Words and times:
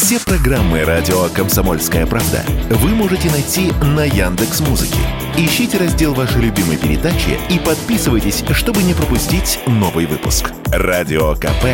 Все 0.00 0.20
программы 0.20 0.84
радио 0.84 1.28
Комсомольская 1.28 2.06
правда 2.06 2.44
вы 2.70 2.90
можете 2.90 3.28
найти 3.32 3.72
на 3.82 4.04
Яндекс 4.04 4.60
Музыке. 4.60 5.00
Ищите 5.36 5.76
раздел 5.76 6.14
вашей 6.14 6.40
любимой 6.40 6.76
передачи 6.76 7.36
и 7.50 7.58
подписывайтесь, 7.58 8.44
чтобы 8.52 8.84
не 8.84 8.94
пропустить 8.94 9.58
новый 9.66 10.06
выпуск. 10.06 10.52
Радио 10.66 11.34
КП 11.34 11.64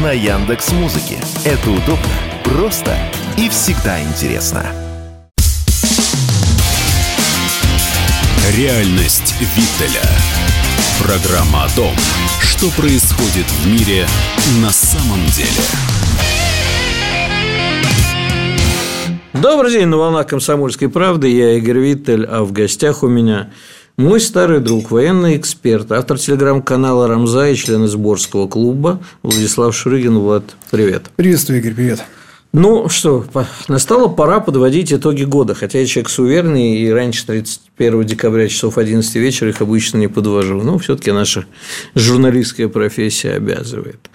на 0.00 0.12
Яндекс 0.12 0.70
Музыке. 0.70 1.18
Это 1.44 1.70
удобно, 1.70 2.06
просто 2.44 2.96
и 3.36 3.48
всегда 3.48 4.00
интересно. 4.00 4.64
Реальность 8.56 9.34
Виттеля. 9.40 10.06
Программа 11.00 11.64
о 11.64 11.68
том, 11.70 11.92
что 12.40 12.70
происходит 12.70 13.50
в 13.50 13.66
мире 13.66 14.06
на 14.60 14.70
самом 14.70 15.26
деле. 15.32 16.01
Добрый 19.34 19.72
день, 19.72 19.86
на 19.86 19.96
волнах 19.96 20.26
«Комсомольской 20.26 20.90
правды». 20.90 21.26
Я 21.28 21.56
Игорь 21.56 21.78
Виттель, 21.78 22.26
а 22.26 22.44
в 22.44 22.52
гостях 22.52 23.02
у 23.02 23.08
меня 23.08 23.50
мой 23.96 24.20
старый 24.20 24.60
друг, 24.60 24.90
военный 24.90 25.38
эксперт, 25.38 25.90
автор 25.90 26.18
телеграм-канала 26.18 27.08
«Рамза» 27.08 27.48
и 27.48 27.54
член 27.54 27.88
Сборского 27.88 28.46
клуба 28.46 29.02
Владислав 29.22 29.74
Шурыгин. 29.74 30.18
Влад, 30.18 30.44
привет. 30.70 31.04
Приветствую, 31.16 31.60
Игорь, 31.60 31.72
привет. 31.72 32.04
Ну 32.52 32.90
что, 32.90 33.24
настала 33.68 34.08
пора 34.08 34.40
подводить 34.40 34.92
итоги 34.92 35.24
года, 35.24 35.54
хотя 35.54 35.78
я 35.78 35.86
человек 35.86 36.10
суверенный, 36.10 36.76
и 36.76 36.90
раньше 36.90 37.26
31 37.26 38.04
декабря 38.04 38.48
часов 38.48 38.76
11 38.76 39.14
вечера 39.14 39.48
их 39.48 39.62
обычно 39.62 39.96
не 39.96 40.08
подвожу, 40.08 40.62
но 40.62 40.76
все 40.76 40.94
таки 40.94 41.10
наша 41.10 41.46
журналистская 41.94 42.68
профессия 42.68 43.30
обязывает. 43.30 44.10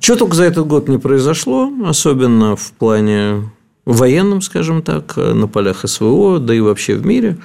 Что 0.00 0.16
только 0.16 0.34
за 0.34 0.44
этот 0.44 0.66
год 0.66 0.88
не 0.88 0.96
произошло, 0.96 1.70
особенно 1.84 2.56
в 2.56 2.72
плане 2.72 3.50
военном, 3.84 4.42
скажем 4.42 4.82
так, 4.82 5.16
на 5.16 5.48
полях 5.48 5.88
СВО, 5.88 6.38
да 6.38 6.54
и 6.54 6.60
вообще 6.60 6.94
в 6.94 7.04
мире. 7.06 7.38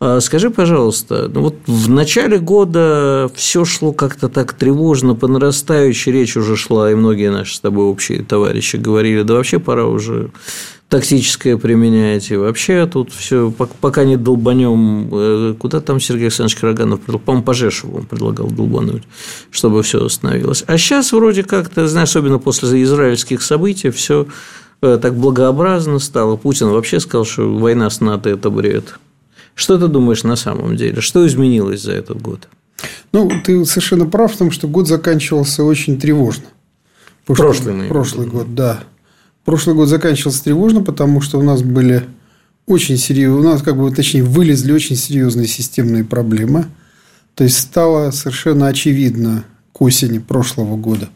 А 0.00 0.20
скажи, 0.20 0.50
пожалуйста, 0.50 1.28
ну 1.32 1.42
вот 1.42 1.56
в 1.66 1.90
начале 1.90 2.38
года 2.38 3.28
все 3.34 3.64
шло 3.64 3.92
как-то 3.92 4.28
так 4.28 4.52
тревожно, 4.52 5.16
по 5.16 5.26
нарастающей 5.26 6.12
речь 6.12 6.36
уже 6.36 6.56
шла, 6.56 6.92
и 6.92 6.94
многие 6.94 7.32
наши 7.32 7.56
с 7.56 7.60
тобой 7.60 7.86
общие 7.86 8.22
товарищи 8.22 8.76
говорили, 8.76 9.22
да 9.22 9.34
вообще 9.34 9.58
пора 9.58 9.86
уже 9.86 10.30
тактическое 10.88 11.56
применять, 11.56 12.30
и 12.30 12.36
вообще 12.36 12.86
тут 12.86 13.12
все, 13.12 13.50
пока 13.50 14.04
не 14.04 14.16
долбанем, 14.16 15.08
э, 15.12 15.54
куда 15.58 15.80
там 15.80 15.98
Сергей 15.98 16.26
Александрович 16.26 16.60
Караганов, 16.60 17.00
по-моему, 17.00 17.42
по 17.42 17.96
он 17.96 18.06
предлагал 18.06 18.46
долбануть, 18.46 19.02
чтобы 19.50 19.82
все 19.82 20.02
остановилось. 20.02 20.62
А 20.66 20.78
сейчас 20.78 21.12
вроде 21.12 21.42
как-то, 21.42 21.88
знаешь, 21.88 22.10
особенно 22.10 22.38
после 22.38 22.82
израильских 22.84 23.42
событий, 23.42 23.90
все 23.90 24.22
Э, 24.22 24.28
так 24.80 25.16
благообразно 25.16 25.98
стало. 25.98 26.36
Путин 26.36 26.68
вообще 26.68 27.00
сказал, 27.00 27.24
что 27.24 27.52
война 27.52 27.90
с 27.90 28.00
НАТО– 28.00 28.28
это 28.30 28.50
бред. 28.50 28.94
Что 29.54 29.76
ты 29.76 29.88
думаешь 29.88 30.22
на 30.22 30.36
самом 30.36 30.76
деле? 30.76 31.00
Что 31.00 31.26
изменилось 31.26 31.82
за 31.82 31.92
этот 31.92 32.22
год? 32.22 32.48
Ну, 33.12 33.28
ты 33.44 33.64
совершенно 33.64 34.06
прав 34.06 34.32
в 34.32 34.36
том, 34.36 34.52
что 34.52 34.68
год 34.68 34.86
заканчивался 34.86 35.64
очень 35.64 35.98
тревожно. 35.98 36.44
Прошлый, 37.26 37.74
прошлый, 37.74 37.88
прошлый 37.88 38.26
год, 38.28 38.54
да. 38.54 38.80
Прошлый 39.44 39.74
год 39.74 39.88
заканчивался 39.88 40.44
тревожно, 40.44 40.82
потому 40.82 41.20
что 41.20 41.38
у 41.38 41.42
нас 41.42 41.62
были 41.62 42.04
очень 42.66 42.96
серьезные, 42.96 43.40
у 43.40 43.42
нас, 43.42 43.62
как 43.62 43.76
бы, 43.76 43.90
точнее, 43.90 44.22
вылезли 44.22 44.72
очень 44.72 44.94
серьезные 44.94 45.48
системные 45.48 46.04
проблемы. 46.04 46.66
То 47.34 47.44
есть 47.44 47.58
стало 47.58 48.12
совершенно 48.12 48.68
очевидно 48.68 49.44
к 49.72 49.82
осени 49.82 50.18
прошлого 50.18 50.76
года, 50.76 51.08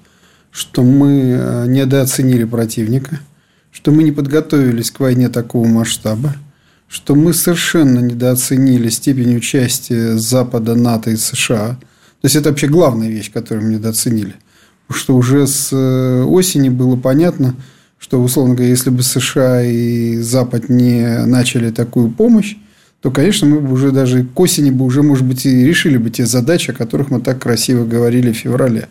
что 0.50 0.82
мы 0.82 1.36
э, 1.38 1.66
недооценили 1.68 2.44
противника– 2.44 3.20
что 3.72 3.90
мы 3.90 4.04
не 4.04 4.12
подготовились 4.12 4.90
к 4.90 5.00
войне 5.00 5.28
такого 5.28 5.66
масштаба, 5.66 6.36
что 6.88 7.14
мы 7.14 7.32
совершенно 7.32 7.98
недооценили 7.98 8.90
степень 8.90 9.36
участия 9.36 10.16
Запада, 10.18 10.74
НАТО 10.74 11.10
и 11.10 11.16
США. 11.16 11.78
То 12.20 12.26
есть, 12.26 12.36
это 12.36 12.50
вообще 12.50 12.68
главная 12.68 13.08
вещь, 13.08 13.32
которую 13.32 13.66
мы 13.66 13.74
недооценили. 13.74 14.34
Потому 14.86 15.00
что 15.00 15.16
уже 15.16 15.46
с 15.46 15.70
э, 15.72 16.22
осени 16.22 16.68
было 16.68 16.96
понятно, 16.96 17.56
что, 17.98 18.22
условно 18.22 18.54
говоря, 18.54 18.70
если 18.70 18.90
бы 18.90 19.02
США 19.02 19.62
и 19.62 20.18
Запад 20.18 20.68
не 20.68 21.24
начали 21.24 21.70
такую 21.70 22.10
помощь, 22.10 22.56
то, 23.00 23.10
конечно, 23.10 23.48
мы 23.48 23.60
бы 23.60 23.72
уже 23.72 23.90
даже 23.90 24.24
к 24.24 24.38
осени 24.38 24.70
бы 24.70 24.84
уже, 24.84 25.02
может 25.02 25.24
быть, 25.24 25.46
и 25.46 25.64
решили 25.64 25.96
бы 25.96 26.10
те 26.10 26.26
задачи, 26.26 26.70
о 26.70 26.74
которых 26.74 27.10
мы 27.10 27.20
так 27.20 27.40
красиво 27.40 27.84
говорили 27.84 28.32
в 28.32 28.36
феврале. 28.36 28.88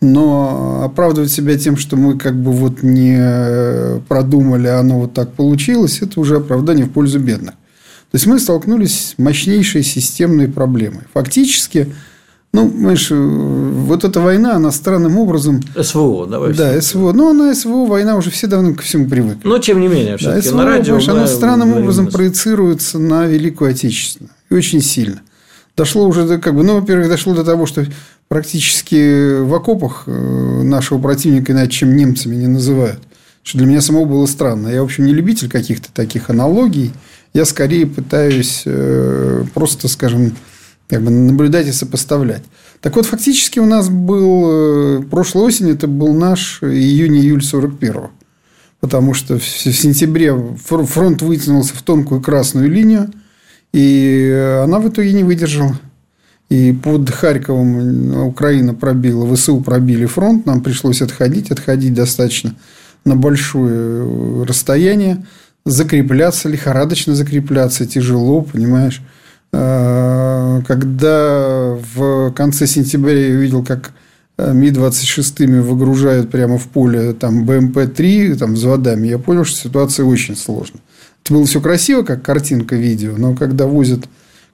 Но 0.00 0.82
оправдывать 0.84 1.30
себя 1.30 1.56
тем, 1.56 1.76
что 1.76 1.96
мы 1.96 2.18
как 2.18 2.34
бы 2.34 2.52
вот 2.52 2.82
не 2.82 4.00
продумали, 4.08 4.66
а 4.66 4.80
оно 4.80 5.00
вот 5.00 5.14
так 5.14 5.32
получилось, 5.32 6.02
это 6.02 6.20
уже 6.20 6.36
оправдание 6.36 6.84
в 6.84 6.90
пользу 6.90 7.18
бедных. 7.20 7.54
То 7.54 8.16
есть 8.16 8.26
мы 8.26 8.38
столкнулись 8.38 9.14
с 9.16 9.18
мощнейшей 9.18 9.82
системной 9.82 10.46
проблемой. 10.46 11.00
Фактически, 11.14 11.92
ну, 12.52 12.68
понимаешь, 12.68 13.10
вот 13.10 14.04
эта 14.04 14.20
война, 14.20 14.54
она 14.54 14.70
странным 14.70 15.18
образом... 15.18 15.60
СВО, 15.76 16.26
давай. 16.26 16.54
Да, 16.54 16.80
СВО. 16.80 17.12
Но 17.12 17.30
она 17.30 17.52
СВО, 17.54 17.86
война 17.86 18.16
уже 18.16 18.30
все 18.30 18.46
давно 18.46 18.74
ко 18.74 18.82
всему 18.82 19.08
привыкли. 19.08 19.48
Но, 19.48 19.58
тем 19.58 19.80
не 19.80 19.88
менее, 19.88 20.16
все-таки 20.16 20.42
да, 20.42 20.50
СВО, 20.50 20.58
на 20.58 20.64
радио... 20.64 20.96
Понимаешь, 20.98 21.08
она 21.08 21.26
странным 21.26 21.72
образом 21.72 22.06
проецируется 22.06 23.00
на 23.00 23.26
Великую 23.26 23.70
Отечественную. 23.70 24.30
И 24.48 24.54
очень 24.54 24.80
сильно. 24.80 25.22
Дошло 25.76 26.06
уже 26.06 26.38
как 26.38 26.54
бы, 26.54 26.62
ну, 26.62 26.78
во-первых, 26.78 27.08
дошло 27.08 27.34
до 27.34 27.42
того, 27.42 27.66
что 27.66 27.84
практически 28.28 29.40
в 29.40 29.54
окопах 29.54 30.04
э, 30.06 30.62
нашего 30.62 30.98
противника 30.98 31.52
иначе, 31.52 31.70
чем 31.70 31.96
немцами, 31.96 32.36
не 32.36 32.46
называют. 32.46 33.00
Что 33.42 33.58
для 33.58 33.66
меня 33.66 33.80
самого 33.80 34.06
было 34.06 34.26
странно. 34.26 34.68
Я, 34.68 34.80
в 34.80 34.84
общем, 34.84 35.04
не 35.04 35.12
любитель 35.12 35.50
каких-то 35.50 35.92
таких 35.92 36.30
аналогий. 36.30 36.92
Я 37.34 37.44
скорее 37.44 37.86
пытаюсь 37.86 38.62
э, 38.64 39.44
просто, 39.52 39.88
скажем, 39.88 40.34
как 40.88 41.02
бы 41.02 41.10
наблюдать 41.10 41.66
и 41.66 41.72
сопоставлять. 41.72 42.42
Так 42.80 42.96
вот, 42.96 43.06
фактически 43.06 43.58
у 43.58 43.66
нас 43.66 43.88
был... 43.88 44.44
Э, 44.46 45.02
прошлой 45.02 45.44
осень 45.44 45.70
это 45.70 45.86
был 45.86 46.14
наш 46.14 46.62
июнь-июль 46.62 47.40
41-го. 47.40 48.10
Потому 48.80 49.14
что 49.14 49.38
в 49.38 49.44
сентябре 49.44 50.34
фронт 50.56 51.22
вытянулся 51.22 51.74
в 51.74 51.82
тонкую 51.82 52.20
красную 52.20 52.70
линию, 52.70 53.10
и 53.72 54.60
она 54.62 54.78
в 54.78 54.88
итоге 54.88 55.12
не 55.14 55.24
выдержала. 55.24 55.78
И 56.54 56.72
под 56.72 57.10
Харьковом 57.10 58.28
Украина 58.28 58.74
пробила, 58.74 59.34
ВСУ 59.34 59.60
пробили 59.60 60.06
фронт, 60.06 60.46
нам 60.46 60.62
пришлось 60.62 61.02
отходить, 61.02 61.50
отходить 61.50 61.94
достаточно 61.94 62.54
на 63.04 63.16
большое 63.16 64.44
расстояние, 64.44 65.26
закрепляться, 65.64 66.48
лихорадочно 66.48 67.16
закрепляться, 67.16 67.86
тяжело, 67.86 68.42
понимаешь. 68.42 69.02
А, 69.52 70.62
когда 70.68 71.76
в 71.96 72.30
конце 72.30 72.68
сентября 72.68 73.30
я 73.30 73.34
увидел, 73.34 73.64
как 73.64 73.90
э, 74.38 74.52
Ми-26 74.52 75.60
выгружают 75.60 76.30
прямо 76.30 76.56
в 76.56 76.68
поле 76.68 77.14
там 77.14 77.44
БМП-3 77.46 78.36
там, 78.36 78.54
взводами, 78.54 79.08
я 79.08 79.18
понял, 79.18 79.44
что 79.44 79.58
ситуация 79.58 80.06
очень 80.06 80.36
сложная. 80.36 80.82
Это 81.24 81.34
было 81.34 81.46
все 81.46 81.60
красиво, 81.60 82.04
как 82.04 82.22
картинка 82.22 82.76
видео, 82.76 83.14
но 83.16 83.34
когда 83.34 83.66
возят 83.66 84.04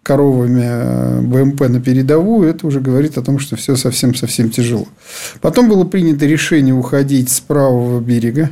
коровами 0.03 0.63
э, 0.65 1.21
БМП 1.21 1.69
на 1.69 1.81
передовую, 1.81 2.49
это 2.49 2.67
уже 2.67 2.81
говорит 2.81 3.19
о 3.19 3.23
том, 3.23 3.39
что 3.39 3.57
все 3.57 3.77
совсем-совсем 3.77 4.51
тяжело. 4.51 4.89
Потом 5.41 5.69
было 5.69 5.85
принято 5.85 6.27
решение 6.27 6.75
уходить 6.75 7.31
с 7.31 7.41
правого 7.41 8.01
берега. 8.01 8.51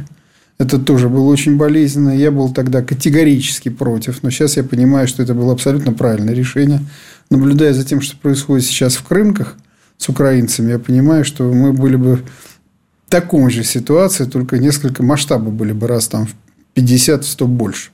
Это 0.59 0.79
тоже 0.79 1.09
было 1.09 1.25
очень 1.25 1.57
болезненно. 1.57 2.11
Я 2.11 2.31
был 2.31 2.53
тогда 2.53 2.83
категорически 2.83 3.69
против. 3.69 4.23
Но 4.23 4.31
сейчас 4.31 4.57
я 4.57 4.65
понимаю, 4.65 5.07
что 5.07 5.23
это 5.23 5.35
было 5.35 5.53
абсолютно 5.53 5.93
правильное 5.93 6.35
решение. 6.35 6.81
Наблюдая 7.31 7.73
за 7.73 7.85
тем, 7.85 8.01
что 8.01 8.17
происходит 8.17 8.65
сейчас 8.67 8.97
в 8.97 9.05
Крымках 9.05 9.57
с 9.97 10.09
украинцами, 10.09 10.73
я 10.73 10.79
понимаю, 10.79 11.25
что 11.25 11.45
мы 11.45 11.73
были 11.73 11.97
бы 11.97 12.17
в 12.17 12.23
такой 13.09 13.51
же 13.51 13.65
ситуации, 13.65 14.25
только 14.25 14.59
несколько 14.59 15.03
масштабов 15.03 15.53
были 15.55 15.73
бы 15.73 15.87
раз 15.87 16.09
там 16.09 16.27
в 16.27 16.35
50-100 16.77 17.47
больше. 17.47 17.91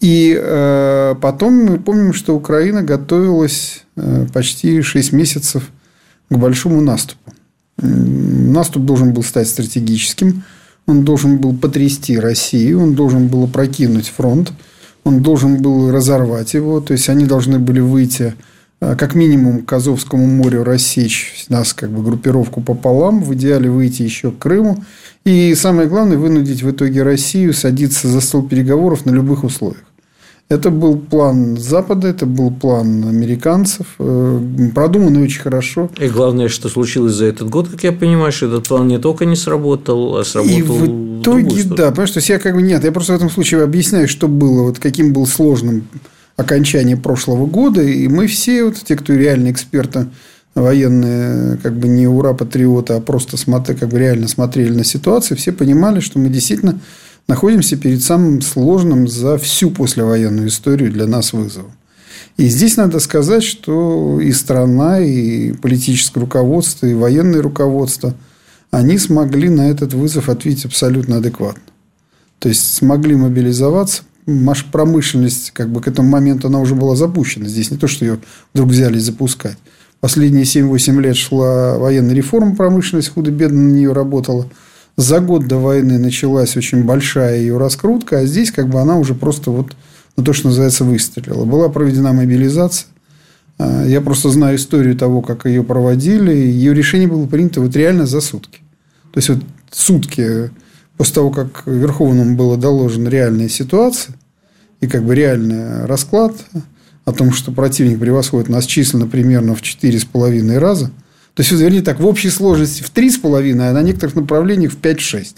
И 0.00 0.38
э, 0.40 1.14
потом 1.20 1.64
мы 1.64 1.78
помним, 1.78 2.12
что 2.12 2.36
Украина 2.36 2.82
готовилась 2.82 3.84
э, 3.96 4.26
почти 4.32 4.80
6 4.80 5.12
месяцев 5.12 5.70
к 6.30 6.36
большому 6.36 6.80
наступу. 6.80 7.32
Наступ 7.80 8.84
должен 8.84 9.12
был 9.12 9.22
стать 9.22 9.48
стратегическим, 9.48 10.42
он 10.86 11.04
должен 11.04 11.38
был 11.38 11.54
потрясти 11.54 12.18
Россию, 12.18 12.82
он 12.82 12.94
должен 12.94 13.28
был 13.28 13.44
опрокинуть 13.44 14.08
фронт, 14.08 14.52
он 15.04 15.22
должен 15.22 15.62
был 15.62 15.90
разорвать 15.92 16.54
его. 16.54 16.80
То 16.80 16.92
есть, 16.92 17.08
они 17.08 17.24
должны 17.24 17.58
были 17.58 17.80
выйти 17.80 18.34
э, 18.80 18.94
как 18.96 19.16
минимум 19.16 19.62
к 19.62 19.72
Азовскому 19.72 20.26
морю, 20.26 20.62
рассечь 20.62 21.44
нас 21.48 21.72
как 21.72 21.90
бы 21.90 22.02
группировку 22.04 22.60
пополам, 22.60 23.22
в 23.22 23.34
идеале 23.34 23.68
выйти 23.68 24.02
еще 24.02 24.30
к 24.30 24.38
Крыму. 24.38 24.84
И 25.24 25.54
самое 25.56 25.88
главное, 25.88 26.16
вынудить 26.16 26.62
в 26.62 26.70
итоге 26.70 27.02
Россию 27.02 27.52
садиться 27.52 28.06
за 28.06 28.20
стол 28.20 28.46
переговоров 28.46 29.06
на 29.06 29.10
любых 29.10 29.44
условиях. 29.44 29.87
Это 30.48 30.70
был 30.70 30.96
план 30.96 31.58
Запада, 31.58 32.08
это 32.08 32.24
был 32.24 32.50
план 32.50 33.04
американцев, 33.06 33.86
э, 33.98 34.40
продуманный 34.74 35.22
очень 35.22 35.42
хорошо. 35.42 35.90
И 35.98 36.08
главное, 36.08 36.48
что 36.48 36.70
случилось 36.70 37.12
за 37.12 37.26
этот 37.26 37.50
год, 37.50 37.68
как 37.68 37.84
я 37.84 37.92
понимаю, 37.92 38.32
что 38.32 38.46
этот 38.46 38.66
план 38.66 38.88
не 38.88 38.98
только 38.98 39.26
не 39.26 39.36
сработал, 39.36 40.16
а 40.16 40.24
сработал 40.24 40.56
И 40.56 40.62
в 40.62 41.20
итоге, 41.20 41.62
в 41.64 41.74
да, 41.74 41.90
понимаешь, 41.90 42.12
то 42.12 42.18
есть 42.18 42.30
я 42.30 42.38
как 42.38 42.54
бы 42.54 42.62
нет, 42.62 42.82
я 42.82 42.92
просто 42.92 43.12
в 43.12 43.16
этом 43.16 43.28
случае 43.28 43.62
объясняю, 43.62 44.08
что 44.08 44.26
было, 44.26 44.62
вот 44.62 44.78
каким 44.78 45.12
был 45.12 45.26
сложным 45.26 45.86
окончание 46.36 46.96
прошлого 46.96 47.44
года, 47.44 47.82
и 47.82 48.08
мы 48.08 48.26
все, 48.26 48.64
вот 48.64 48.76
те, 48.76 48.96
кто 48.96 49.12
реально 49.12 49.50
эксперты 49.50 50.06
военные, 50.54 51.58
как 51.58 51.76
бы 51.76 51.88
не 51.88 52.06
ура-патриоты, 52.06 52.94
а 52.94 53.00
просто 53.00 53.36
смотри, 53.36 53.76
как 53.76 53.90
бы 53.90 53.98
реально 53.98 54.28
смотрели 54.28 54.72
на 54.72 54.84
ситуацию, 54.84 55.36
все 55.36 55.52
понимали, 55.52 56.00
что 56.00 56.18
мы 56.18 56.30
действительно 56.30 56.80
находимся 57.28 57.76
перед 57.76 58.02
самым 58.02 58.40
сложным 58.40 59.06
за 59.06 59.38
всю 59.38 59.70
послевоенную 59.70 60.48
историю 60.48 60.90
для 60.90 61.06
нас 61.06 61.32
вызовом. 61.32 61.72
И 62.36 62.46
здесь 62.48 62.76
надо 62.76 63.00
сказать, 63.00 63.44
что 63.44 64.20
и 64.20 64.32
страна, 64.32 65.00
и 65.00 65.52
политическое 65.52 66.20
руководство, 66.20 66.86
и 66.86 66.94
военное 66.94 67.42
руководство, 67.42 68.14
они 68.70 68.98
смогли 68.98 69.48
на 69.48 69.70
этот 69.70 69.92
вызов 69.92 70.28
ответить 70.28 70.64
абсолютно 70.64 71.18
адекватно. 71.18 71.62
То 72.38 72.48
есть, 72.48 72.74
смогли 72.74 73.14
мобилизоваться. 73.14 74.02
Промышленность, 74.70 75.52
как 75.52 75.70
бы 75.70 75.80
к 75.80 75.88
этому 75.88 76.10
моменту 76.10 76.48
она 76.48 76.60
уже 76.60 76.74
была 76.74 76.94
запущена. 76.94 77.48
Здесь 77.48 77.70
не 77.70 77.78
то, 77.78 77.88
что 77.88 78.04
ее 78.04 78.18
вдруг 78.52 78.68
взяли 78.68 78.98
запускать. 78.98 79.56
Последние 80.00 80.44
7-8 80.44 81.00
лет 81.00 81.16
шла 81.16 81.78
военная 81.78 82.14
реформа, 82.14 82.54
промышленность 82.54 83.08
худо-бедно 83.08 83.60
на 83.60 83.72
нее 83.72 83.92
работала– 83.92 84.48
за 84.98 85.20
год 85.20 85.46
до 85.46 85.58
войны 85.58 85.96
началась 85.96 86.56
очень 86.56 86.82
большая 86.82 87.38
ее 87.38 87.56
раскрутка, 87.56 88.18
а 88.18 88.26
здесь 88.26 88.50
как 88.50 88.68
бы 88.68 88.80
она 88.80 88.98
уже 88.98 89.14
просто 89.14 89.52
вот, 89.52 89.76
ну, 90.16 90.24
то, 90.24 90.32
что 90.32 90.48
называется, 90.48 90.82
выстрелила. 90.82 91.44
Была 91.44 91.68
проведена 91.68 92.12
мобилизация. 92.12 92.88
А, 93.58 93.84
я 93.86 94.00
просто 94.00 94.28
знаю 94.30 94.56
историю 94.56 94.96
того, 94.96 95.22
как 95.22 95.46
ее 95.46 95.62
проводили. 95.62 96.32
Ее 96.32 96.74
решение 96.74 97.06
было 97.06 97.26
принято 97.26 97.60
вот 97.60 97.76
реально 97.76 98.06
за 98.06 98.20
сутки. 98.20 98.58
То 99.12 99.18
есть, 99.18 99.28
вот 99.28 99.38
сутки 99.70 100.50
после 100.96 101.14
того, 101.14 101.30
как 101.30 101.62
Верховному 101.64 102.34
было 102.34 102.56
доложена 102.56 103.08
реальная 103.08 103.48
ситуация 103.48 104.16
и 104.80 104.88
как 104.88 105.04
бы 105.04 105.14
реальный 105.14 105.86
расклад 105.86 106.34
о 107.04 107.12
том, 107.12 107.32
что 107.32 107.52
противник 107.52 108.00
превосходит 108.00 108.48
нас 108.48 108.66
численно 108.66 109.06
примерно 109.06 109.54
в 109.54 109.62
4,5 109.62 110.58
раза– 110.58 110.90
то 111.38 111.42
есть, 111.42 111.52
вернее 111.52 111.82
так, 111.82 112.00
в 112.00 112.04
общей 112.04 112.30
сложности 112.30 112.82
в 112.82 112.92
3,5, 112.92 113.52
а 113.60 113.72
на 113.72 113.80
некоторых 113.82 114.16
направлениях 114.16 114.72
в 114.72 114.80
5-6. 114.80 115.36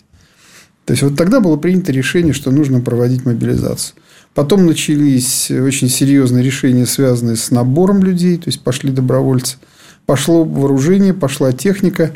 То 0.87 0.93
есть, 0.95 1.03
вот 1.03 1.15
тогда 1.15 1.41
было 1.41 1.59
принято 1.59 1.93
решение, 1.93 2.33
что 2.33 2.51
нужно 2.51 2.81
проводить 2.81 3.27
мобилизацию. 3.27 3.97
Потом 4.35 4.65
начались 4.65 5.51
очень 5.51 5.91
серьезные 5.91 6.43
решения, 6.43 6.87
связанные 6.87 7.37
с 7.37 7.51
набором 7.51 8.03
людей. 8.03 8.39
То 8.39 8.45
есть, 8.47 8.63
пошли 8.63 8.91
добровольцы. 8.91 9.59
Пошло 10.07 10.43
вооружение, 10.43 11.13
пошла 11.13 11.53
техника. 11.53 12.13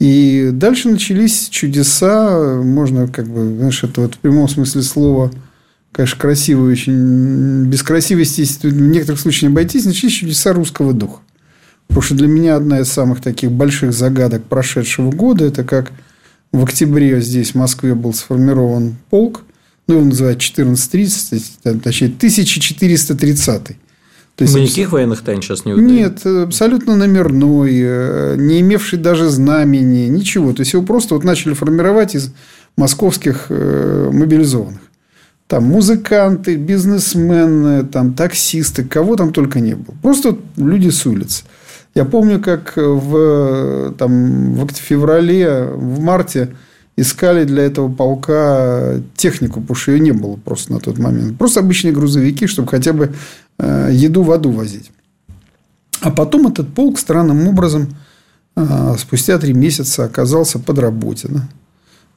И 0.00 0.50
дальше 0.52 0.88
начались 0.88 1.48
чудеса. 1.50 2.60
Можно, 2.64 3.06
как 3.06 3.28
бы, 3.28 3.46
знаешь, 3.58 3.84
это 3.84 4.00
вот 4.00 4.16
в 4.16 4.18
прямом 4.18 4.48
смысле 4.48 4.82
слова, 4.82 5.30
конечно, 5.92 6.18
красиво 6.18 6.68
очень. 6.68 7.66
Без 7.66 7.84
красивости 7.84 8.42
в 8.66 8.90
некоторых 8.90 9.20
случаях 9.20 9.42
не 9.42 9.48
обойтись. 9.54 9.84
Начались 9.84 10.14
чудеса 10.14 10.52
русского 10.52 10.92
духа. 10.92 11.20
Потому 11.90 12.02
что 12.02 12.14
для 12.14 12.28
меня 12.28 12.56
одна 12.56 12.80
из 12.80 12.88
самых 12.88 13.20
таких 13.20 13.50
больших 13.50 13.92
загадок 13.92 14.44
прошедшего 14.44 15.10
года– 15.10 15.44
это 15.46 15.64
как 15.64 15.90
в 16.52 16.62
октябре 16.62 17.20
здесь, 17.20 17.52
в 17.52 17.54
Москве, 17.56 17.94
был 17.94 18.14
сформирован 18.14 18.96
полк, 19.10 19.42
ну, 19.88 19.96
его 19.96 20.04
называют 20.04 20.38
1430, 20.38 21.82
точнее, 21.82 22.06
1430 22.06 23.76
то 24.36 24.44
есть, 24.44 24.54
Мы 24.54 24.60
никаких 24.60 24.92
военных 24.92 25.20
тайн 25.20 25.42
сейчас 25.42 25.66
не 25.66 25.74
выдаем? 25.74 25.94
Нет, 25.94 26.24
абсолютно 26.24 26.96
номерной, 26.96 27.72
э, 27.74 28.36
не 28.38 28.60
имевший 28.60 28.98
даже 28.98 29.28
знамени, 29.28 30.08
ничего. 30.08 30.54
То 30.54 30.60
есть, 30.60 30.72
его 30.72 30.82
просто 30.82 31.14
вот 31.14 31.24
начали 31.24 31.52
формировать 31.52 32.14
из 32.14 32.32
московских 32.74 33.48
э, 33.50 34.08
мобилизованных. 34.10 34.80
Там 35.46 35.64
музыканты, 35.64 36.56
бизнесмены, 36.56 37.84
там 37.84 38.14
таксисты, 38.14 38.82
кого 38.82 39.16
там 39.16 39.34
только 39.34 39.60
не 39.60 39.74
было. 39.74 39.94
Просто 40.00 40.38
люди 40.56 40.88
с 40.88 41.04
улицы. 41.04 41.42
Я 41.94 42.04
помню, 42.04 42.40
как 42.40 42.74
в, 42.76 43.94
там, 43.98 44.54
в 44.54 44.72
феврале, 44.72 45.64
в 45.64 46.00
марте 46.00 46.54
искали 46.96 47.44
для 47.44 47.64
этого 47.64 47.92
полка 47.92 49.00
технику, 49.16 49.60
потому 49.60 49.74
что 49.74 49.92
ее 49.92 50.00
не 50.00 50.12
было 50.12 50.36
просто 50.36 50.72
на 50.72 50.80
тот 50.80 50.98
момент. 50.98 51.36
Просто 51.38 51.60
обычные 51.60 51.92
грузовики, 51.92 52.46
чтобы 52.46 52.68
хотя 52.68 52.92
бы 52.92 53.12
э, 53.58 53.90
еду, 53.92 54.22
воду 54.22 54.50
возить. 54.50 54.90
А 56.00 56.10
потом 56.10 56.46
этот 56.46 56.72
полк 56.74 56.98
странным 56.98 57.48
образом 57.48 57.96
э, 58.56 58.94
спустя 58.98 59.38
три 59.38 59.52
месяца 59.52 60.04
оказался 60.04 60.58
подработан 60.58 61.42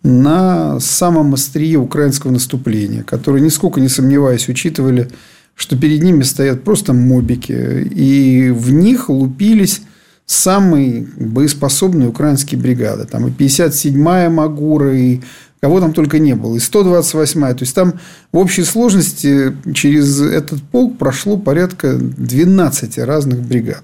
на 0.03 0.79
самом 0.81 1.33
острие 1.33 1.77
украинского 1.77 2.31
наступления, 2.31 3.03
которые, 3.03 3.41
нисколько 3.41 3.79
не 3.79 3.87
сомневаясь, 3.87 4.49
учитывали 4.49 5.09
что 5.55 5.77
перед 5.77 6.01
ними 6.01 6.23
стоят 6.23 6.63
просто 6.63 6.93
мобики, 6.93 7.53
и 7.53 8.49
в 8.49 8.71
них 8.71 9.09
лупились 9.09 9.81
самые 10.25 11.07
боеспособные 11.17 12.09
украинские 12.09 12.59
бригады. 12.59 13.05
Там 13.05 13.27
и 13.27 13.31
57-я 13.31 14.29
Магура, 14.29 14.95
и 14.95 15.21
кого 15.61 15.79
там 15.79 15.93
только 15.93 16.19
не 16.19 16.35
было, 16.35 16.55
и 16.55 16.59
128-я. 16.59 17.53
То 17.53 17.63
есть, 17.63 17.75
там 17.75 17.99
в 18.31 18.37
общей 18.37 18.63
сложности 18.63 19.55
через 19.73 20.21
этот 20.21 20.61
полк 20.63 20.97
прошло 20.97 21.37
порядка 21.37 21.97
12 21.97 22.97
разных 22.99 23.41
бригад. 23.41 23.83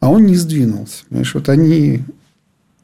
А 0.00 0.10
он 0.10 0.26
не 0.26 0.36
сдвинулся. 0.36 1.04
Понимаешь, 1.08 1.34
вот 1.34 1.48
они 1.48 2.02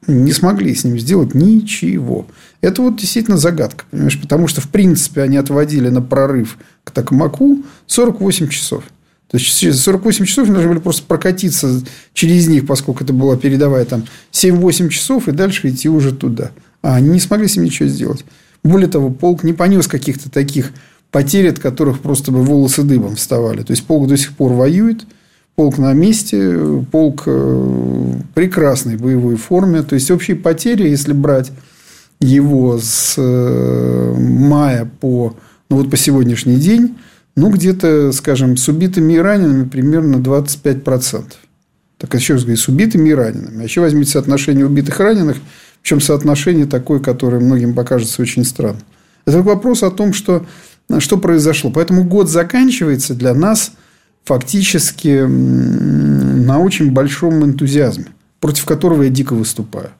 не 0.06 0.32
смогли 0.32 0.74
с 0.74 0.84
ним 0.84 0.98
сделать 0.98 1.34
ничего. 1.34 2.26
Это 2.60 2.82
вот 2.82 2.96
действительно 2.96 3.36
загадка, 3.36 3.84
понимаешь, 3.90 4.20
потому 4.20 4.48
что, 4.48 4.60
в 4.60 4.68
принципе, 4.68 5.22
они 5.22 5.36
отводили 5.36 5.88
на 5.88 6.02
прорыв 6.02 6.58
к 6.84 6.90
Токмаку 6.90 7.62
48 7.86 8.48
часов. 8.48 8.84
То 9.30 9.38
есть, 9.38 9.58
через 9.58 9.80
48 9.80 10.24
часов 10.26 10.44
они 10.44 10.52
должны 10.52 10.70
были 10.70 10.80
просто 10.80 11.04
прокатиться 11.06 11.82
через 12.12 12.48
них, 12.48 12.66
поскольку 12.66 13.04
это 13.04 13.12
была 13.12 13.36
передовая 13.36 13.84
там 13.84 14.04
7-8 14.32 14.88
часов, 14.90 15.28
и 15.28 15.32
дальше 15.32 15.70
идти 15.70 15.88
уже 15.88 16.12
туда. 16.12 16.50
А 16.82 16.96
они 16.96 17.10
не 17.10 17.20
смогли 17.20 17.48
с 17.48 17.56
ним 17.56 17.64
ничего 17.64 17.88
сделать. 17.88 18.24
Более 18.62 18.88
того, 18.88 19.10
полк 19.10 19.42
не 19.42 19.52
понес 19.52 19.86
каких-то 19.86 20.30
таких 20.30 20.72
потерь, 21.10 21.48
от 21.48 21.58
которых 21.58 22.00
просто 22.00 22.30
бы 22.30 22.42
волосы 22.42 22.82
дыбом 22.82 23.16
вставали. 23.16 23.62
То 23.62 23.72
есть, 23.72 23.86
полк 23.86 24.08
до 24.08 24.16
сих 24.16 24.32
пор 24.32 24.52
воюет– 24.52 25.06
Полк 25.54 25.76
на 25.76 25.92
месте, 25.92 26.82
полк 26.90 27.24
э, 27.26 27.30
в 27.30 28.22
прекрасной 28.34 28.96
боевой 28.96 29.36
форме. 29.36 29.82
То 29.82 29.94
есть, 29.94 30.10
общие 30.10 30.34
потери, 30.34 30.88
если 30.88 31.12
брать 31.12 31.52
его 32.20 32.78
с 32.78 33.16
э, 33.18 34.14
мая 34.16 34.90
по, 35.00 35.36
ну, 35.68 35.76
вот 35.76 35.90
по 35.90 35.98
сегодняшний 35.98 36.56
день, 36.56 36.96
ну, 37.36 37.50
где-то, 37.50 38.12
скажем, 38.12 38.56
с 38.56 38.66
убитыми 38.68 39.14
и 39.14 39.18
ранеными 39.18 39.68
примерно 39.68 40.16
25%. 40.16 41.24
Так, 41.98 42.14
еще 42.14 42.34
раз 42.34 42.44
говорю, 42.44 42.58
с 42.58 42.68
убитыми 42.68 43.10
и 43.10 43.14
ранеными. 43.14 43.60
А 43.60 43.64
еще 43.64 43.82
возьмите 43.82 44.12
соотношение 44.12 44.64
убитых 44.64 45.00
и 45.00 45.02
раненых, 45.02 45.36
причем 45.82 46.00
соотношение 46.00 46.64
такое, 46.64 46.98
которое 46.98 47.40
многим 47.40 47.74
покажется 47.74 48.22
очень 48.22 48.44
странным. 48.46 48.82
Это 49.26 49.42
вопрос 49.42 49.82
о 49.82 49.90
том, 49.90 50.14
что, 50.14 50.46
что 50.98 51.18
произошло. 51.18 51.70
Поэтому 51.70 52.04
год 52.04 52.30
заканчивается 52.30 53.14
для 53.14 53.34
нас– 53.34 53.72
фактически 54.24 55.26
на 55.26 56.60
очень 56.60 56.90
большом 56.90 57.44
энтузиазме, 57.44 58.06
против 58.40 58.64
которого 58.64 59.02
я 59.02 59.10
дико 59.10 59.34
выступаю. 59.34 59.90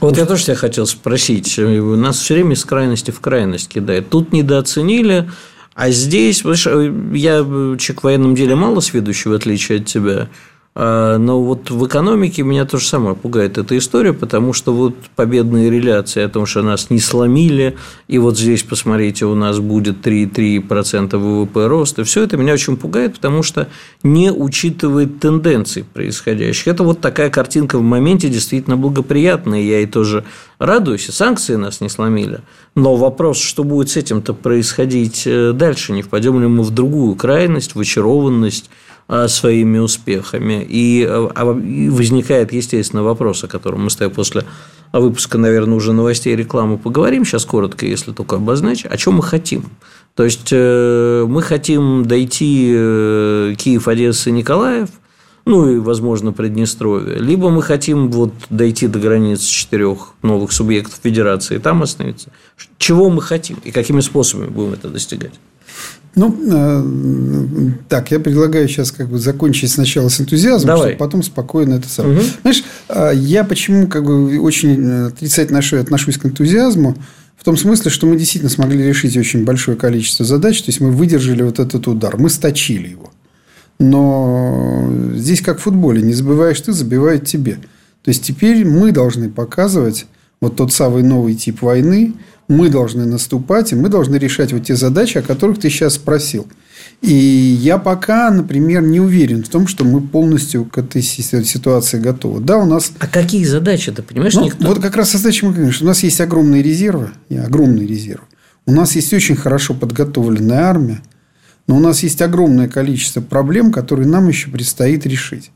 Вот 0.00 0.16
я 0.16 0.24
тоже 0.24 0.44
тебя 0.44 0.56
хотел 0.56 0.86
спросить. 0.86 1.58
У 1.58 1.96
нас 1.96 2.18
все 2.18 2.34
время 2.34 2.54
из 2.54 2.64
крайности 2.64 3.10
в 3.10 3.20
крайность 3.20 3.68
кидает. 3.68 4.08
Тут 4.08 4.32
недооценили, 4.32 5.28
а 5.74 5.90
здесь, 5.90 6.42
я 6.42 7.44
человек 7.44 8.00
в 8.00 8.04
военном 8.04 8.34
деле 8.34 8.54
мало 8.54 8.80
сведущий, 8.80 9.30
в 9.30 9.34
отличие 9.34 9.80
от 9.80 9.86
тебя. 9.86 10.28
А, 10.72 11.18
но 11.18 11.42
вот 11.42 11.68
в 11.70 11.84
экономике 11.86 12.42
меня 12.44 12.64
тоже 12.64 12.86
самое 12.86 13.16
пугает 13.16 13.58
эта 13.58 13.76
история, 13.76 14.12
потому 14.12 14.52
что 14.52 14.72
вот 14.72 14.94
победные 15.16 15.68
реляции 15.68 16.22
о 16.22 16.28
том, 16.28 16.46
что 16.46 16.62
нас 16.62 16.90
не 16.90 17.00
сломили, 17.00 17.76
и 18.06 18.18
вот 18.18 18.38
здесь, 18.38 18.62
посмотрите, 18.62 19.26
у 19.26 19.34
нас 19.34 19.58
будет 19.58 20.06
3,3% 20.06 21.16
ВВП 21.16 21.66
роста, 21.66 22.04
все 22.04 22.22
это 22.22 22.36
меня 22.36 22.52
очень 22.52 22.76
пугает, 22.76 23.16
потому 23.16 23.42
что 23.42 23.68
не 24.04 24.30
учитывает 24.30 25.18
тенденции 25.18 25.82
происходящих. 25.82 26.68
Это 26.68 26.84
вот 26.84 27.00
такая 27.00 27.30
картинка 27.30 27.76
в 27.76 27.82
моменте 27.82 28.28
действительно 28.28 28.76
благоприятная, 28.76 29.62
я 29.62 29.80
и 29.80 29.86
тоже 29.86 30.24
радуюсь, 30.60 31.08
и 31.08 31.12
санкции 31.12 31.56
нас 31.56 31.80
не 31.80 31.88
сломили. 31.88 32.42
Но 32.76 32.94
вопрос, 32.94 33.40
что 33.40 33.64
будет 33.64 33.90
с 33.90 33.96
этим-то 33.96 34.34
происходить 34.34 35.24
э, 35.26 35.52
дальше, 35.52 35.92
не 35.92 36.02
впадем 36.02 36.40
ли 36.40 36.46
мы 36.46 36.62
в 36.62 36.70
другую 36.70 37.16
крайность, 37.16 37.74
в 37.74 37.80
очарованность, 37.80 38.70
своими 39.28 39.78
успехами. 39.78 40.64
И, 40.68 41.04
а, 41.08 41.58
и 41.58 41.88
возникает, 41.88 42.52
естественно, 42.52 43.02
вопрос, 43.02 43.42
о 43.44 43.48
котором 43.48 43.84
мы 43.84 43.90
с 43.90 43.96
тобой 43.96 44.14
после 44.14 44.44
выпуска, 44.92 45.38
наверное, 45.38 45.76
уже 45.76 45.92
новостей 45.92 46.32
и 46.32 46.36
рекламы 46.36 46.78
поговорим. 46.78 47.24
Сейчас 47.24 47.44
коротко, 47.44 47.86
если 47.86 48.12
только 48.12 48.36
обозначить. 48.36 48.86
О 48.86 48.96
чем 48.96 49.14
мы 49.14 49.22
хотим? 49.22 49.64
То 50.14 50.24
есть, 50.24 50.48
э, 50.52 51.24
мы 51.28 51.42
хотим 51.42 52.04
дойти 52.04 52.72
э, 52.74 53.54
Киев, 53.56 53.88
Одесса, 53.88 54.30
Николаев, 54.30 54.88
ну 55.44 55.68
и, 55.68 55.78
возможно, 55.78 56.32
Приднестровье. 56.32 57.16
Либо 57.18 57.50
мы 57.50 57.62
хотим 57.62 58.10
вот 58.10 58.32
дойти 58.50 58.86
до 58.86 58.98
границ 58.98 59.42
четырех 59.42 60.14
новых 60.22 60.52
субъектов 60.52 61.00
Федерации 61.02 61.56
и 61.56 61.58
там 61.58 61.82
остановиться. 61.82 62.30
Чего 62.78 63.10
мы 63.10 63.22
хотим 63.22 63.58
и 63.64 63.70
какими 63.70 64.00
способами 64.00 64.48
будем 64.48 64.74
это 64.74 64.88
достигать? 64.88 65.34
Ну, 66.16 66.36
э, 66.50 67.70
так, 67.88 68.10
я 68.10 68.18
предлагаю 68.18 68.68
сейчас 68.68 68.90
как 68.90 69.08
бы 69.08 69.18
закончить 69.18 69.70
сначала 69.70 70.08
с 70.08 70.20
энтузиазмом, 70.20 70.66
Давай. 70.66 70.88
чтобы 70.90 70.98
потом 70.98 71.22
спокойно 71.22 71.74
это 71.74 71.88
самое. 71.88 72.18
Угу. 72.18 72.26
Знаешь, 72.42 72.64
э, 72.88 73.12
я 73.14 73.44
почему 73.44 73.86
как 73.86 74.04
бы 74.04 74.38
очень 74.40 75.06
отрицательно 75.06 75.60
отношусь 75.60 76.18
к 76.18 76.26
энтузиазму, 76.26 76.96
в 77.36 77.44
том 77.44 77.56
смысле, 77.56 77.90
что 77.90 78.06
мы 78.06 78.16
действительно 78.16 78.50
смогли 78.50 78.86
решить 78.86 79.16
очень 79.16 79.44
большое 79.44 79.76
количество 79.76 80.26
задач, 80.26 80.60
то 80.60 80.68
есть 80.68 80.80
мы 80.80 80.90
выдержали 80.90 81.42
вот 81.42 81.58
этот 81.58 81.86
удар, 81.86 82.18
мы 82.18 82.28
сточили 82.28 82.88
его. 82.88 83.10
Но 83.78 84.90
здесь 85.14 85.40
как 85.40 85.58
в 85.58 85.62
футболе, 85.62 86.02
не 86.02 86.12
забываешь 86.12 86.60
ты, 86.60 86.72
забивают 86.72 87.26
тебе. 87.26 87.54
То 88.02 88.10
есть 88.10 88.22
теперь 88.22 88.66
мы 88.66 88.92
должны 88.92 89.30
показывать 89.30 90.06
вот 90.42 90.56
тот 90.56 90.72
самый 90.74 91.02
новый 91.02 91.34
тип 91.34 91.62
войны, 91.62 92.12
мы 92.50 92.68
должны 92.68 93.06
наступать, 93.06 93.72
и 93.72 93.76
мы 93.76 93.88
должны 93.88 94.16
решать 94.16 94.52
вот 94.52 94.64
те 94.64 94.76
задачи, 94.76 95.18
о 95.18 95.22
которых 95.22 95.60
ты 95.60 95.70
сейчас 95.70 95.94
спросил. 95.94 96.46
И 97.00 97.14
я 97.14 97.78
пока, 97.78 98.30
например, 98.30 98.82
не 98.82 99.00
уверен 99.00 99.42
в 99.42 99.48
том, 99.48 99.66
что 99.66 99.84
мы 99.84 100.00
полностью 100.00 100.64
к 100.64 100.76
этой 100.76 101.00
ситуации 101.00 101.98
готовы. 101.98 102.40
Да, 102.40 102.58
у 102.58 102.66
нас... 102.66 102.92
А 102.98 103.06
какие 103.06 103.44
задачи, 103.44 103.92
ты 103.92 104.02
понимаешь? 104.02 104.34
Ну, 104.34 104.44
никто... 104.44 104.66
Вот 104.66 104.80
как 104.80 104.96
раз 104.96 105.12
задачи 105.12 105.44
мы 105.44 105.52
говорим, 105.52 105.72
что 105.72 105.84
у 105.84 105.86
нас 105.86 106.02
есть 106.02 106.20
огромные 106.20 106.62
резервы, 106.62 107.12
огромные 107.30 107.86
резервы. 107.86 108.24
У 108.66 108.72
нас 108.72 108.94
есть 108.96 109.12
очень 109.14 109.36
хорошо 109.36 109.72
подготовленная 109.72 110.64
армия, 110.64 111.00
но 111.66 111.76
у 111.76 111.80
нас 111.80 112.02
есть 112.02 112.20
огромное 112.20 112.68
количество 112.68 113.20
проблем, 113.20 113.72
которые 113.72 114.08
нам 114.08 114.28
еще 114.28 114.50
предстоит 114.50 115.06
решить. 115.06 115.52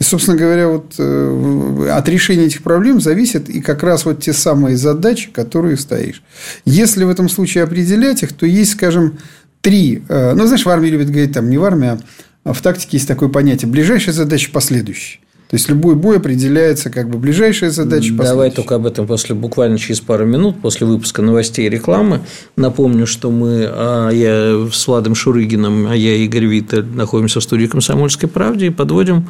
И, 0.00 0.04
собственно 0.04 0.36
говоря, 0.36 0.68
вот 0.68 0.94
э, 0.98 1.88
от 1.92 2.08
решения 2.08 2.46
этих 2.46 2.62
проблем 2.62 3.00
зависят 3.00 3.50
и 3.50 3.60
как 3.60 3.82
раз 3.82 4.06
вот 4.06 4.22
те 4.22 4.32
самые 4.32 4.76
задачи, 4.76 5.30
которые 5.30 5.76
стоишь. 5.76 6.22
Если 6.64 7.04
в 7.04 7.10
этом 7.10 7.28
случае 7.28 7.64
определять 7.64 8.22
их, 8.22 8.32
то 8.32 8.46
есть, 8.46 8.72
скажем, 8.72 9.18
три. 9.60 10.02
Э, 10.08 10.32
ну, 10.34 10.46
знаешь, 10.46 10.64
в 10.64 10.68
армии 10.70 10.88
любят 10.88 11.10
говорить, 11.10 11.34
там, 11.34 11.50
не 11.50 11.58
в 11.58 11.64
армии, 11.64 12.00
а 12.44 12.52
в 12.54 12.62
тактике 12.62 12.96
есть 12.96 13.08
такое 13.08 13.28
понятие. 13.28 13.70
Ближайшая 13.70 14.14
задача, 14.14 14.50
последующая. 14.50 15.18
То 15.50 15.56
есть 15.56 15.68
любой 15.68 15.96
бой 15.96 16.18
определяется 16.18 16.90
как 16.90 17.10
бы 17.10 17.18
ближайшая 17.18 17.70
задача. 17.70 18.14
Давай 18.14 18.52
только 18.52 18.76
об 18.76 18.86
этом 18.86 19.06
после 19.08 19.34
буквально 19.34 19.78
через 19.78 20.00
пару 20.00 20.24
минут 20.24 20.60
после 20.62 20.86
выпуска 20.86 21.22
новостей 21.22 21.66
и 21.66 21.68
рекламы. 21.68 22.20
Напомню, 22.54 23.04
что 23.04 23.32
мы, 23.32 23.66
а, 23.68 24.10
я 24.10 24.68
с 24.72 24.86
Владом 24.86 25.16
Шурыгиным, 25.16 25.88
а 25.88 25.96
я 25.96 26.14
Игорь 26.14 26.46
Вита 26.46 26.82
находимся 26.82 27.40
в 27.40 27.42
студии 27.42 27.66
«Комсомольской 27.66 28.28
правде» 28.28 28.68
и 28.68 28.70
подводим 28.70 29.28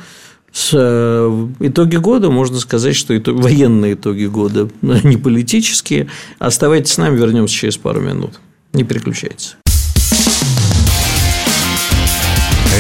с 0.53 0.71
э, 0.73 1.49
итоги 1.61 1.97
года, 1.97 2.31
можно 2.31 2.59
сказать, 2.59 2.97
что 2.97 3.15
это 3.15 3.33
военные 3.33 3.95
итоги 3.95 4.27
года, 4.27 4.69
не 4.83 5.17
политические. 5.17 6.09
Оставайтесь 6.39 6.93
с 6.93 6.99
нами, 6.99 7.17
вернемся 7.17 7.55
через 7.55 7.77
пару 7.77 8.01
минут. 8.01 8.41
Не 8.73 8.85
переключайтесь. 8.85 9.57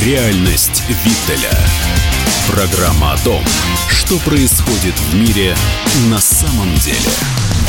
Реальность 0.05 0.83
Виттеля. 1.05 1.57
Программа 2.50 3.12
о 3.12 3.19
том, 3.19 3.43
что 3.91 4.19
происходит 4.19 4.95
в 4.95 5.15
мире 5.15 5.55
на 6.11 6.19
самом 6.19 6.75
деле. 6.85 7.60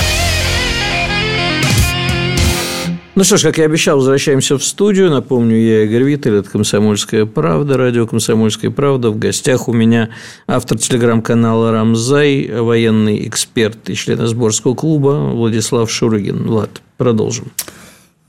Ну 3.14 3.26
что 3.26 3.36
ж, 3.36 3.42
как 3.44 3.58
я 3.58 3.66
обещал, 3.66 3.98
возвращаемся 3.98 4.58
в 4.58 4.64
студию. 4.64 5.10
Напомню, 5.10 5.58
я 5.58 5.84
Игорь 5.84 6.04
Виттель, 6.04 6.36
это 6.36 6.50
«Комсомольская 6.50 7.26
правда», 7.26 7.76
радио 7.76 8.08
«Комсомольская 8.08 8.72
правда». 8.72 9.10
В 9.10 9.20
гостях 9.20 9.68
у 9.68 9.74
меня 9.74 10.12
автор 10.48 10.78
телеграм-канала 10.78 11.74
«Рамзай», 11.74 12.50
военный 12.50 13.28
эксперт 13.28 13.90
и 13.90 13.96
член 13.96 14.26
сборского 14.26 14.76
клуба 14.76 15.30
Владислав 15.34 15.92
Шурыгин. 15.92 16.48
Влад, 16.48 16.82
продолжим. 16.96 17.52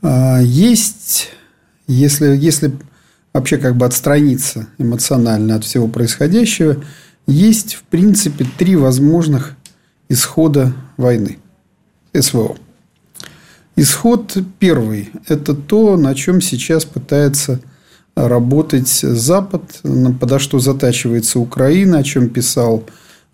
А, 0.01 0.41
есть, 0.41 1.29
если, 1.87 2.35
если 2.35 2.73
вообще 3.31 3.59
как 3.59 3.77
бы 3.77 3.85
отстраниться 3.85 4.67
эмоционально 4.79 5.55
от 5.55 5.63
всего 5.63 5.87
происходящего, 5.87 6.83
есть, 7.25 7.75
в 7.75 7.83
принципе, 7.83 8.45
три 8.57 8.75
возможных 8.75 9.55
исхода 10.09 10.73
войны 10.97 11.37
СВО. 12.13 12.57
Исход 13.75 14.37
первый– 14.59 15.09
это 15.27 15.53
то, 15.53 15.97
на 15.97 16.13
чем 16.15 16.41
сейчас 16.41 16.85
пытается 16.85 17.59
работать 18.15 18.89
Запад, 18.89 19.63
подо 20.19 20.37
что 20.39 20.59
затачивается 20.59 21.39
Украина, 21.39 21.99
о 21.99 22.03
чем 22.03 22.29
писал 22.29 22.83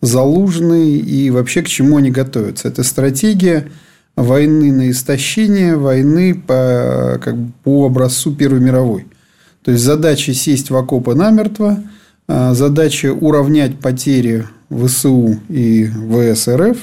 Залужный 0.02 0.98
и 0.98 1.30
вообще 1.30 1.62
к 1.62 1.68
чему 1.68 1.98
они 1.98 2.10
готовятся. 2.10 2.70
Это 2.70 2.84
стратегия 2.84 3.70
войны 4.16 4.72
на 4.72 4.90
истощение, 4.90 5.76
войны 5.76 6.34
по, 6.34 7.20
как 7.22 7.38
бы, 7.38 7.52
по 7.64 7.86
образцу 7.86 8.34
Первой 8.34 8.62
мировой– 8.62 9.08
то 9.64 9.72
есть 9.72 9.84
задача 9.84 10.34
сесть 10.34 10.70
в 10.70 10.76
окопы 10.76 11.16
намертво, 11.16 11.84
а, 12.28 12.54
задача 12.54 13.14
уравнять 13.14 13.80
потери 13.80 14.48
ВСУ 14.70 15.40
и 15.50 15.86
ВС 15.88 16.48
РФ, 16.48 16.78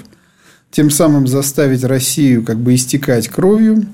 тем 0.71 0.91
самым 0.91 1.27
заставить 1.27 1.85
Россию 1.85 2.45
как 2.45 2.59
бы 2.59 2.75
истекать 2.75 3.29
кровью 3.29 3.87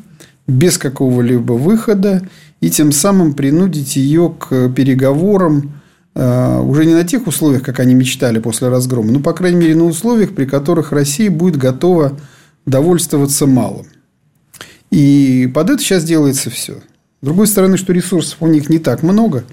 без 0.46 0.78
какого-либо 0.78 1.52
выхода 1.52 2.22
и 2.60 2.70
тем 2.70 2.92
самым 2.92 3.34
принудить 3.34 3.96
ее 3.96 4.34
к 4.38 4.68
переговорам 4.70 5.72
а, 6.14 6.60
уже 6.60 6.84
не 6.84 6.94
на 6.94 7.04
тех 7.04 7.26
условиях, 7.26 7.62
как 7.62 7.80
они 7.80 7.94
мечтали 7.94 8.38
после 8.38 8.68
разгрома, 8.68 9.10
но, 9.12 9.20
по 9.20 9.32
крайней 9.32 9.60
мере, 9.60 9.74
на 9.74 9.84
условиях, 9.84 10.34
при 10.34 10.44
которых 10.44 10.92
Россия 10.92 11.30
будет 11.30 11.56
готова 11.56 12.18
довольствоваться 12.66 13.46
малым. 13.46 13.86
И 14.90 15.50
под 15.54 15.70
это 15.70 15.82
сейчас 15.82 16.04
делается 16.04 16.50
все. 16.50 16.74
С 16.74 17.24
другой 17.24 17.46
стороны, 17.46 17.78
что 17.78 17.92
ресурсов 17.92 18.38
у 18.40 18.46
них 18.46 18.68
не 18.68 18.78
так 18.78 19.02
много, 19.02 19.44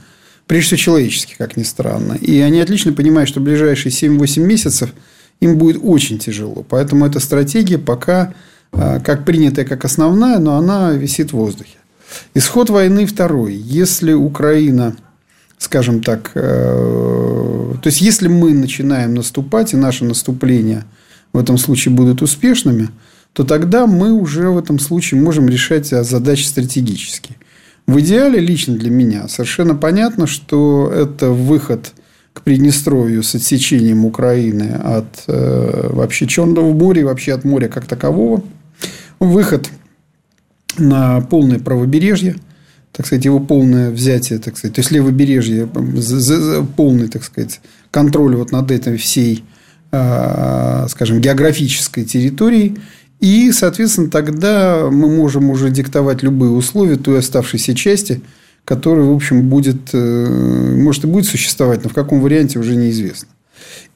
прежде 0.48 0.76
всего 0.76 0.78
человеческих, 0.78 1.38
как 1.38 1.56
ни 1.56 1.64
странно. 1.64 2.14
И 2.14 2.40
они 2.40 2.60
отлично 2.60 2.92
понимают, 2.92 3.30
что 3.30 3.40
в 3.40 3.44
ближайшие 3.44 3.92
7-8 3.92 4.40
месяцев 4.42 4.94
им 5.40 5.58
будет 5.58 5.82
очень 5.84 6.20
тяжело. 6.20 6.66
Поэтому 6.68 7.06
эта 7.06 7.20
стратегия 7.20 7.78
пока 7.78 8.34
а, 8.72 9.00
как 9.00 9.26
принятая, 9.26 9.66
как 9.66 9.86
основная, 9.86 10.40
но 10.40 10.56
она 10.56 10.92
висит 10.92 11.32
в 11.32 11.38
воздухе. 11.38 11.78
Исход 12.34 12.70
войны 12.70 13.06
второй. 13.06 13.54
Если 13.54 14.14
Украина, 14.14 14.96
скажем 15.58 16.04
так, 16.04 16.32
э, 16.36 17.74
то 17.82 17.88
есть 17.88 18.02
если 18.02 18.28
мы 18.28 18.54
начинаем 18.54 19.16
наступать, 19.16 19.74
и 19.74 19.78
наше 19.78 20.06
наступление 20.06 20.86
в 21.34 21.38
этом 21.38 21.58
случае 21.58 21.94
будут 21.94 22.22
успешными, 22.22 22.90
то 23.34 23.44
тогда 23.44 23.86
мы 23.86 24.12
уже 24.12 24.50
в 24.50 24.58
этом 24.58 24.80
случае 24.80 25.22
можем 25.22 25.48
решать 25.48 25.88
задачи 25.88 26.44
стратегические. 26.44 27.38
В 27.86 28.00
идеале, 28.00 28.40
лично 28.40 28.76
для 28.76 28.90
меня, 28.90 29.28
совершенно 29.28 29.76
понятно, 29.76 30.28
что 30.28 30.92
это 30.94 31.30
выход 31.30 31.94
к 32.40 32.44
Приднестровью 32.44 33.24
с 33.24 33.36
отсечением 33.36 34.06
Украины 34.06 34.72
от 34.72 35.24
э, 35.28 35.90
вообще 35.92 36.26
Черного 36.26 36.72
моря 36.74 37.02
и 37.02 37.04
вообще 37.04 37.34
от 37.34 37.44
моря 37.44 37.68
как 37.68 37.86
такового. 37.86 38.44
Выход 39.20 39.70
на 40.78 41.20
полное 41.22 41.60
правобережье, 41.60 42.36
так 42.94 43.06
сказать, 43.06 43.26
его 43.26 43.40
полное 43.40 43.92
взятие, 43.92 44.40
так 44.40 44.58
сказать, 44.58 44.76
то 44.76 44.80
есть 44.80 44.92
левобережье, 44.92 45.68
полный, 46.78 47.10
так 47.10 47.24
сказать, 47.24 47.60
контроль 47.92 48.36
вот 48.36 48.52
над 48.52 48.72
этой 48.72 48.96
всей, 48.96 49.44
э, 49.92 50.86
скажем, 50.90 51.20
географической 51.20 52.06
территорией 52.06 52.78
и, 53.20 53.52
соответственно, 53.52 54.10
тогда 54.10 54.88
мы 54.90 55.10
можем 55.10 55.50
уже 55.50 55.70
диктовать 55.70 56.24
любые 56.24 56.52
условия 56.52 56.96
той 56.96 57.20
оставшейся 57.20 57.76
части, 57.76 58.22
которая, 58.70 59.04
в 59.04 59.16
общем, 59.16 59.50
будет, 59.50 59.90
э, 59.94 60.76
может 60.78 61.04
и 61.04 61.08
будет 61.08 61.26
существовать, 61.26 61.84
но 61.84 61.90
в 61.90 61.94
каком 61.94 62.22
варианте 62.22 62.60
уже 62.60 62.76
неизвестно. 62.76 63.28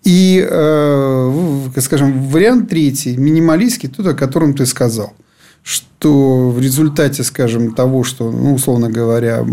И, 0.04 0.44
э, 0.50 1.70
скажем, 1.78 2.28
вариант 2.30 2.70
третий, 2.70 3.16
минималистский, 3.16 3.88
тот, 3.88 4.08
о 4.08 4.16
котором 4.16 4.56
ты 4.56 4.66
сказал, 4.66 5.14
что 5.62 6.50
в 6.50 6.60
результате, 6.60 7.24
скажем, 7.24 7.76
того, 7.76 8.04
что, 8.04 8.32
ну, 8.32 8.56
условно 8.56 8.90
говоря, 8.90 9.46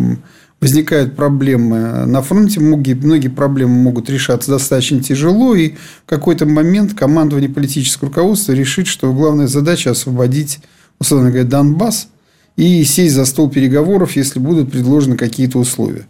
возникают 0.58 1.16
проблемы 1.16 2.06
на 2.06 2.22
фронте, 2.22 2.60
многие, 2.60 2.94
многие 2.94 3.28
проблемы 3.28 3.74
могут 3.74 4.08
решаться 4.08 4.50
достаточно 4.50 5.02
тяжело, 5.02 5.54
и 5.54 5.74
в 6.06 6.08
какой-то 6.08 6.46
момент 6.46 6.94
командование 6.94 7.50
политического 7.50 8.08
руководства 8.08 8.52
решит, 8.52 8.86
что 8.86 9.12
главная 9.12 9.48
задача 9.48 9.90
освободить, 9.90 10.60
условно 10.98 11.28
говоря, 11.28 11.46
Донбасс 11.46 12.08
и 12.56 12.84
сесть 12.84 13.14
за 13.14 13.24
стол 13.24 13.50
переговоров, 13.50 14.16
если 14.16 14.38
будут 14.38 14.70
предложены 14.70 15.16
какие-то 15.16 15.58
условия. 15.58 16.06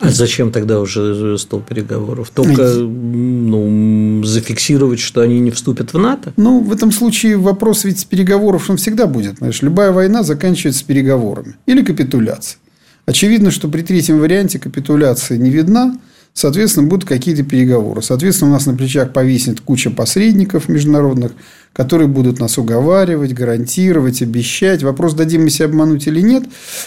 А 0.00 0.10
зачем 0.10 0.50
тогда 0.50 0.80
уже 0.80 1.38
стол 1.38 1.60
переговоров? 1.60 2.30
Только 2.34 2.72
ну, 2.74 4.22
зафиксировать, 4.24 4.98
что 4.98 5.20
они 5.20 5.38
не 5.38 5.52
вступят 5.52 5.92
в 5.92 5.98
НАТО? 5.98 6.32
Ну, 6.36 6.60
в 6.60 6.72
этом 6.72 6.90
случае 6.90 7.36
вопрос 7.36 7.84
ведь 7.84 8.06
переговоров 8.08 8.68
он 8.68 8.76
всегда 8.76 9.06
будет. 9.06 9.38
Знаешь, 9.38 9.62
любая 9.62 9.92
война 9.92 10.24
заканчивается 10.24 10.84
переговорами 10.84 11.54
или 11.66 11.84
капитуляцией. 11.84 12.58
Очевидно, 13.06 13.50
что 13.50 13.68
при 13.68 13.82
третьем 13.82 14.18
варианте 14.18 14.58
капитуляция 14.58 15.38
не 15.38 15.50
видна, 15.50 15.96
соответственно, 16.34 16.88
будут 16.88 17.08
какие-то 17.08 17.44
переговоры. 17.44 18.02
Соответственно, 18.02 18.50
у 18.50 18.54
нас 18.54 18.66
на 18.66 18.74
плечах 18.74 19.12
повиснет 19.12 19.60
куча 19.60 19.90
посредников 19.90 20.68
международных, 20.68 21.32
которые 21.72 22.08
будут 22.08 22.40
нас 22.40 22.58
уговаривать, 22.58 23.32
гарантировать, 23.32 24.20
обещать. 24.20 24.82
Вопрос, 24.82 25.14
дадим 25.14 25.44
мы 25.44 25.50
себя 25.50 25.66
обмануть 25.66 26.06
или 26.06 26.20
нет. 26.20 26.44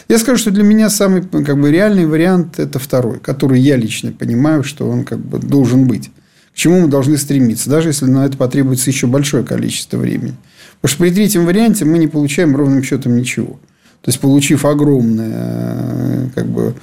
Я 0.10 0.20
скажу, 0.20 0.38
что 0.38 0.52
для 0.52 0.64
меня 0.64 0.90
самый 0.90 1.24
как 1.24 1.60
бы, 1.60 1.72
реальный 1.72 2.06
вариант– 2.06 2.58
это 2.60 2.78
второй, 2.78 3.20
который 3.20 3.60
я 3.60 3.78
лично 3.78 4.12
понимаю, 4.12 4.64
что 4.64 4.88
он 4.88 5.04
как 5.06 5.20
бы 5.20 5.40
должен 5.40 5.88
быть. 5.88 6.12
К 6.54 6.58
чему 6.58 6.82
мы 6.82 6.88
должны 6.88 7.18
стремиться, 7.18 7.70
даже 7.70 7.90
если 7.90 8.06
на 8.06 8.26
это 8.26 8.36
потребуется 8.36 8.90
еще 8.90 9.08
большое 9.08 9.44
количество 9.44 9.98
времени. 9.98 10.36
Потому 10.82 10.96
что 10.96 11.04
при 11.04 11.12
третьем 11.12 11.46
варианте 11.46 11.86
мы 11.86 11.98
не 11.98 12.08
получаем 12.08 12.56
ровным 12.56 12.84
счетом 12.84 13.16
ничего. 13.16 13.60
То 14.02 14.10
есть, 14.10 14.20
получив 14.20 14.64
огромные 14.64 15.34
э, 15.34 16.28
как 16.34 16.46
бы, 16.46 16.76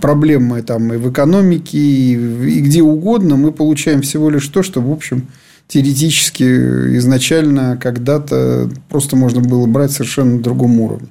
проблемы 0.00 0.62
там, 0.62 0.92
и 0.92 0.96
в 0.96 1.10
экономике, 1.10 1.78
и, 1.78 2.12
и 2.12 2.60
где 2.60 2.82
угодно, 2.82 3.36
мы 3.36 3.52
получаем 3.52 4.02
всего 4.02 4.30
лишь 4.30 4.46
то, 4.48 4.62
что, 4.62 4.80
в 4.80 4.90
общем, 4.90 5.26
теоретически 5.68 6.44
изначально 6.98 7.76
когда-то 7.76 8.70
просто 8.88 9.16
можно 9.16 9.40
было 9.40 9.66
брать 9.66 9.90
совершенно 9.90 10.36
на 10.36 10.42
другом 10.42 10.80
уровне. 10.80 11.08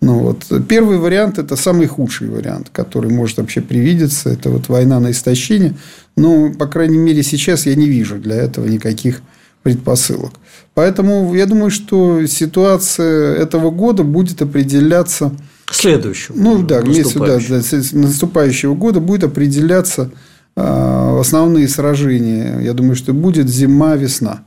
Ну, 0.00 0.18
вот. 0.18 0.46
Первый 0.68 0.98
вариант– 0.98 1.38
это 1.38 1.54
самый 1.54 1.86
худший 1.86 2.28
вариант, 2.28 2.70
который 2.72 3.10
может 3.12 3.36
вообще 3.36 3.60
привидеться. 3.60 4.30
Это 4.30 4.50
вот 4.50 4.68
война 4.68 4.98
на 4.98 5.12
истощение. 5.12 5.74
Но, 6.16 6.52
по 6.52 6.66
крайней 6.66 6.98
мере, 6.98 7.22
сейчас 7.22 7.66
я 7.66 7.76
не 7.76 7.88
вижу 7.88 8.18
для 8.18 8.34
этого 8.34 8.66
никаких 8.66 9.22
предпосылок. 9.62 10.32
Поэтому 10.74 11.32
я 11.36 11.46
думаю, 11.46 11.70
что 11.70 12.26
ситуация 12.26 13.36
этого 13.36 13.70
года 13.70 14.02
будет 14.02 14.42
определяться... 14.42 15.32
Следующего. 15.72 16.36
Ну, 16.36 16.62
да, 16.62 16.82
наступающего. 16.82 17.60
Да, 17.60 17.98
наступающего 17.98 18.74
года 18.74 19.00
будет 19.00 19.24
определяться 19.24 20.10
а, 20.54 21.18
основные 21.20 21.68
сражения. 21.68 22.60
Я 22.60 22.74
думаю, 22.74 22.94
что 22.94 23.12
будет 23.12 23.48
зима-весна. 23.48 24.44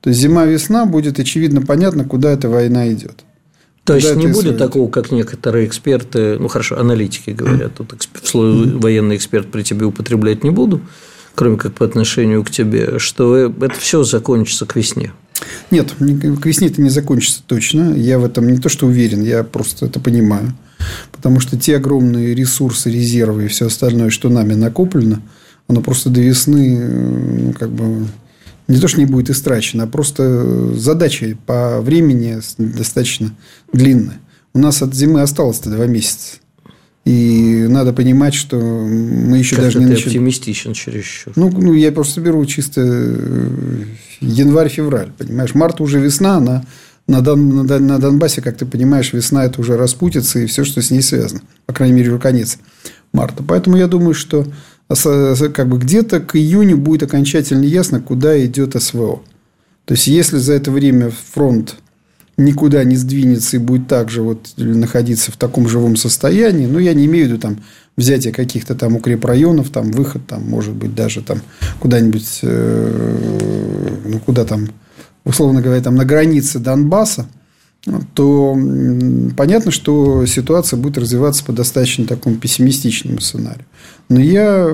То 0.00 0.10
есть, 0.10 0.20
зима-весна 0.20 0.86
будет 0.86 1.18
очевидно 1.18 1.62
понятно, 1.62 2.04
куда 2.04 2.30
эта 2.30 2.48
война 2.48 2.92
идет. 2.92 3.24
То 3.88 3.96
есть 3.96 4.14
не 4.16 4.26
будет 4.26 4.36
исходит? 4.36 4.58
такого, 4.58 4.90
как 4.90 5.10
некоторые 5.10 5.66
эксперты, 5.66 6.38
ну 6.38 6.48
хорошо, 6.48 6.78
аналитики 6.78 7.30
говорят, 7.30 7.74
тут 7.74 8.06
слово 8.22 8.66
военный 8.78 9.16
эксперт 9.16 9.50
при 9.50 9.62
тебе 9.62 9.86
употреблять 9.86 10.44
не 10.44 10.50
буду, 10.50 10.82
кроме 11.34 11.56
как 11.56 11.72
по 11.72 11.86
отношению 11.86 12.44
к 12.44 12.50
тебе, 12.50 12.98
что 12.98 13.34
это 13.34 13.74
все 13.78 14.02
закончится 14.02 14.66
к 14.66 14.76
весне. 14.76 15.12
Нет, 15.70 15.92
к 15.92 16.46
весне 16.46 16.68
это 16.68 16.80
не 16.80 16.90
закончится 16.90 17.42
точно. 17.46 17.94
Я 17.94 18.18
в 18.18 18.24
этом 18.24 18.48
не 18.48 18.58
то, 18.58 18.68
что 18.68 18.86
уверен, 18.86 19.22
я 19.22 19.44
просто 19.44 19.86
это 19.86 20.00
понимаю. 20.00 20.54
Потому 21.12 21.40
что 21.40 21.58
те 21.58 21.76
огромные 21.76 22.34
ресурсы, 22.34 22.90
резервы 22.90 23.44
и 23.44 23.48
все 23.48 23.66
остальное, 23.66 24.10
что 24.10 24.30
нами 24.30 24.54
накоплено, 24.54 25.22
оно 25.66 25.80
просто 25.80 26.08
до 26.10 26.20
весны 26.20 26.78
ну, 26.78 27.52
как 27.52 27.70
бы 27.70 28.06
не 28.68 28.78
то, 28.78 28.88
что 28.88 29.00
не 29.00 29.06
будет 29.06 29.30
истрачено, 29.30 29.84
а 29.84 29.86
просто 29.86 30.74
задача 30.74 31.36
по 31.46 31.80
времени 31.80 32.40
достаточно 32.58 33.34
длинная. 33.72 34.18
У 34.54 34.58
нас 34.58 34.82
от 34.82 34.94
зимы 34.94 35.22
осталось-то 35.22 35.70
два 35.70 35.86
месяца. 35.86 36.36
И 37.08 37.66
надо 37.70 37.94
понимать, 37.94 38.34
что 38.34 38.58
мы 38.58 39.38
еще 39.38 39.56
как 39.56 39.64
даже 39.64 39.78
не 39.78 39.86
начали. 39.86 40.08
оптимистичен 40.08 40.74
чересчур. 40.74 41.32
Ну, 41.36 41.48
ну, 41.50 41.72
я 41.72 41.90
просто 41.90 42.20
беру 42.20 42.44
чисто 42.44 42.82
э, 42.84 43.84
январь-февраль, 44.20 45.12
понимаешь. 45.16 45.54
Март 45.54 45.80
уже 45.80 46.00
весна, 46.00 46.36
она 46.36 46.64
на, 47.06 47.22
Дон, 47.22 47.64
на 47.64 47.98
Донбассе, 47.98 48.42
как 48.42 48.58
ты 48.58 48.66
понимаешь, 48.66 49.14
весна 49.14 49.46
это 49.46 49.58
уже 49.58 49.78
распутится 49.78 50.38
и 50.38 50.44
все, 50.44 50.64
что 50.64 50.82
с 50.82 50.90
ней 50.90 51.00
связано. 51.00 51.40
По 51.64 51.72
крайней 51.72 51.94
мере, 51.94 52.10
уже 52.10 52.18
конец 52.18 52.58
марта. 53.14 53.42
Поэтому 53.42 53.78
я 53.78 53.86
думаю, 53.86 54.12
что 54.12 54.46
как 54.88 55.66
бы 55.66 55.78
где-то 55.78 56.20
к 56.20 56.36
июню 56.36 56.76
будет 56.76 57.04
окончательно 57.04 57.64
ясно, 57.64 58.00
куда 58.00 58.38
идет 58.44 58.76
СВО. 58.82 59.22
То 59.86 59.94
есть, 59.94 60.08
если 60.08 60.36
за 60.36 60.52
это 60.52 60.70
время 60.70 61.10
фронт 61.32 61.76
никуда 62.38 62.84
не 62.84 62.96
сдвинется 62.96 63.56
и 63.56 63.60
будет 63.60 63.88
также 63.88 64.22
вот 64.22 64.54
находиться 64.56 65.30
в 65.30 65.36
таком 65.36 65.68
живом 65.68 65.96
состоянии. 65.96 66.66
Ну, 66.66 66.78
я 66.78 66.94
не 66.94 67.06
имею 67.06 67.26
в 67.26 67.28
виду 67.30 67.40
там 67.40 67.58
взятие 67.96 68.32
каких-то 68.32 68.74
там 68.76 68.94
укрепрайонов, 68.96 69.70
там 69.70 69.90
выход, 69.90 70.26
там, 70.26 70.48
может 70.48 70.74
быть, 70.74 70.94
даже 70.94 71.20
там 71.20 71.42
куда-нибудь, 71.80 72.38
э, 72.42 73.98
ну, 74.04 74.20
куда 74.20 74.44
там, 74.44 74.68
условно 75.24 75.60
говоря, 75.60 75.82
там 75.82 75.96
на 75.96 76.04
границе 76.04 76.60
Донбасса, 76.60 77.26
то 78.14 78.56
понятно, 79.36 79.70
что 79.70 80.26
ситуация 80.26 80.78
будет 80.78 80.98
развиваться 80.98 81.44
по 81.44 81.52
достаточно 81.52 82.06
такому 82.06 82.36
пессимистичному 82.36 83.20
сценарию. 83.20 83.64
Но 84.08 84.20
я, 84.20 84.66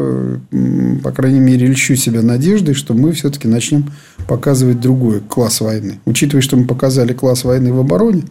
по 1.02 1.12
крайней 1.12 1.40
мере, 1.40 1.66
льщу 1.66 1.96
себя 1.96 2.22
надеждой, 2.22 2.74
что 2.74 2.94
мы 2.94 3.12
все-таки 3.12 3.48
начнем 3.48 3.90
показывать 4.28 4.80
другой 4.80 5.20
класс 5.20 5.60
войны. 5.60 6.00
Учитывая, 6.04 6.42
что 6.42 6.56
мы 6.56 6.66
показали 6.66 7.12
класс 7.12 7.44
войны 7.44 7.72
в 7.72 7.80
обороне, 7.80 8.24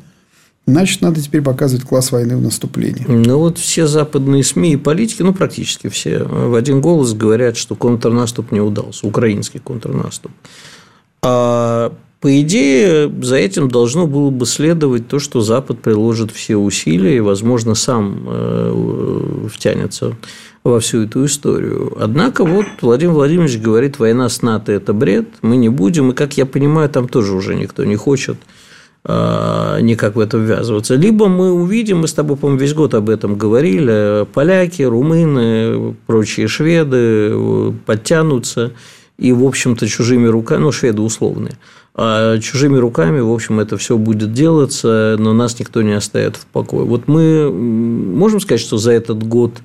Значит, 0.65 1.01
надо 1.01 1.21
теперь 1.21 1.41
показывать 1.41 1.85
класс 1.85 2.13
войны 2.13 2.37
в 2.37 2.41
наступлении. 2.41 3.03
Ну, 3.05 3.37
вот 3.37 3.57
все 3.57 3.85
западные 3.85 4.45
СМИ 4.45 4.73
и 4.73 4.77
политики, 4.77 5.21
ну, 5.21 5.33
практически 5.33 5.89
все, 5.89 6.23
в 6.23 6.55
один 6.55 6.79
голос 6.79 7.13
говорят, 7.13 7.57
что 7.57 7.75
контрнаступ 7.75 8.53
не 8.53 8.61
удался, 8.61 9.05
украинский 9.05 9.59
контрнаступ. 9.59 10.31
А 11.21 11.93
по 12.23 12.39
идее, 12.39 13.12
за 13.21 13.36
этим 13.36 13.67
должно 13.67 14.07
было 14.07 14.29
бы 14.29 14.45
следовать 14.45 15.09
то, 15.09 15.19
что 15.19 15.41
Запад 15.41 15.79
приложит 15.81 16.31
все 16.31 16.55
усилия 16.55 17.17
и, 17.17 17.19
возможно, 17.19 17.75
сам 17.75 18.23
э, 18.25 19.47
втянется 19.51 20.15
во 20.63 20.79
всю 20.79 21.03
эту 21.03 21.25
историю. 21.25 21.91
Однако 21.99 22.45
вот 22.45 22.65
Владимир 22.79 23.15
Владимирович 23.15 23.59
говорит, 23.59 23.99
война 23.99 24.29
с 24.29 24.41
НАТО– 24.41 24.71
это 24.71 24.93
бред, 24.93 25.27
мы 25.41 25.57
не 25.57 25.67
будем, 25.67 26.12
и, 26.12 26.15
как 26.15 26.38
я 26.38 26.45
понимаю, 26.45 26.88
там 26.88 27.09
тоже 27.09 27.33
уже 27.33 27.55
никто 27.55 27.83
не 27.83 27.97
хочет 27.97 28.38
э, 29.03 29.79
никак 29.81 30.15
в 30.15 30.19
это 30.21 30.38
ввязываться. 30.38 30.95
Либо 30.95 31.27
мы 31.27 31.51
увидим, 31.51 31.97
мы 31.97 32.07
с 32.07 32.13
тобой, 32.13 32.38
по-моему, 32.38 32.62
весь 32.62 32.73
год 32.73 32.93
об 32.93 33.09
этом 33.09 33.36
говорили, 33.36 34.25
поляки, 34.33 34.83
румыны, 34.83 35.93
прочие 36.07 36.47
шведы 36.47 37.31
э, 37.33 37.71
подтянутся, 37.86 38.71
и, 39.17 39.32
в 39.32 39.43
общем-то, 39.45 39.88
чужими 39.88 40.28
руками, 40.28 40.62
ну, 40.62 40.71
шведы 40.71 41.02
условные– 41.02 41.54
а 41.95 42.39
чужими 42.39 42.78
руками, 42.78 43.19
в 43.19 43.32
общем, 43.32 43.60
это 43.60 43.78
все 43.78 43.97
будет 43.97 44.34
делаться, 44.34 45.15
но 45.19 45.34
нас 45.34 45.60
никто 45.60 45.84
не 45.84 45.93
оставит 45.93 46.36
в 46.36 46.45
покое. 46.47 46.86
Вот 46.86 47.08
мы 47.08 47.52
можем 47.52 48.39
сказать, 48.39 48.62
что 48.62 48.78
за 48.78 48.91
этот 48.93 49.21
год, 49.21 49.60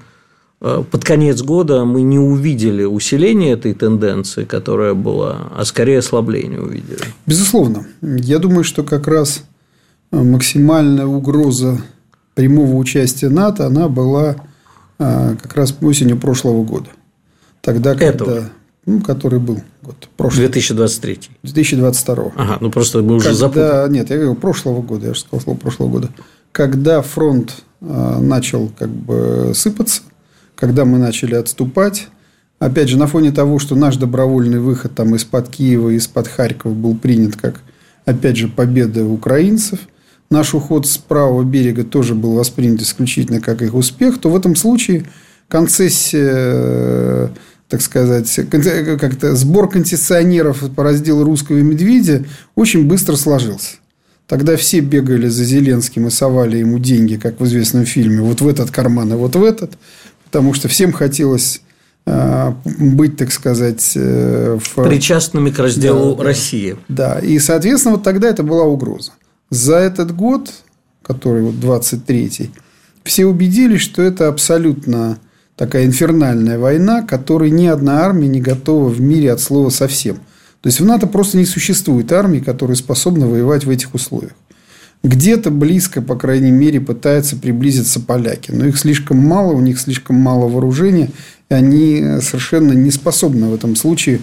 э, 0.60 0.84
под 0.90 1.04
конец 1.04 1.40
года 1.40 1.86
мы 1.86 2.02
не 2.02 2.18
увидели 2.18 2.84
усиления 2.84 3.52
этой 3.52 3.72
тенденции, 3.72 4.44
которая 4.44 4.92
была, 4.92 5.48
а 5.56 5.64
скорее 5.64 6.00
ослабление 6.00 6.60
увидели. 6.60 7.00
Безусловно. 7.26 7.86
Я 8.02 8.38
думаю, 8.38 8.64
что 8.64 8.82
как 8.82 9.08
раз 9.08 9.44
максимальная 10.10 11.06
угроза 11.06 11.80
прямого 12.34 12.74
участия 12.76 13.30
НАТО, 13.30 13.66
она 13.66 13.88
была 13.88 14.36
э, 14.98 15.36
как 15.42 15.54
раз 15.54 15.74
осенью 15.80 16.18
прошлого 16.18 16.62
года. 16.62 16.90
Тогда, 17.62 17.94
когда... 17.94 18.06
Этого 18.06 18.50
ну, 18.88 19.00
который 19.00 19.38
был 19.38 19.60
год 19.82 20.08
прошлый. 20.16 20.46
2023. 20.46 21.20
2022. 21.42 22.32
Ага, 22.36 22.58
ну 22.60 22.70
просто 22.70 23.02
мы 23.02 23.16
уже 23.16 23.34
запутали. 23.34 23.92
Нет, 23.92 24.08
я 24.08 24.16
говорил 24.16 24.34
прошлого 24.34 24.80
года, 24.80 25.08
я 25.08 25.14
же 25.14 25.20
сказал 25.20 25.42
слово 25.42 25.56
прошлого 25.58 25.90
года. 25.90 26.08
Когда 26.52 27.02
фронт 27.02 27.56
э, 27.82 28.18
начал 28.20 28.70
как 28.78 28.88
бы 28.88 29.52
сыпаться, 29.54 30.00
когда 30.54 30.86
мы 30.86 30.96
начали 30.96 31.34
отступать, 31.34 32.08
опять 32.58 32.88
же, 32.88 32.96
на 32.96 33.06
фоне 33.06 33.30
того, 33.30 33.58
что 33.58 33.76
наш 33.76 33.96
добровольный 33.96 34.58
выход 34.58 34.94
там 34.94 35.14
из-под 35.16 35.50
Киева, 35.50 35.90
из-под 35.90 36.26
Харькова 36.26 36.72
был 36.72 36.96
принят 36.96 37.36
как, 37.36 37.60
опять 38.06 38.38
же, 38.38 38.48
победа 38.48 39.04
украинцев, 39.04 39.80
наш 40.30 40.54
уход 40.54 40.86
с 40.86 40.96
правого 40.96 41.44
берега 41.44 41.84
тоже 41.84 42.14
был 42.14 42.32
воспринят 42.32 42.80
исключительно 42.80 43.42
как 43.42 43.60
их 43.60 43.74
успех, 43.74 44.18
то 44.18 44.30
в 44.30 44.36
этом 44.36 44.56
случае 44.56 45.04
концессия 45.48 47.30
так 47.68 47.82
сказать, 47.82 48.32
как-то 48.50 49.36
сбор 49.36 49.68
концессионеров 49.68 50.64
по 50.74 50.82
разделу 50.82 51.24
русского 51.24 51.58
медведя 51.58 52.24
очень 52.54 52.86
быстро 52.86 53.16
сложился. 53.16 53.76
Тогда 54.26 54.56
все 54.56 54.80
бегали 54.80 55.28
за 55.28 55.44
Зеленским 55.44 56.06
и 56.06 56.10
совали 56.10 56.58
ему 56.58 56.78
деньги, 56.78 57.16
как 57.16 57.40
в 57.40 57.44
известном 57.44 57.84
фильме, 57.84 58.20
вот 58.20 58.40
в 58.40 58.48
этот 58.48 58.70
карман 58.70 59.12
и 59.12 59.16
вот 59.16 59.36
в 59.36 59.44
этот, 59.44 59.72
потому 60.24 60.54
что 60.54 60.68
всем 60.68 60.92
хотелось 60.92 61.62
а, 62.10 62.56
быть, 62.64 63.16
так 63.18 63.32
сказать, 63.32 63.92
э, 63.94 64.58
в... 64.58 64.82
причастными 64.82 65.50
к 65.50 65.58
разделу 65.58 66.16
да, 66.16 66.24
России. 66.24 66.76
Да, 66.88 67.18
и, 67.18 67.38
соответственно, 67.38 67.96
вот 67.96 68.04
тогда 68.04 68.28
это 68.28 68.42
была 68.42 68.64
угроза. 68.64 69.12
За 69.50 69.76
этот 69.76 70.14
год, 70.16 70.50
который 71.02 71.42
вот 71.42 71.56
23-й, 71.56 72.50
все 73.04 73.26
убедились, 73.26 73.82
что 73.82 74.02
это 74.02 74.28
абсолютно 74.28 75.18
такая 75.58 75.84
инфернальная 75.84 76.58
война, 76.58 77.02
которой 77.02 77.50
ни 77.50 77.66
одна 77.66 78.04
армия 78.04 78.28
не 78.28 78.40
готова 78.40 78.88
в 78.88 79.00
мире 79.00 79.32
от 79.32 79.40
слова 79.40 79.70
совсем. 79.70 80.16
То 80.60 80.68
есть 80.68 80.80
в 80.80 80.84
НАТО 80.84 81.06
просто 81.06 81.36
не 81.36 81.44
существует 81.44 82.12
армии, 82.12 82.38
которые 82.38 82.76
способны 82.76 83.26
воевать 83.26 83.64
в 83.64 83.70
этих 83.70 83.92
условиях. 83.92 84.32
Где-то 85.02 85.50
близко, 85.50 86.00
по 86.00 86.16
крайней 86.16 86.50
мере, 86.50 86.80
пытаются 86.80 87.36
приблизиться 87.36 88.00
поляки. 88.00 88.50
Но 88.52 88.66
их 88.66 88.78
слишком 88.78 89.18
мало, 89.18 89.52
у 89.52 89.60
них 89.60 89.80
слишком 89.80 90.16
мало 90.16 90.48
вооружения, 90.48 91.10
и 91.50 91.54
они 91.54 92.20
совершенно 92.20 92.72
не 92.72 92.90
способны 92.90 93.48
в 93.48 93.54
этом 93.54 93.76
случае 93.76 94.20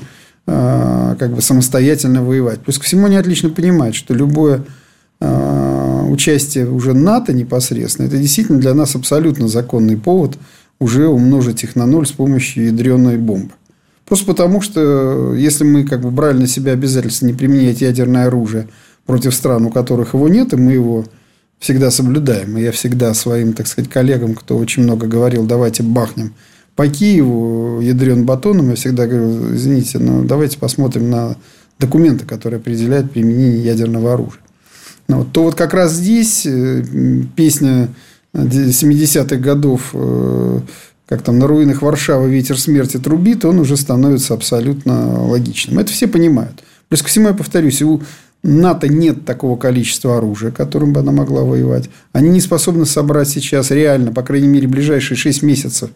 а, 0.48 1.16
как 1.16 1.34
бы 1.34 1.42
самостоятельно 1.42 2.24
воевать. 2.24 2.62
Плюс 2.62 2.78
ко 2.78 2.86
всему 2.86 3.08
они 3.08 3.16
отлично 3.16 3.50
понимают, 3.50 3.96
что 3.96 4.14
любое 4.14 4.66
а, 5.20 6.06
участие 6.06 6.70
уже 6.70 6.94
НАТО 6.94 7.34
непосредственно, 7.34 8.08
это 8.08 8.18
действительно 8.18 8.60
для 8.60 8.74
нас 8.74 8.96
абсолютно 8.96 9.48
законный 9.48 9.98
повод 9.98 10.38
уже 10.80 11.08
умножить 11.08 11.64
их 11.64 11.76
на 11.76 11.86
ноль 11.86 12.06
с 12.06 12.12
помощью 12.12 12.66
ядреной 12.66 13.18
бомбы. 13.18 13.52
Просто 14.06 14.26
потому, 14.26 14.62
что 14.62 15.34
если 15.34 15.64
мы 15.64 15.84
как 15.84 16.02
бы 16.02 16.12
брали 16.12 16.40
на 16.40 16.48
себя 16.48 16.74
обязательство 16.74 17.26
не 17.26 17.34
применять 17.34 17.82
ядерное 17.82 18.28
оружие 18.28 18.68
против 19.06 19.34
стран, 19.34 19.66
у 19.66 19.72
которых 19.72 20.14
его 20.14 20.28
нет, 20.28 20.54
и 20.54 20.58
мы 20.58 20.74
его 20.74 21.06
всегда 21.60 21.90
соблюдаем. 21.90 22.58
И 22.58 22.62
я 22.62 22.72
всегда 22.72 23.14
своим, 23.14 23.54
так 23.54 23.68
сказать, 23.68 23.90
коллегам, 23.90 24.36
кто 24.36 24.58
очень 24.58 24.84
много 24.84 25.08
говорил, 25.08 25.46
давайте 25.46 25.82
бахнем 25.82 26.34
по 26.76 26.88
Киеву 26.88 27.80
ядрен 27.82 28.26
батоном, 28.26 28.70
я 28.70 28.76
всегда 28.76 29.08
говорю, 29.08 29.56
извините, 29.56 29.98
но 30.00 30.24
давайте 30.24 30.60
посмотрим 30.60 31.10
на 31.10 31.38
документы, 31.80 32.26
которые 32.26 32.60
определяют 32.60 33.12
применение 33.12 33.64
ядерного 33.64 34.14
оружия. 34.14 34.42
Ну, 35.08 35.24
то 35.24 35.44
вот 35.44 35.56
как 35.56 35.74
раз 35.74 35.94
здесь 35.94 36.46
э, 36.46 36.84
песня 37.36 37.90
70-х 38.36 39.38
годов 39.38 39.92
э, 39.94 40.60
как 41.08 41.22
там 41.22 41.40
на 41.40 41.48
руинах 41.48 41.82
Варшавы 41.82 42.30
ветер 42.30 42.60
смерти 42.60 42.98
трубит, 42.98 43.46
он 43.46 43.60
уже 43.60 43.78
становится 43.78 44.34
абсолютно 44.34 45.24
логичным. 45.24 45.80
Это 45.80 45.92
все 45.92 46.08
понимают. 46.08 46.64
Плюс 46.90 47.02
ко 47.02 47.08
всему, 47.10 47.28
я 47.28 47.34
повторюсь, 47.34 47.82
у 47.82 48.02
НАТО 48.44 48.88
нет 48.88 49.26
такого 49.26 49.58
количества 49.58 50.18
оружия, 50.18 50.52
которым 50.52 50.94
бы 50.94 51.00
она 51.02 51.12
могла 51.12 51.44
воевать. 51.44 51.90
Они 52.12 52.30
не 52.30 52.42
способны 52.42 52.86
собрать 52.86 53.30
сейчас 53.30 53.72
реально, 53.72 54.12
по 54.12 54.24
крайней 54.24 54.48
мере, 54.48 54.68
ближайшие 54.68 55.18
6 55.18 55.44
месяцев 55.44 55.90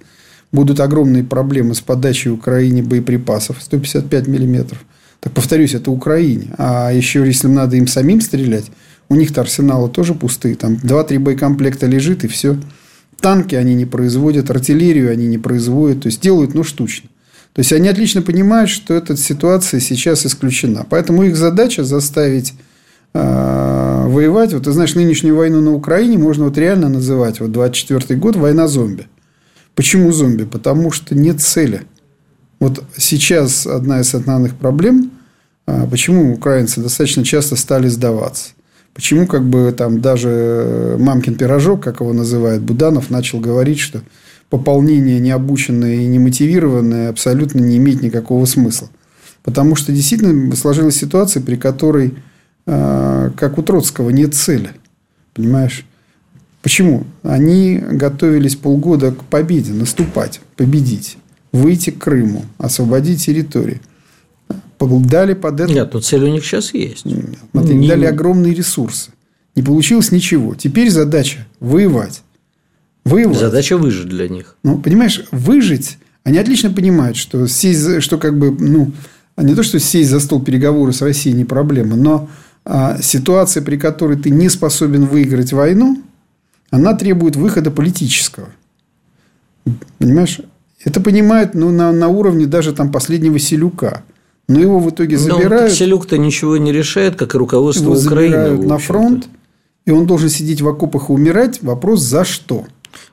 будут 0.51 0.79
огромные 0.79 1.23
проблемы 1.23 1.75
с 1.75 1.81
подачей 1.81 2.31
Украине 2.31 2.81
боеприпасов 2.81 3.57
155 3.61 4.27
миллиметров. 4.27 4.79
Так 5.19 5.33
повторюсь, 5.33 5.73
это 5.73 5.91
Украине. 5.91 6.53
А 6.57 6.91
еще, 6.91 7.25
если 7.25 7.47
надо 7.47 7.75
им 7.75 7.87
самим 7.87 8.21
стрелять, 8.21 8.65
у 9.09 9.15
них-то 9.15 9.41
арсеналы 9.41 9.89
тоже 9.89 10.13
пустые. 10.13 10.55
Там 10.55 10.75
2-3 10.75 11.19
боекомплекта 11.19 11.87
лежит, 11.87 12.23
и 12.23 12.27
все. 12.27 12.57
Танки 13.19 13.55
они 13.55 13.73
не 13.73 13.85
производят, 13.85 14.49
артиллерию 14.49 15.11
они 15.11 15.27
не 15.27 15.37
производят. 15.37 16.03
То 16.03 16.07
есть, 16.07 16.21
делают, 16.21 16.53
ну, 16.53 16.63
штучно. 16.63 17.09
То 17.53 17.59
есть, 17.59 17.73
они 17.73 17.89
отлично 17.89 18.21
понимают, 18.21 18.69
что 18.69 18.93
эта 18.93 19.17
ситуация 19.17 19.79
сейчас 19.79 20.25
исключена. 20.25 20.85
Поэтому 20.89 21.23
их 21.23 21.35
задача 21.35 21.83
заставить 21.83 22.53
э, 23.13 24.05
воевать. 24.07 24.53
Вот 24.53 24.63
ты 24.63 24.71
знаешь, 24.71 24.95
нынешнюю 24.95 25.35
войну 25.35 25.59
на 25.61 25.73
Украине 25.73 26.17
можно 26.17 26.45
вот 26.45 26.57
реально 26.57 26.89
называть, 26.89 27.39
вот 27.39 27.51
24 27.51 28.19
год, 28.19 28.35
война 28.35 28.67
зомби. 28.67 29.07
Почему 29.75 30.11
зомби? 30.11 30.43
Потому 30.43 30.91
что 30.91 31.15
нет 31.15 31.41
цели. 31.41 31.83
Вот 32.59 32.83
сейчас 32.97 33.65
одна 33.65 34.01
из 34.01 34.13
основных 34.13 34.55
проблем, 34.55 35.11
а, 35.65 35.87
почему 35.87 36.33
украинцы 36.33 36.81
достаточно 36.81 37.23
часто 37.23 37.55
стали 37.55 37.87
сдаваться. 37.87 38.49
Почему 38.93 39.27
как 39.27 39.43
бы 39.43 39.73
там 39.77 40.01
даже 40.01 40.97
мамкин 40.99 41.35
пирожок, 41.35 41.81
как 41.83 42.01
его 42.01 42.11
называют, 42.13 42.63
Буданов, 42.63 43.09
начал 43.09 43.39
говорить, 43.39 43.79
что 43.79 44.01
пополнение 44.49 45.19
необученное 45.19 45.95
и 45.95 46.07
немотивированное 46.07 47.09
абсолютно 47.09 47.59
не 47.59 47.77
имеет 47.77 48.01
никакого 48.01 48.45
смысла. 48.45 48.89
Потому 49.43 49.75
что 49.75 49.91
действительно 49.91 50.55
сложилась 50.55 50.97
ситуация, 50.97 51.41
при 51.41 51.55
которой, 51.55 52.15
а, 52.65 53.31
как 53.37 53.57
у 53.57 53.63
Троцкого, 53.63 54.09
нет 54.09 54.35
цели. 54.35 54.71
Понимаешь? 55.33 55.85
Почему? 56.61 57.05
Они 57.23 57.77
готовились 57.77 58.55
полгода 58.55 59.11
к 59.11 59.23
победе, 59.23 59.71
наступать, 59.71 60.41
победить, 60.57 61.17
выйти 61.53 61.91
к 61.91 61.99
Крыму, 61.99 62.43
освободить 62.57 63.23
территорию. 63.25 63.79
Дали 64.79 65.33
под 65.33 65.59
это... 65.59 65.71
Нет, 65.71 65.93
но 65.93 65.99
цель 65.99 66.23
у 66.23 66.27
них 66.27 66.45
сейчас 66.45 66.73
есть. 66.73 67.05
Нет, 67.05 67.25
смотри, 67.51 67.75
не... 67.75 67.87
дали 67.87 68.05
огромные 68.05 68.53
ресурсы. 68.53 69.11
Не 69.55 69.63
получилось 69.63 70.11
ничего. 70.11 70.55
Теперь 70.55 70.89
задача 70.89 71.45
воевать. 71.59 72.21
Воевать. 73.03 73.39
Задача 73.39 73.77
выжить 73.77 74.07
для 74.07 74.29
них. 74.29 74.55
Ну, 74.63 74.77
понимаешь, 74.77 75.25
выжить, 75.31 75.97
они 76.23 76.37
отлично 76.37 76.71
понимают, 76.71 77.17
что 77.17 77.47
сесть, 77.47 78.01
что 78.01 78.17
как 78.17 78.37
бы, 78.37 78.51
ну, 78.51 78.91
не 79.37 79.55
то, 79.55 79.63
что 79.63 79.79
сесть 79.79 80.09
за 80.09 80.19
стол 80.19 80.41
переговоры 80.41 80.93
с 80.93 81.01
Россией 81.01 81.35
не 81.35 81.45
проблема, 81.45 81.95
но 81.95 82.29
а, 82.65 83.01
ситуация, 83.01 83.63
при 83.63 83.77
которой 83.77 84.17
ты 84.17 84.29
не 84.29 84.49
способен 84.49 85.05
выиграть 85.05 85.53
войну, 85.53 86.01
она 86.69 86.93
требует 86.93 87.35
выхода 87.35 87.71
политического. 87.71 88.49
Понимаешь? 89.97 90.39
Это 90.83 91.01
понимают 91.01 91.55
ну, 91.55 91.71
на, 91.71 91.91
на 91.91 92.07
уровне 92.07 92.45
даже 92.45 92.73
там 92.73 92.91
последнего 92.91 93.39
Селюка. 93.39 94.03
Но 94.49 94.59
его 94.59 94.79
в 94.79 94.89
итоге 94.89 95.15
забирают. 95.17 95.69
Но 95.69 95.75
Селюк-то 95.75 96.17
ничего 96.17 96.57
не 96.57 96.71
решает, 96.71 97.15
как 97.15 97.35
и 97.35 97.37
руководство 97.37 97.91
его 97.91 97.99
Украины. 97.99 98.35
забирают 98.35 98.65
на 98.65 98.77
фронт, 98.79 99.27
и 99.85 99.91
он 99.91 100.07
должен 100.07 100.29
сидеть 100.29 100.61
в 100.61 100.67
окопах 100.67 101.09
и 101.09 101.13
умирать. 101.13 101.61
Вопрос 101.61 102.01
за 102.01 102.25
что? 102.25 102.65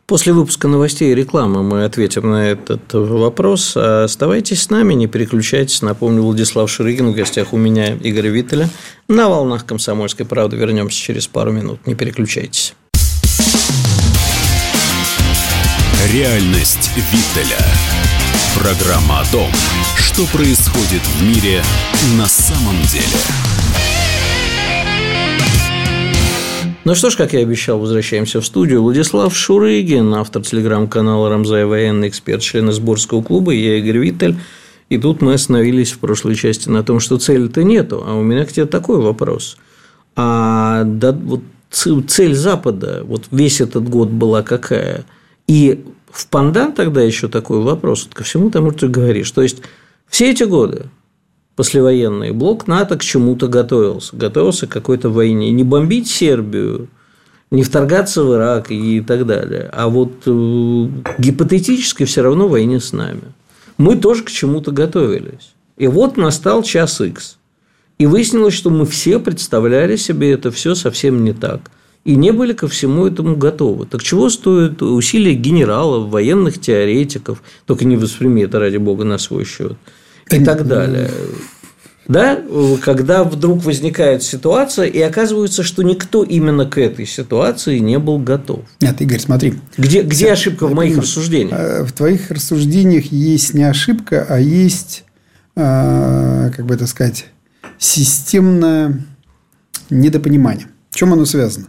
После 0.07 0.33
выпуска 0.33 0.67
новостей 0.67 1.13
и 1.13 1.15
рекламы 1.15 1.63
мы 1.63 1.85
ответим 1.85 2.31
на 2.31 2.49
этот 2.49 2.95
вопрос. 2.95 3.77
Оставайтесь 3.77 4.63
с 4.63 4.71
нами, 4.71 4.95
не 4.95 5.09
переключайтесь. 5.09 5.83
Напомню, 5.83 6.23
Владислав 6.23 6.71
Шурыгин 6.71 7.11
в 7.11 7.15
гостях 7.15 7.53
у 7.53 7.59
меня, 7.59 7.95
Игоря 7.95 8.31
Виттеля. 8.31 8.71
На 9.07 9.29
волнах 9.29 9.67
«Комсомольской 9.67 10.25
правды» 10.25 10.57
вернемся 10.57 10.99
через 10.99 11.27
пару 11.27 11.53
минут. 11.53 11.87
Не 11.87 11.95
переключайтесь. 11.95 12.75
Реальность 16.11 16.91
Виттеля. 16.97 18.16
Программа 18.59 19.21
о 19.21 19.25
том, 19.31 19.51
что 19.97 20.27
происходит 20.37 21.03
в 21.03 21.23
мире 21.23 21.63
на 22.19 22.27
самом 22.27 22.75
деле. 22.91 23.05
Ну 26.85 26.95
что 26.95 27.11
ж, 27.11 27.17
как 27.17 27.33
я 27.33 27.41
обещал, 27.41 27.79
возвращаемся 27.79 28.41
в 28.41 28.47
студию. 28.47 28.83
Владислав 28.83 29.37
Шурыгин, 29.37 30.15
автор 30.15 30.43
телеграм-канала 30.43 31.29
«Рамзай 31.29 31.65
военный 31.65 32.09
эксперт», 32.09 32.43
член 32.43 32.73
сборского 32.73 33.23
клуба, 33.23 33.53
я 33.53 33.77
Игорь 33.79 33.99
Виттель. 33.99 34.37
И 34.89 34.99
тут 34.99 35.21
мы 35.21 35.35
остановились 35.35 35.93
в 35.93 35.99
прошлой 35.99 36.35
части 36.35 36.69
на 36.69 36.83
том, 36.83 37.01
что 37.01 37.19
цели-то 37.19 37.63
нету. 37.63 38.05
А 38.07 38.15
у 38.15 38.23
меня 38.23 38.45
к 38.47 38.53
тебе 38.53 38.67
такой 38.67 39.01
вопрос. 39.01 39.59
А 40.15 40.85
да, 40.85 41.13
вот 41.13 41.43
цель 41.71 42.35
Запада 42.35 43.03
вот 43.05 43.25
весь 43.31 43.61
этот 43.61 43.89
год 43.89 44.09
была 44.09 44.43
какая? 44.43 45.05
И 45.47 45.85
в 46.11 46.27
пандан 46.29 46.73
тогда 46.73 47.03
еще 47.03 47.29
такой 47.29 47.61
вопрос 47.61 48.09
ко 48.13 48.25
всему 48.25 48.51
тому, 48.51 48.71
что 48.71 48.81
ты 48.81 48.89
говоришь. 48.89 49.31
То 49.31 49.43
есть, 49.43 49.63
все 50.09 50.31
эти 50.31 50.45
годы 50.45 50.87
послевоенные 51.57 52.33
блок 52.33 52.67
НАТО 52.67 52.97
к 52.97 53.03
чему-то 53.03 53.49
готовился. 53.49 54.15
Готовился 54.15 54.67
к 54.67 54.71
какой-то 54.71 55.09
войне. 55.09 55.51
Не 55.51 55.65
бомбить 55.65 56.09
Сербию, 56.09 56.89
не 57.51 57.63
вторгаться 57.63 58.23
в 58.23 58.35
Ирак 58.35 58.71
и 58.71 59.01
так 59.01 59.27
далее. 59.27 59.71
А 59.73 59.89
вот 59.89 60.13
э, 60.27 60.89
гипотетически 61.19 62.05
все 62.05 62.23
равно 62.23 62.47
войне 62.47 62.79
с 62.79 62.93
нами. 62.93 63.23
Мы 63.79 63.97
тоже 63.97 64.23
к 64.23 64.31
чему-то 64.31 64.71
готовились. 64.71 65.55
И 65.77 65.87
вот 65.87 66.17
настал 66.17 66.63
час 66.63 67.01
X. 67.01 67.39
И 67.99 68.07
выяснилось, 68.07 68.55
что 68.55 68.69
мы 68.71 68.85
все 68.85 69.19
представляли 69.19 69.97
себе 69.97 70.33
это 70.33 70.51
все 70.51 70.75
совсем 70.75 71.25
не 71.25 71.33
так 71.33 71.71
и 72.07 72.15
не 72.15 72.31
были 72.31 72.53
ко 72.53 72.69
всему 72.69 73.07
этому 73.07 73.37
готовы. 73.37 73.85
Так 73.85 74.03
чего 74.03 74.31
стоят 74.31 74.81
усилия 74.81 75.35
генералов, 75.35 76.09
военных 76.09 76.61
теоретиков, 76.61 77.43
только 77.67 77.85
не 77.85 77.97
восприми 77.97 78.45
это, 78.45 78.61
ради 78.61 78.77
бога, 78.77 79.05
на 79.05 79.19
свой 79.19 79.45
счет, 79.45 79.77
и 80.31 80.45
так 80.45 80.67
далее. 80.67 81.11
Да, 82.07 82.41
когда 82.83 83.25
вдруг 83.25 83.65
возникает 83.65 84.23
ситуация, 84.23 84.87
и 84.87 85.01
оказывается, 85.01 85.65
что 85.65 85.83
никто 85.83 86.23
именно 86.23 86.65
к 86.65 86.79
этой 86.79 87.05
ситуации 87.05 87.79
не 87.79 87.99
был 87.99 88.21
готов. 88.21 88.61
Нет, 88.81 89.01
Игорь, 89.01 89.19
смотри. 89.19 89.55
Где, 89.77 90.03
где 90.03 90.31
ошибка 90.31 90.69
в 90.69 90.75
моих 90.75 90.99
рассуждениях? 90.99 91.59
Э, 91.59 91.83
в 91.83 91.91
твоих 91.91 92.31
рассуждениях 92.31 93.07
есть 93.07 93.55
не 93.55 93.65
ошибка, 93.65 94.25
а 94.29 94.39
есть, 94.39 95.03
э, 95.57 96.53
как 96.55 96.65
бы 96.65 96.77
это 96.77 96.87
сказать, 96.87 97.27
системное 97.79 99.05
недопонимание. 99.91 100.69
В 100.91 100.97
чем 100.97 101.13
оно 101.13 101.25
связано? 101.25 101.67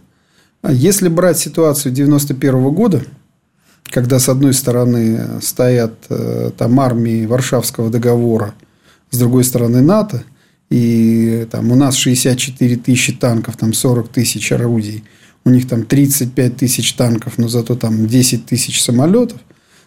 А 0.62 0.72
если 0.72 1.08
брать 1.08 1.38
ситуацию 1.38 1.92
91 1.92 2.70
года, 2.70 3.02
когда 3.84 4.18
с 4.18 4.28
одной 4.28 4.52
стороны 4.52 5.40
стоят 5.40 5.94
э, 6.08 6.50
там 6.56 6.80
армии 6.80 7.26
Варшавского 7.26 7.90
договора, 7.90 8.54
с 9.10 9.18
другой 9.18 9.44
стороны 9.44 9.80
НАТО, 9.80 10.24
и 10.68 11.46
там 11.50 11.70
у 11.70 11.76
нас 11.76 11.94
64 11.94 12.76
тысячи 12.76 13.12
танков, 13.12 13.56
там 13.56 13.72
40 13.72 14.08
тысяч 14.08 14.52
орудий, 14.52 15.04
у 15.44 15.50
них 15.50 15.68
там 15.68 15.84
35 15.84 16.56
тысяч 16.56 16.92
танков, 16.94 17.38
но 17.38 17.48
зато 17.48 17.74
там 17.74 18.06
10 18.06 18.46
тысяч 18.46 18.82
самолетов, 18.82 19.40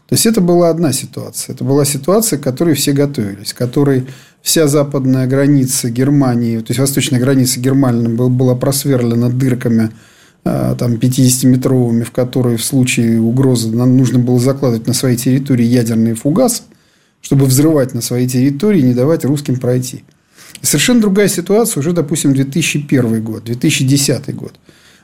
То 0.08 0.16
есть, 0.16 0.26
это 0.26 0.42
была 0.42 0.70
одна 0.70 0.92
ситуация. 0.92 1.54
Это 1.54 1.64
была 1.64 1.86
ситуация, 1.86 2.40
к 2.40 2.44
которой 2.44 2.74
все 2.76 2.94
готовились, 2.94 3.54
к 3.54 3.58
которой 3.58 4.08
вся 4.42 4.68
западная 4.68 5.28
граница 5.28 5.90
Германии, 5.90 6.58
то 6.58 6.66
есть, 6.70 6.80
восточная 6.80 7.20
граница 7.20 7.60
Германии 7.60 8.08
была 8.08 8.56
просверлена 8.56 9.30
дырками 9.30 9.92
там, 10.44 10.96
50-метровыми, 10.96 12.04
в 12.04 12.12
которые 12.12 12.58
в 12.58 12.64
случае 12.64 13.22
угрозы 13.22 13.70
нужно 13.70 14.20
было 14.20 14.40
закладывать 14.40 14.88
на 14.88 14.94
своей 14.94 15.18
территории 15.18 15.66
ядерные 15.66 16.16
фугасы, 16.16 16.64
чтобы 17.22 17.46
взрывать 17.46 17.94
на 17.94 18.02
своей 18.02 18.28
территории 18.28 18.80
и 18.80 18.84
не 18.84 18.94
давать 18.94 19.26
русским 19.26 19.58
пройти. 19.58 20.04
И 20.62 20.66
совершенно 20.66 21.02
другая 21.02 21.28
ситуация 21.28 21.80
уже, 21.82 21.94
допустим, 21.94 22.34
2001 22.34 23.24
год, 23.24 23.44
2010 23.46 24.36
год. 24.36 24.54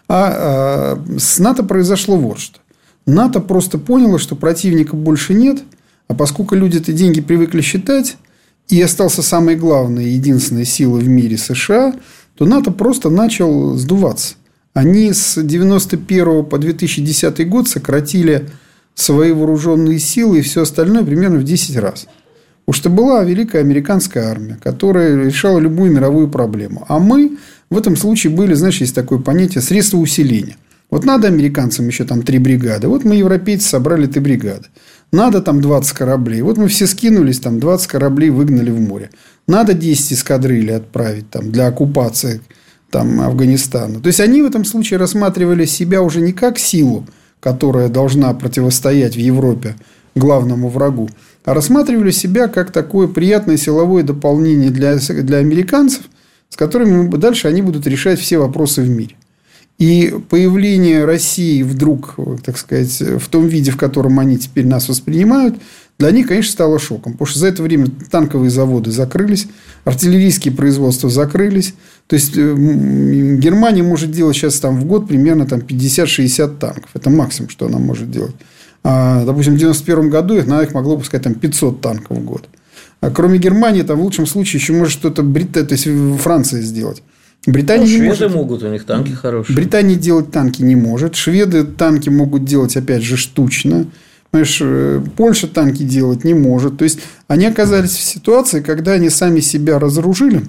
А, 0.08 0.98
а 0.98 1.20
с 1.20 1.40
НАТО 1.40 1.64
произошло 1.64 2.18
вот 2.18 2.40
что. 2.40 2.60
НАТО 3.06 3.40
просто 3.40 3.78
поняло, 3.78 4.20
что 4.20 4.36
противника 4.36 4.96
больше 4.96 5.34
нет, 5.34 5.64
а 6.08 6.14
поскольку 6.14 6.56
люди 6.56 6.78
эти 6.78 6.92
деньги 6.92 7.22
привыкли 7.22 7.62
считать, 7.62 8.18
и 8.70 8.82
остался 8.82 9.22
самой 9.22 9.56
главной, 9.56 10.10
единственной 10.10 10.66
силой 10.66 11.02
в 11.02 11.08
мире 11.08 11.38
США, 11.38 11.96
то 12.36 12.46
НАТО 12.46 12.72
просто 12.72 13.10
начал 13.10 13.76
сдуваться. 13.76 14.36
Они 14.78 15.12
с 15.12 15.40
1991 15.40 16.46
по 16.46 16.60
2010 16.60 17.50
год 17.50 17.68
сократили 17.68 18.48
свои 18.94 19.32
вооруженные 19.32 19.98
силы 19.98 20.38
и 20.38 20.42
все 20.44 20.62
остальное 20.62 21.04
примерно 21.04 21.40
в 21.40 21.44
10 21.44 21.78
раз. 21.78 22.06
Потому 22.64 22.80
что 22.80 22.90
была 22.92 23.24
великая 23.24 23.62
американская 23.62 24.26
армия, 24.30 24.60
которая 24.62 25.20
решала 25.20 25.58
любую 25.58 25.92
мировую 25.92 26.30
проблему. 26.30 26.86
А 26.90 27.00
мы 27.00 27.40
в 27.72 27.78
этом 27.80 27.96
случае 27.96 28.34
были, 28.34 28.54
знаешь, 28.54 28.80
есть 28.80 28.94
такое 28.94 29.18
понятие 29.18 29.64
средства 29.64 29.98
усиления. 29.98 30.58
Вот 30.92 31.06
надо 31.06 31.28
американцам 31.28 31.88
еще 31.88 32.04
там 32.04 32.22
три 32.22 32.38
бригады. 32.38 32.88
Вот 32.88 33.04
мы, 33.04 33.16
европейцы, 33.16 33.68
собрали 33.68 34.06
три 34.06 34.22
бригады. 34.22 34.68
Надо 35.12 35.42
там 35.42 35.60
20 35.60 35.92
кораблей. 35.94 36.44
Вот 36.44 36.58
мы 36.58 36.68
все 36.68 36.86
скинулись, 36.86 37.40
там 37.40 37.60
20 37.60 37.88
кораблей 37.88 38.30
выгнали 38.30 38.70
в 38.70 38.80
море. 38.80 39.10
Надо 39.48 39.74
10 39.74 40.14
эскадрилей 40.14 40.76
отправить 40.76 41.32
там, 41.32 41.52
для 41.52 41.66
оккупации 41.66 42.42
там, 42.90 43.22
Афганистана. 43.22 44.00
То 44.00 44.08
есть, 44.08 44.20
они 44.20 44.42
в 44.42 44.46
этом 44.46 44.66
случае 44.66 45.00
рассматривали 45.00 45.66
себя 45.66 46.02
уже 46.02 46.22
не 46.22 46.34
как 46.34 46.58
силу, 46.58 47.06
которая 47.40 47.90
должна 47.90 48.34
противостоять 48.34 49.16
в 49.16 49.20
Европе 49.20 49.76
главному 50.16 50.70
врагу, 50.70 51.10
а 51.46 51.54
рассматривали 51.54 52.12
себя 52.12 52.48
как 52.48 52.72
такое 52.72 53.08
приятное 53.08 53.58
силовое 53.58 54.04
дополнение 54.04 54.70
для, 54.70 54.98
для 54.98 55.38
американцев, 55.38 56.02
с 56.50 56.58
которыми 56.58 57.10
дальше 57.16 57.48
они 57.48 57.62
будут 57.62 57.88
решать 57.88 58.20
все 58.20 58.38
вопросы 58.38 58.82
в 58.82 58.90
мире. 58.90 59.16
И 59.78 60.16
появление 60.30 61.06
России 61.06 61.62
вдруг, 61.62 62.16
так 62.44 62.58
сказать, 62.58 63.00
в 63.00 63.30
том 63.30 63.48
виде, 63.48 63.70
в 63.70 63.78
котором 63.78 64.20
они 64.20 64.38
теперь 64.38 64.66
нас 64.66 64.90
воспринимают, 64.90 65.56
для 66.00 66.12
них, 66.12 66.28
конечно, 66.28 66.52
стало 66.52 66.80
шоком. 66.80 67.14
Потому 67.14 67.28
что 67.28 67.40
за 67.40 67.48
это 67.48 67.62
время 67.62 67.88
танковые 68.10 68.50
заводы 68.50 68.92
закрылись, 68.92 69.48
артиллерийские 69.84 70.54
производства 70.54 71.10
закрылись. 71.10 71.76
То 72.08 72.16
есть, 72.16 72.38
э, 72.38 72.56
Германия 73.38 73.84
может 73.84 74.12
делать 74.12 74.36
сейчас 74.36 74.60
там, 74.60 74.80
в 74.80 74.86
год 74.86 75.08
примерно 75.08 75.46
там, 75.46 75.60
50-60 75.60 76.58
танков. 76.58 76.90
Это 76.94 77.10
максимум, 77.10 77.50
что 77.50 77.66
она 77.66 77.80
может 77.80 78.10
делать. 78.10 78.36
А, 78.84 79.26
допустим, 79.26 79.54
в 79.54 79.58
1991 79.58 80.10
году 80.10 80.40
она 80.40 80.64
их 80.64 80.74
могла 80.74 80.96
пускать 80.96 81.24
там, 81.24 81.36
500 81.36 81.82
танков 81.82 82.18
в 82.18 82.24
год. 82.24 82.48
А 83.02 83.12
кроме 83.12 83.38
Германии, 83.38 83.82
там 83.82 84.00
в 84.00 84.04
лучшем 84.04 84.26
случае 84.26 84.62
еще 84.62 84.74
может 84.74 84.94
что-то 84.94 85.22
Британия, 85.22 85.68
то 85.68 85.76
есть 85.76 85.88
Франция 86.22 86.62
сделать. 86.62 87.04
Британия 87.46 87.84
ну, 87.84 87.90
шведы 87.90 88.08
может... 88.08 88.34
могут, 88.34 88.64
у 88.64 88.70
них 88.70 88.86
танки 88.86 89.12
хорошие. 89.12 89.56
Британия 89.56 89.96
делать 89.96 90.32
танки 90.32 90.62
не 90.62 90.76
может. 90.76 91.16
Шведы 91.16 91.64
танки 91.64 92.10
могут 92.10 92.46
делать, 92.46 92.76
опять 92.76 93.04
же, 93.04 93.18
штучно. 93.18 93.86
Понимаешь, 94.32 94.60
э, 94.62 95.02
Польша 95.16 95.48
танки 95.48 95.84
делать 95.84 96.24
не 96.24 96.34
может. 96.34 96.78
То 96.78 96.84
есть, 96.84 97.00
они 97.28 97.46
оказались 97.46 97.92
в 97.92 98.02
ситуации, 98.02 98.62
когда 98.62 98.94
они 98.94 99.10
сами 99.10 99.40
себя 99.40 99.80
разоружили. 99.80 100.44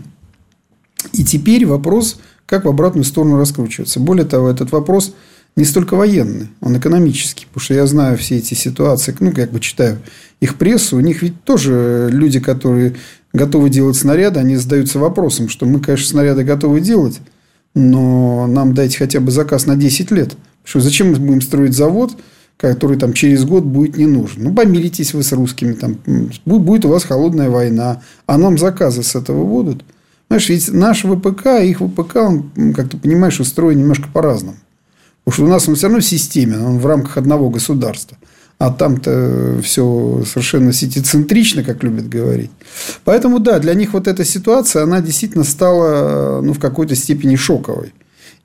И 1.12 1.24
теперь 1.24 1.66
вопрос, 1.66 2.18
как 2.46 2.64
в 2.64 2.68
обратную 2.68 3.04
сторону 3.04 3.38
раскручиваться. 3.38 4.00
Более 4.00 4.24
того, 4.24 4.48
этот 4.48 4.72
вопрос 4.72 5.14
не 5.56 5.64
столько 5.64 5.94
военный, 5.94 6.48
он 6.60 6.78
экономический. 6.78 7.46
Потому 7.46 7.62
что 7.62 7.74
я 7.74 7.86
знаю 7.86 8.16
все 8.16 8.36
эти 8.36 8.54
ситуации, 8.54 9.14
ну, 9.20 9.32
как 9.32 9.50
бы 9.50 9.60
читаю 9.60 9.98
их 10.40 10.56
прессу. 10.56 10.96
У 10.96 11.00
них 11.00 11.22
ведь 11.22 11.42
тоже 11.44 12.08
люди, 12.12 12.40
которые 12.40 12.96
готовы 13.32 13.68
делать 13.68 13.96
снаряды, 13.96 14.40
они 14.40 14.56
задаются 14.56 14.98
вопросом, 14.98 15.48
что 15.48 15.66
мы, 15.66 15.80
конечно, 15.80 16.06
снаряды 16.06 16.44
готовы 16.44 16.80
делать, 16.80 17.20
но 17.74 18.46
нам 18.46 18.74
дайте 18.74 18.98
хотя 18.98 19.20
бы 19.20 19.30
заказ 19.30 19.66
на 19.66 19.76
10 19.76 20.10
лет. 20.10 20.36
Что 20.64 20.80
зачем 20.80 21.10
мы 21.10 21.18
будем 21.18 21.40
строить 21.40 21.74
завод, 21.74 22.12
который 22.56 22.98
там 22.98 23.12
через 23.12 23.44
год 23.44 23.64
будет 23.64 23.96
не 23.96 24.06
нужен. 24.06 24.44
Ну, 24.44 24.54
помиритесь 24.54 25.14
вы 25.14 25.22
с 25.22 25.32
русскими, 25.32 25.72
там, 25.72 25.98
будет 26.44 26.84
у 26.84 26.88
вас 26.88 27.04
холодная 27.04 27.50
война, 27.50 28.02
а 28.26 28.38
нам 28.38 28.58
заказы 28.58 29.02
с 29.02 29.14
этого 29.14 29.44
будут. 29.44 29.84
Знаешь, 30.28 30.48
ведь 30.50 30.72
наш 30.72 31.04
ВПК, 31.04 31.46
их 31.62 31.80
ВПК, 31.80 32.16
он, 32.16 32.74
как 32.74 32.90
ты 32.90 32.98
понимаешь, 32.98 33.40
устроен 33.40 33.78
немножко 33.78 34.08
по-разному. 34.12 34.56
Потому 35.24 35.34
что 35.34 35.44
у 35.44 35.48
нас 35.48 35.68
он 35.68 35.74
все 35.74 35.86
равно 35.86 36.00
в 36.00 36.04
системе, 36.04 36.58
он 36.58 36.78
в 36.78 36.86
рамках 36.86 37.16
одного 37.16 37.50
государства. 37.50 38.16
А 38.58 38.70
там-то 38.70 39.60
все 39.62 40.24
совершенно 40.26 40.72
сетицентрично, 40.72 41.62
как 41.62 41.82
любят 41.82 42.08
говорить. 42.08 42.50
Поэтому, 43.04 43.38
да, 43.38 43.58
для 43.58 43.72
них 43.74 43.92
вот 43.92 44.08
эта 44.08 44.24
ситуация, 44.24 44.82
она 44.82 45.00
действительно 45.00 45.44
стала 45.44 46.40
ну, 46.42 46.52
в 46.52 46.58
какой-то 46.58 46.94
степени 46.94 47.36
шоковой. 47.36 47.94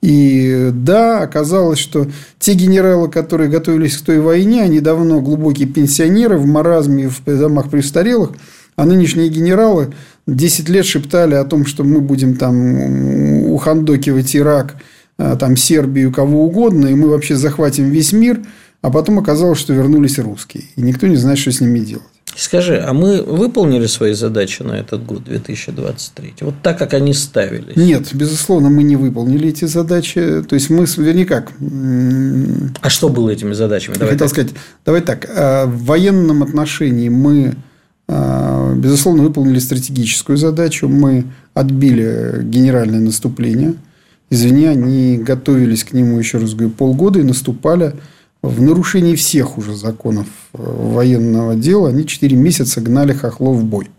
И 0.02 0.70
да, 0.72 1.20
оказалось, 1.20 1.78
что 1.78 2.06
те 2.38 2.52
генералы, 2.52 3.10
которые 3.10 3.48
готовились 3.48 3.96
к 3.96 4.04
той 4.04 4.20
войне, 4.20 4.62
они 4.62 4.80
давно 4.80 5.20
глубокие 5.20 5.66
пенсионеры 5.66 6.36
в 6.36 6.46
маразме 6.46 7.08
в 7.08 7.24
домах 7.24 7.70
престарелых, 7.70 8.32
а 8.76 8.84
нынешние 8.84 9.30
генералы 9.30 9.94
10 10.26 10.68
лет 10.68 10.86
шептали 10.86 11.34
о 11.34 11.44
том, 11.44 11.66
что 11.66 11.84
мы 11.84 12.00
будем 12.00 12.36
там 12.36 13.52
ухандокивать 13.52 14.34
Ирак, 14.34 14.76
а, 15.16 15.36
там 15.36 15.56
Сербию, 15.56 16.12
кого 16.12 16.44
угодно, 16.44 16.86
и 16.86 16.94
мы 16.94 17.08
вообще 17.08 17.36
захватим 17.36 17.90
весь 17.90 18.12
мир, 18.12 18.40
а 18.82 18.90
потом 18.90 19.18
оказалось, 19.18 19.58
что 19.58 19.72
вернулись 19.72 20.18
русские, 20.18 20.64
и 20.76 20.82
никто 20.82 21.06
не 21.06 21.16
знает, 21.16 21.38
что 21.38 21.52
с 21.52 21.60
ними 21.60 21.78
делать. 21.78 22.04
Скажи, 22.36 22.82
а 22.84 22.92
мы 22.92 23.22
выполнили 23.22 23.86
свои 23.86 24.12
задачи 24.12 24.62
на 24.62 24.72
этот 24.72 25.06
год 25.06 25.24
2023? 25.24 26.34
Вот 26.40 26.54
так, 26.62 26.78
как 26.78 26.92
они 26.94 27.14
ставились? 27.14 27.76
Нет, 27.76 28.08
безусловно, 28.12 28.70
мы 28.70 28.82
не 28.82 28.96
выполнили 28.96 29.50
эти 29.50 29.66
задачи. 29.66 30.42
То 30.48 30.54
есть, 30.54 30.68
мы, 30.68 30.84
вернее, 30.96 31.26
как? 31.26 31.52
А 32.80 32.90
что 32.90 33.08
было 33.08 33.30
этими 33.30 33.52
задачами? 33.52 33.94
Давай 33.94 34.14
хотел 34.14 34.26
так. 34.26 34.34
сказать, 34.34 34.52
давай 34.84 35.00
так. 35.02 35.30
А, 35.30 35.66
в 35.66 35.84
военном 35.84 36.42
отношении 36.42 37.08
мы, 37.08 37.54
безусловно, 38.08 39.22
выполнили 39.22 39.58
стратегическую 39.58 40.36
задачу. 40.36 40.88
Мы 40.88 41.24
отбили 41.54 42.40
генеральное 42.42 43.00
наступление. 43.00 43.74
Извини, 44.30 44.66
они 44.66 45.18
готовились 45.18 45.84
к 45.84 45.92
нему, 45.92 46.18
еще 46.18 46.38
раз 46.38 46.54
говорю, 46.54 46.70
полгода 46.70 47.20
и 47.20 47.22
наступали 47.22 47.94
в 48.44 48.60
нарушении 48.60 49.14
всех 49.14 49.56
уже 49.56 49.74
законов 49.74 50.26
э, 50.52 50.58
военного 50.58 51.54
дела, 51.54 51.88
они 51.88 52.06
4 52.06 52.36
месяца 52.36 52.80
гнали 52.80 53.14
хохлов 53.14 53.56
в 53.56 53.64
бой. 53.64 53.90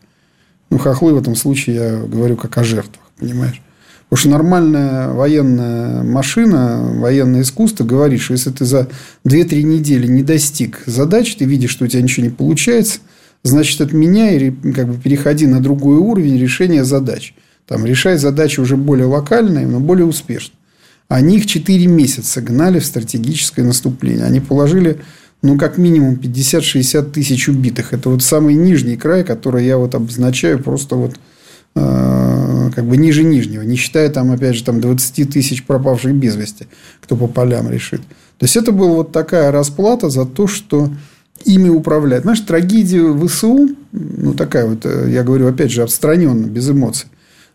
Ну, 0.70 0.78
хохлы 0.78 1.14
в 1.14 1.18
этом 1.18 1.36
случае 1.36 1.76
я 1.76 1.98
говорю 1.98 2.38
как 2.38 2.58
о 2.58 2.64
жертвах, 2.64 3.04
понимаешь? 3.18 3.62
Потому 4.08 4.20
что 4.20 4.30
нормальная 4.30 5.10
военная 5.10 6.04
машина, 6.04 6.92
военное 6.94 7.42
искусство 7.42 7.86
говорит, 7.86 8.22
что 8.22 8.34
если 8.34 8.52
ты 8.52 8.66
за 8.66 8.88
2-3 9.26 9.64
недели 9.64 10.06
не 10.06 10.22
достиг 10.22 10.84
задач, 10.86 11.36
ты 11.36 11.46
видишь, 11.46 11.72
что 11.72 11.86
у 11.86 11.88
тебя 11.88 12.04
ничего 12.04 12.28
не 12.28 12.32
получается, 12.32 13.00
значит, 13.48 13.80
отменяй 13.82 14.56
как 14.76 14.88
бы 14.88 14.98
переходи 15.00 15.46
на 15.46 15.62
другой 15.62 15.98
уровень 15.98 16.40
решения 16.40 16.84
задач. 16.84 17.36
Там 17.68 17.86
решай 17.86 18.18
задачи 18.18 18.60
уже 18.60 18.76
более 18.76 19.06
локальные, 19.06 19.68
но 19.68 19.80
более 19.80 20.06
успешно. 20.06 20.56
Они 21.08 21.38
их 21.38 21.46
4 21.46 21.86
месяца 21.88 22.42
гнали 22.42 22.80
в 22.80 22.86
стратегическое 22.86 23.64
наступление. 23.64 24.26
Они 24.26 24.40
положили, 24.40 25.00
ну, 25.44 25.58
как 25.58 25.78
минимум 25.78 26.16
50-60 26.16 27.12
тысяч 27.12 27.48
убитых. 27.48 27.94
Это 27.94 28.10
вот 28.10 28.24
самый 28.24 28.56
нижний 28.56 28.98
край, 28.98 29.24
который 29.24 29.66
я 29.66 29.78
вот 29.78 29.94
обозначаю 29.94 30.62
просто 30.62 30.96
вот 30.96 31.16
э, 31.76 32.72
как 32.74 32.86
бы 32.86 32.98
ниже 32.98 33.24
нижнего. 33.24 33.62
Не 33.62 33.76
считая 33.76 34.10
там, 34.10 34.32
опять 34.32 34.56
же, 34.56 34.64
там 34.64 34.82
20 34.82 35.32
тысяч 35.32 35.64
пропавших 35.64 36.16
без 36.16 36.36
вести, 36.36 36.68
кто 37.02 37.16
по 37.16 37.28
полям 37.28 37.70
решит. 37.70 38.02
То 38.40 38.46
есть, 38.46 38.58
это 38.58 38.72
была 38.72 38.96
вот 38.96 39.12
такая 39.12 39.52
расплата 39.52 40.10
за 40.10 40.26
то, 40.26 40.48
что 40.48 40.90
ими 41.44 41.70
управляют. 41.70 42.24
Знаешь, 42.24 42.40
трагедия 42.42 43.14
ВСУ, 43.28 43.70
ну, 43.92 44.34
такая 44.34 44.66
вот, 44.66 44.86
э, 44.86 45.10
я 45.12 45.24
говорю, 45.24 45.48
опять 45.48 45.72
же, 45.72 45.84
отстраненно, 45.84 46.46
без 46.46 46.70
эмоций, 46.70 47.08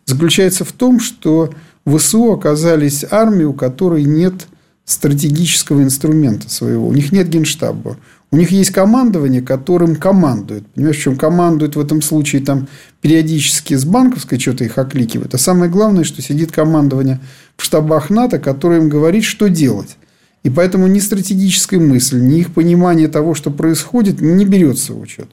заключается 0.07 0.65
в 0.65 0.73
том, 0.73 1.01
что 1.01 1.51
ВСУ 1.87 2.33
оказались 2.33 3.05
армией, 3.11 3.47
у 3.47 3.55
которой 3.55 4.05
нет 4.05 4.47
стратегического 4.85 5.83
инструмента 5.83 6.51
своего. 6.51 6.89
У 6.89 6.93
них 6.93 7.13
нет 7.13 7.29
генштаба. 7.29 7.97
У 8.33 8.37
них 8.37 8.53
есть 8.53 8.71
командование, 8.71 9.43
которым 9.43 9.97
командуют. 9.97 10.67
Понимаешь, 10.69 10.99
чем 10.99 11.17
командуют 11.17 11.75
в 11.75 11.81
этом 11.81 12.01
случае 12.01 12.43
там 12.43 12.69
периодически 13.01 13.75
с 13.75 13.85
банковской 13.85 14.39
что-то 14.39 14.65
их 14.65 14.79
окликивают. 14.79 15.35
А 15.35 15.39
самое 15.39 15.71
главное, 15.71 16.05
что 16.05 16.23
сидит 16.23 16.53
командование 16.53 17.21
в 17.57 17.65
штабах 17.65 18.09
НАТО, 18.11 18.39
которое 18.39 18.81
им 18.81 18.89
говорит, 18.89 19.25
что 19.25 19.49
делать. 19.49 19.97
И 20.43 20.51
поэтому 20.51 20.87
ни 20.87 21.01
стратегическая 21.01 21.79
мысль, 21.79 22.21
ни 22.21 22.41
их 22.41 22.53
понимание 22.53 23.09
того, 23.09 23.35
что 23.35 23.51
происходит, 23.51 24.21
не 24.21 24.45
берется 24.45 24.95
в 24.95 25.01
учет. 25.01 25.29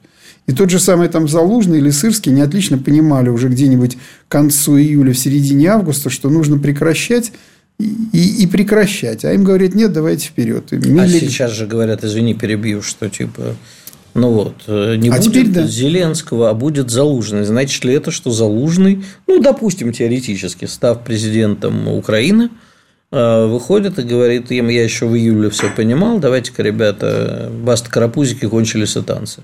И 0.46 0.52
тот 0.52 0.70
же 0.70 0.78
самый 0.78 1.08
там 1.08 1.28
Залужный 1.28 1.78
или 1.78 1.90
Сырский 1.90 2.32
не 2.32 2.40
отлично 2.40 2.78
понимали 2.78 3.28
уже 3.28 3.48
где-нибудь 3.48 3.96
к 3.96 4.32
концу 4.32 4.78
июля, 4.78 5.12
в 5.12 5.18
середине 5.18 5.68
августа, 5.68 6.10
что 6.10 6.30
нужно 6.30 6.58
прекращать 6.58 7.32
и, 7.78 8.42
и 8.42 8.46
прекращать. 8.46 9.24
А 9.24 9.32
им 9.32 9.44
говорят, 9.44 9.74
нет, 9.74 9.92
давайте 9.92 10.28
вперед. 10.28 10.72
Мили... 10.72 11.00
А 11.00 11.08
сейчас 11.08 11.52
же 11.52 11.66
говорят, 11.66 12.04
извини, 12.04 12.34
перебью, 12.34 12.82
что 12.82 13.08
типа 13.08 13.56
ну 14.14 14.32
вот, 14.32 14.54
э, 14.66 14.96
не 14.96 15.10
а 15.10 15.16
будет 15.16 15.24
теперь, 15.24 15.48
да. 15.48 15.66
Зеленского, 15.66 16.50
а 16.50 16.54
будет 16.54 16.90
Залужный. 16.90 17.44
Значит 17.44 17.84
ли 17.84 17.94
это, 17.94 18.10
что 18.10 18.30
Залужный, 18.30 19.04
ну, 19.26 19.40
допустим, 19.40 19.92
теоретически, 19.92 20.64
став 20.64 21.04
президентом 21.04 21.88
Украины, 21.88 22.50
выходит 23.10 23.98
и 23.98 24.02
говорит 24.02 24.50
им, 24.50 24.68
я 24.68 24.84
еще 24.84 25.06
в 25.06 25.16
июле 25.16 25.48
все 25.48 25.70
понимал, 25.70 26.18
давайте-ка, 26.18 26.62
ребята, 26.62 27.50
баста 27.64 27.90
карапузики, 27.90 28.46
кончились 28.46 28.96
и 28.96 29.02
танцы. 29.02 29.42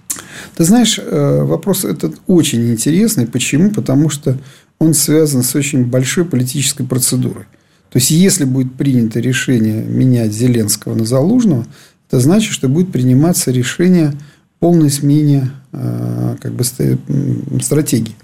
Ты 0.57 0.64
знаешь, 0.64 0.98
э, 0.98 1.42
вопрос 1.42 1.85
этот 1.85 2.16
очень 2.27 2.70
интересный. 2.70 3.27
Почему? 3.27 3.70
Потому 3.70 4.11
что 4.11 4.37
он 4.79 4.92
связан 4.92 5.42
с 5.42 5.55
очень 5.55 5.87
большой 5.87 6.27
политической 6.27 6.85
процедурой. 6.85 7.44
То 7.90 7.98
есть, 7.98 8.11
если 8.11 8.44
будет 8.44 8.74
принято 8.74 9.20
решение 9.20 9.83
менять 9.85 10.33
Зеленского 10.33 10.94
на 10.94 11.07
Залужного, 11.07 11.64
это 12.09 12.20
значит, 12.20 12.53
что 12.53 12.68
будет 12.68 12.92
приниматься 12.92 13.50
решение 13.50 14.12
полной 14.59 14.90
смене 14.90 15.50
э, 15.72 16.37
как 16.40 16.53
бы, 16.53 16.64
стратегии. 16.64 18.16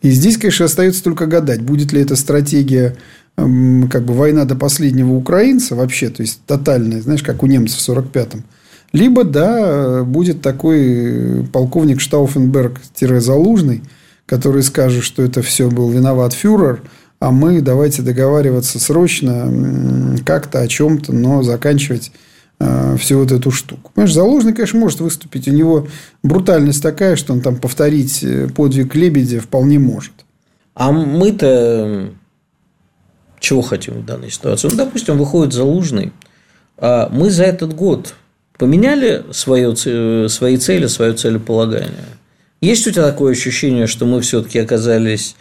И 0.00 0.10
здесь, 0.10 0.38
конечно, 0.38 0.64
остается 0.64 1.02
только 1.02 1.26
гадать, 1.26 1.60
будет 1.60 1.92
ли 1.92 2.00
эта 2.00 2.16
стратегия 2.16 2.96
как 3.36 4.04
бы 4.04 4.14
война 4.14 4.44
до 4.44 4.54
последнего 4.54 5.14
украинца 5.14 5.74
вообще, 5.74 6.08
то 6.10 6.22
есть 6.22 6.40
тотальная, 6.46 7.00
знаешь, 7.00 7.22
как 7.22 7.42
у 7.42 7.46
немцев 7.46 7.80
в 7.80 7.88
45-м. 7.88 8.44
Либо, 8.92 9.24
да, 9.24 10.02
будет 10.02 10.42
такой 10.42 11.46
полковник 11.52 12.00
Штауфенберг-Залужный, 12.00 13.82
который 14.26 14.62
скажет, 14.62 15.04
что 15.04 15.22
это 15.22 15.42
все 15.42 15.70
был 15.70 15.90
виноват 15.90 16.32
фюрер, 16.32 16.82
а 17.20 17.30
мы 17.30 17.60
давайте 17.60 18.02
договариваться 18.02 18.78
срочно 18.78 20.16
как-то 20.24 20.60
о 20.60 20.68
чем-то, 20.68 21.12
но 21.12 21.42
заканчивать 21.42 22.12
Э, 22.62 22.96
всю 22.98 23.18
вот 23.18 23.32
эту 23.32 23.50
штуку. 23.50 23.90
Понимаешь, 23.94 24.14
Заложный, 24.14 24.52
конечно, 24.52 24.78
может 24.78 25.00
выступить. 25.00 25.48
У 25.48 25.50
него 25.50 25.88
брутальность 26.22 26.82
такая, 26.82 27.16
что 27.16 27.32
он 27.32 27.40
там 27.40 27.56
повторить 27.56 28.22
э, 28.22 28.48
подвиг 28.54 28.94
Лебедя 28.94 29.40
вполне 29.40 29.78
может. 29.78 30.12
А 30.74 30.92
мы-то 30.92 32.10
чего 33.40 33.62
хотим 33.62 33.94
в 33.94 34.04
данной 34.04 34.30
ситуации? 34.30 34.68
Ну, 34.68 34.76
допустим, 34.76 35.18
выходит 35.18 35.52
Залужный. 35.52 36.12
А 36.78 37.08
мы 37.10 37.30
за 37.30 37.44
этот 37.44 37.74
год 37.74 38.14
поменяли 38.56 39.24
свое, 39.32 39.74
свои 40.28 40.56
цели, 40.58 40.86
свое 40.86 41.14
целеполагание? 41.14 42.04
Есть 42.60 42.86
у 42.86 42.90
тебя 42.90 43.04
такое 43.04 43.32
ощущение, 43.32 43.86
что 43.86 44.04
мы 44.04 44.20
все-таки 44.20 44.58
оказались 44.58 45.34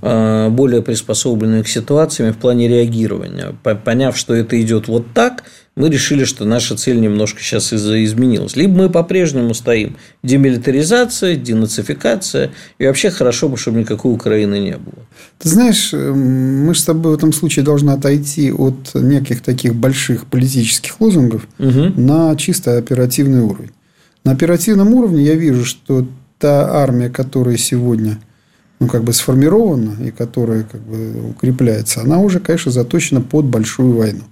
более 0.00 0.80
приспособлены 0.80 1.64
к 1.64 1.68
ситуациям 1.68 2.32
в 2.32 2.36
плане 2.36 2.68
реагирования, 2.68 3.52
поняв, 3.84 4.16
что 4.16 4.32
это 4.32 4.60
идет 4.60 4.86
вот 4.86 5.12
так, 5.12 5.42
мы 5.78 5.90
решили, 5.90 6.24
что 6.24 6.44
наша 6.44 6.76
цель 6.76 7.00
немножко 7.00 7.40
сейчас 7.40 7.72
изменилась. 7.72 8.56
Либо 8.56 8.76
мы 8.76 8.90
по-прежнему 8.90 9.54
стоим 9.54 9.96
демилитаризация, 10.24 11.36
денацификация, 11.36 12.50
и 12.78 12.86
вообще 12.86 13.10
хорошо 13.10 13.48
бы, 13.48 13.56
чтобы 13.56 13.78
никакой 13.78 14.12
Украины 14.12 14.58
не 14.58 14.76
было. 14.76 15.06
Ты 15.38 15.48
знаешь, 15.48 15.94
эм, 15.94 16.66
мы 16.66 16.74
же 16.74 16.80
с 16.80 16.84
тобой 16.84 17.12
в 17.12 17.14
этом 17.16 17.32
случае 17.32 17.64
должны 17.64 17.90
отойти 17.92 18.50
от 18.50 18.92
неких 18.94 19.40
таких 19.40 19.76
больших 19.76 20.26
политических 20.26 21.00
лозунгов 21.00 21.46
угу. 21.60 21.92
на 21.96 22.34
чисто 22.34 22.76
оперативный 22.76 23.42
уровень. 23.42 23.70
На 24.24 24.32
оперативном 24.32 24.92
уровне 24.94 25.22
я 25.22 25.34
вижу, 25.34 25.64
что 25.64 26.08
та 26.40 26.72
армия, 26.72 27.08
которая 27.08 27.56
сегодня 27.56 28.18
ну, 28.80 28.86
как 28.86 29.04
бы 29.04 29.12
сформирована 29.12 29.96
и 30.02 30.10
которая 30.10 30.62
как 30.62 30.80
бы 30.80 31.30
укрепляется, 31.30 32.00
она 32.02 32.18
уже, 32.18 32.40
конечно, 32.40 32.70
заточена 32.70 33.20
под 33.20 33.46
большую 33.46 33.96
войну. 33.96 34.24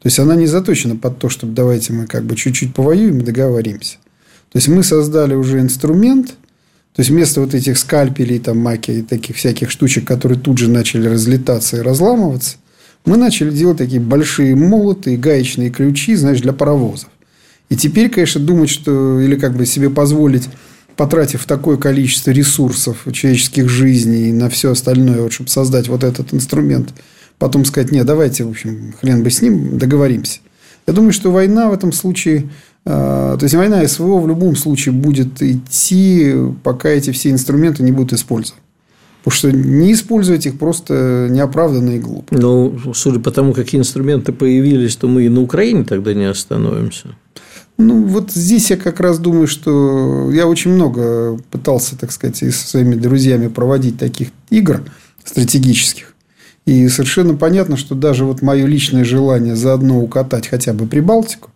То 0.00 0.08
есть 0.08 0.18
она 0.18 0.36
не 0.36 0.46
заточена 0.46 0.96
под 0.96 1.18
то, 1.18 1.28
чтобы 1.28 1.54
давайте 1.54 1.92
мы 1.92 2.06
как 2.06 2.24
бы 2.24 2.36
чуть-чуть 2.36 2.74
повоюем 2.74 3.18
и 3.18 3.24
договоримся. 3.24 3.96
То 4.52 4.58
есть 4.58 4.68
мы 4.68 4.82
создали 4.82 5.34
уже 5.34 5.60
инструмент, 5.60 6.28
то 6.94 7.00
есть 7.00 7.10
вместо 7.10 7.40
вот 7.40 7.54
этих 7.54 7.76
скальпелей, 7.78 8.38
там, 8.38 8.58
маки 8.58 8.90
и 8.90 9.02
таких 9.02 9.36
всяких 9.36 9.70
штучек, 9.70 10.06
которые 10.06 10.38
тут 10.38 10.58
же 10.58 10.70
начали 10.70 11.08
разлетаться 11.08 11.78
и 11.78 11.80
разламываться, 11.80 12.58
мы 13.04 13.16
начали 13.16 13.50
делать 13.50 13.78
такие 13.78 14.00
большие 14.00 14.54
молоты 14.54 15.14
и 15.14 15.16
гаечные 15.16 15.70
ключи, 15.70 16.14
знаешь, 16.14 16.40
для 16.40 16.52
паровозов. 16.52 17.08
И 17.68 17.76
теперь, 17.76 18.10
конечно, 18.10 18.40
думать, 18.40 18.70
что 18.70 19.20
или 19.20 19.36
как 19.36 19.56
бы 19.56 19.66
себе 19.66 19.90
позволить, 19.90 20.48
потратив 20.96 21.44
такое 21.44 21.76
количество 21.76 22.30
ресурсов 22.30 23.06
человеческих 23.12 23.68
жизней 23.68 24.28
и 24.28 24.32
на 24.32 24.48
все 24.48 24.72
остальное, 24.72 25.22
вот, 25.22 25.32
чтобы 25.32 25.50
создать 25.50 25.88
вот 25.88 26.04
этот 26.04 26.32
инструмент– 26.34 26.90
потом 27.38 27.64
сказать, 27.64 27.92
нет, 27.92 28.06
давайте, 28.06 28.44
в 28.44 28.50
общем, 28.50 28.94
хрен 29.00 29.22
бы 29.22 29.30
с 29.30 29.42
ним, 29.42 29.78
договоримся. 29.78 30.40
Я 30.86 30.92
думаю, 30.92 31.12
что 31.12 31.30
война 31.30 31.70
в 31.70 31.72
этом 31.72 31.92
случае, 31.92 32.50
э, 32.84 33.36
то 33.38 33.42
есть 33.42 33.54
война 33.54 33.86
СВО 33.86 34.20
в 34.20 34.28
любом 34.28 34.56
случае 34.56 34.92
будет 34.92 35.42
идти, 35.42 36.34
пока 36.62 36.90
эти 36.90 37.10
все 37.10 37.30
инструменты 37.30 37.82
не 37.82 37.92
будут 37.92 38.12
использованы. 38.12 38.62
Потому 39.22 39.38
что 39.38 39.52
не 39.52 39.92
использовать 39.94 40.44
их 40.44 40.58
просто 40.58 41.28
неоправданно 41.30 41.96
и 41.96 41.98
глупо. 41.98 42.36
Ну, 42.36 42.78
судя 42.94 43.20
по 43.20 43.30
тому, 43.30 43.54
какие 43.54 43.80
инструменты 43.80 44.32
появились, 44.32 44.96
то 44.96 45.08
мы 45.08 45.24
и 45.24 45.30
на 45.30 45.40
Украине 45.40 45.84
тогда 45.84 46.12
не 46.12 46.26
остановимся. 46.26 47.16
Ну, 47.76 48.04
вот 48.04 48.30
здесь 48.30 48.70
я 48.70 48.76
как 48.76 49.00
раз 49.00 49.18
думаю, 49.18 49.46
что 49.48 50.30
я 50.30 50.46
очень 50.46 50.72
много 50.72 51.38
пытался, 51.50 51.98
так 51.98 52.12
сказать, 52.12 52.42
и 52.42 52.50
со 52.50 52.68
своими 52.68 52.94
друзьями 52.94 53.48
проводить 53.48 53.98
таких 53.98 54.28
игр 54.50 54.82
стратегических. 55.24 56.14
И 56.66 56.88
совершенно 56.88 57.34
понятно, 57.34 57.76
что 57.76 57.94
даже 57.94 58.24
вот 58.24 58.42
мое 58.42 58.66
личное 58.66 59.04
желание 59.04 59.56
заодно 59.56 60.00
укатать 60.00 60.46
хотя 60.46 60.72
бы 60.72 60.86
Прибалтику, 60.86 61.50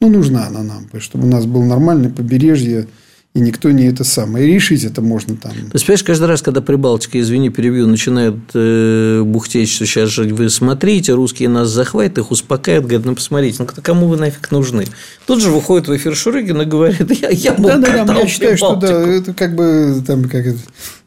ну, 0.00 0.10
нужна 0.10 0.46
она 0.46 0.62
нам, 0.62 0.88
чтобы 0.98 1.26
у 1.26 1.30
нас 1.30 1.46
было 1.46 1.64
нормальное 1.64 2.10
побережье 2.10 2.86
и 3.34 3.40
никто 3.40 3.72
не 3.72 3.86
это 3.86 4.04
самое. 4.04 4.48
И 4.48 4.54
решить 4.54 4.84
это 4.84 5.02
можно 5.02 5.36
там. 5.36 5.50
То 5.50 5.70
есть, 5.72 5.84
понимаешь, 5.84 6.04
каждый 6.04 6.28
раз, 6.28 6.40
когда 6.40 6.60
Прибалтика, 6.60 7.18
извини, 7.18 7.50
перебью, 7.50 7.88
начинает 7.88 8.36
э, 8.54 9.22
бухтеть, 9.24 9.70
что 9.70 9.86
сейчас 9.86 10.10
же 10.10 10.22
вы 10.32 10.48
смотрите, 10.48 11.14
русские 11.14 11.48
нас 11.48 11.68
захватят, 11.68 12.18
их 12.18 12.30
успокаивают, 12.30 12.86
говорят, 12.86 13.06
ну, 13.06 13.14
посмотрите, 13.16 13.56
ну, 13.58 13.66
кому 13.82 14.06
вы 14.06 14.18
нафиг 14.18 14.52
нужны? 14.52 14.84
Тут 15.26 15.42
же 15.42 15.50
выходит 15.50 15.88
в 15.88 15.96
эфир 15.96 16.14
Шурыгин 16.14 16.62
и 16.62 16.64
говорит, 16.64 17.10
я, 17.10 17.28
я 17.30 17.54
да, 17.54 17.76
да, 17.78 18.04
да, 18.04 18.20
я 18.20 18.28
считаю, 18.28 18.56
что 18.56 18.76
да, 18.76 19.00
это 19.00 19.34
как 19.34 19.56
бы, 19.56 20.00
там, 20.06 20.24
как 20.28 20.46
это, 20.46 20.58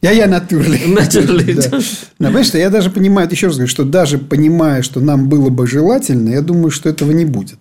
я, 0.02 0.10
я. 0.10 0.26
Натурли. 0.26 0.78
Да. 1.58 1.78
Да, 2.18 2.26
понимаешь, 2.26 2.46
что 2.46 2.58
я 2.58 2.68
даже 2.68 2.90
понимаю, 2.90 3.26
еще 3.30 3.46
раз 3.46 3.56
говорю, 3.56 3.70
что 3.70 3.84
даже 3.84 4.18
понимая, 4.18 4.82
что 4.82 5.00
нам 5.00 5.30
было 5.30 5.48
бы 5.48 5.66
желательно, 5.66 6.28
я 6.28 6.42
думаю, 6.42 6.70
что 6.70 6.90
этого 6.90 7.10
не 7.12 7.24
будет. 7.24 7.58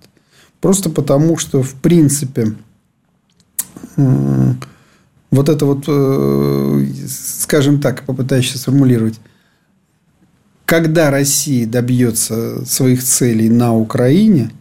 Просто 0.59 0.89
потому, 0.89 1.37
что, 1.37 1.63
в 1.63 1.73
принципе, 1.75 2.53
вот 5.31 5.49
это 5.49 5.65
вот, 5.65 5.85
э, 5.87 6.85
скажем 7.07 7.81
так, 7.81 8.03
попытаюсь 8.03 8.51
сформулировать, 8.51 9.19
когда 10.65 11.11
Россия 11.11 11.65
добьется 11.65 12.65
своих 12.65 13.03
целей 13.03 13.49
на 13.49 13.75
Украине, 13.75 14.51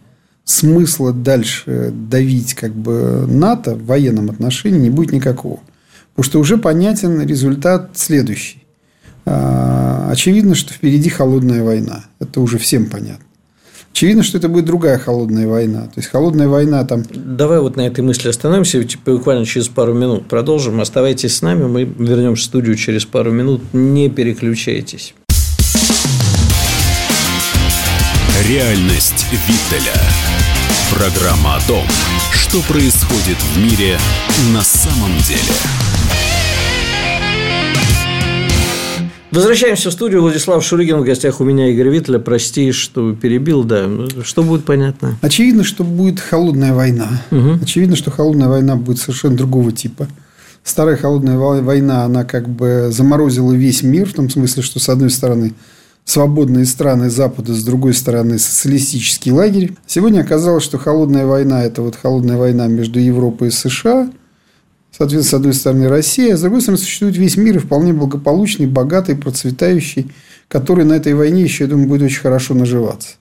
смысла 0.45 1.11
дальше 1.11 1.91
давить 1.93 2.53
как 2.53 2.73
бы 2.73 3.25
НАТО 3.27 3.75
в 3.75 3.85
военном 3.85 4.29
отношении 4.29 4.79
не 4.79 4.89
будет 4.89 5.11
никакого. 5.11 5.59
Потому 6.15 6.31
что 6.31 6.39
уже 6.39 6.57
понятен 6.57 7.21
результат 7.21 7.91
следующий. 7.95 8.63
А, 9.25 10.09
очевидно, 10.09 10.55
что 10.55 10.73
впереди 10.73 11.09
холодная 11.09 11.61
война. 11.61 12.05
Это 12.19 12.39
уже 12.39 12.57
всем 12.57 12.85
понятно. 12.85 13.26
Очевидно, 13.97 14.21
что 14.21 14.37
это 14.37 14.47
будет 14.47 14.65
другая 14.65 14.99
холодная 14.99 15.47
война. 15.47 15.85
То 15.85 15.93
есть 15.95 16.09
холодная 16.09 16.47
война 16.47 16.85
там. 16.85 17.01
Давай 17.09 17.59
вот 17.59 17.77
на 17.77 17.81
этой 17.81 18.01
мысли 18.01 18.29
остановимся. 18.29 18.83
Типа, 18.83 19.13
буквально 19.13 19.43
через 19.43 19.69
пару 19.69 19.95
минут 19.95 20.27
продолжим. 20.27 20.79
Оставайтесь 20.79 21.35
с 21.35 21.41
нами. 21.41 21.63
Мы 21.63 21.83
вернемся 21.85 22.43
в 22.43 22.45
студию 22.45 22.75
через 22.75 23.05
пару 23.05 23.31
минут. 23.31 23.63
Не 23.73 24.07
переключайтесь. 24.11 25.15
Реальность 28.47 29.25
Виттеля. 29.31 29.99
Программа 30.93 31.55
о 31.55 31.61
том, 31.61 31.87
что 32.33 32.61
происходит 32.71 33.37
в 33.55 33.57
мире 33.57 33.97
на 34.53 34.61
самом 34.61 35.17
деле. 35.27 35.55
Возвращаемся 39.37 39.91
в 39.91 39.93
студию. 39.93 40.23
Владислав 40.23 40.63
Шурыгин 40.63 40.97
в 40.97 41.03
гостях 41.03 41.39
у 41.39 41.43
меня 41.43 41.69
Игорь 41.69 41.89
Виттеля. 41.89 42.17
Прости, 42.17 42.71
что 42.71 43.13
перебил, 43.13 43.63
да. 43.63 43.87
Что 44.23 44.41
будет 44.41 44.65
понятно? 44.65 45.15
Очевидно, 45.21 45.63
что 45.63 45.83
будет 45.83 46.19
холодная 46.19 46.73
война. 46.73 47.21
Угу. 47.29 47.59
Очевидно, 47.61 47.95
что 47.95 48.09
холодная 48.09 48.47
война 48.47 48.75
будет 48.75 48.97
совершенно 48.97 49.37
другого 49.37 49.71
типа. 49.71 50.07
Старая 50.63 50.97
холодная 50.97 51.37
война, 51.37 52.03
она 52.03 52.23
как 52.23 52.49
бы 52.49 52.87
заморозила 52.89 53.53
весь 53.53 53.83
мир, 53.83 54.09
в 54.09 54.13
том 54.13 54.27
смысле, 54.31 54.63
что, 54.63 54.79
с 54.79 54.89
одной 54.89 55.11
стороны, 55.11 55.53
свободные 56.03 56.65
страны 56.65 57.11
Запада, 57.11 57.53
с 57.53 57.63
другой 57.63 57.93
стороны 57.93 58.39
социалистический 58.39 59.31
лагерь. 59.31 59.75
Сегодня 59.85 60.21
оказалось, 60.21 60.63
что 60.63 60.79
холодная 60.79 61.27
война– 61.27 61.63
это 61.63 61.83
вот 61.83 61.95
холодная 61.95 62.37
война 62.37 62.65
между 62.65 62.97
Европой 62.97 63.49
и 63.49 63.51
США, 63.51 64.09
соответственно, 64.97 65.23
с 65.23 65.33
одной 65.33 65.53
стороны 65.53 65.89
Россия, 65.89 66.33
а 66.33 66.37
с 66.37 66.41
другой 66.41 66.61
стороны 66.61 66.79
существует 66.79 67.17
весь 67.17 67.37
мир 67.37 67.57
и 67.57 67.59
вполне 67.59 67.93
благополучный, 67.93 68.65
богатый, 68.65 69.15
процветающий, 69.15 70.11
который 70.47 70.85
на 70.85 70.93
этой 70.93 71.13
войне 71.13 71.43
еще, 71.43 71.65
я 71.65 71.69
думаю, 71.69 71.87
будет 71.87 72.03
очень 72.03 72.21
хорошо 72.21 72.53
наживаться. 72.53 73.15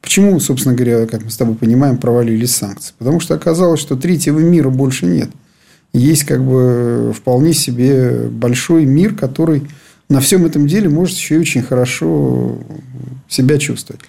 Почему, 0.00 0.38
собственно 0.40 0.74
говоря, 0.74 1.06
как 1.06 1.24
мы 1.24 1.30
с 1.30 1.36
тобой 1.36 1.56
понимаем, 1.56 1.98
провалились 1.98 2.54
санкции? 2.54 2.94
Потому 2.98 3.20
что 3.20 3.34
оказалось, 3.34 3.80
что 3.80 3.96
третьего 3.96 4.38
мира 4.38 4.70
больше 4.70 5.06
нет. 5.06 5.28
Есть 5.92 6.24
как 6.24 6.44
бы 6.44 7.12
вполне 7.16 7.52
себе 7.52 8.28
большой 8.30 8.84
мир, 8.84 9.14
который 9.14 9.66
на 10.08 10.20
всем 10.20 10.46
этом 10.46 10.66
деле 10.66 10.88
может 10.88 11.16
еще 11.16 11.34
и 11.34 11.38
очень 11.38 11.62
хорошо 11.62 12.58
себя 13.28 13.58
чувствовать. 13.58 14.00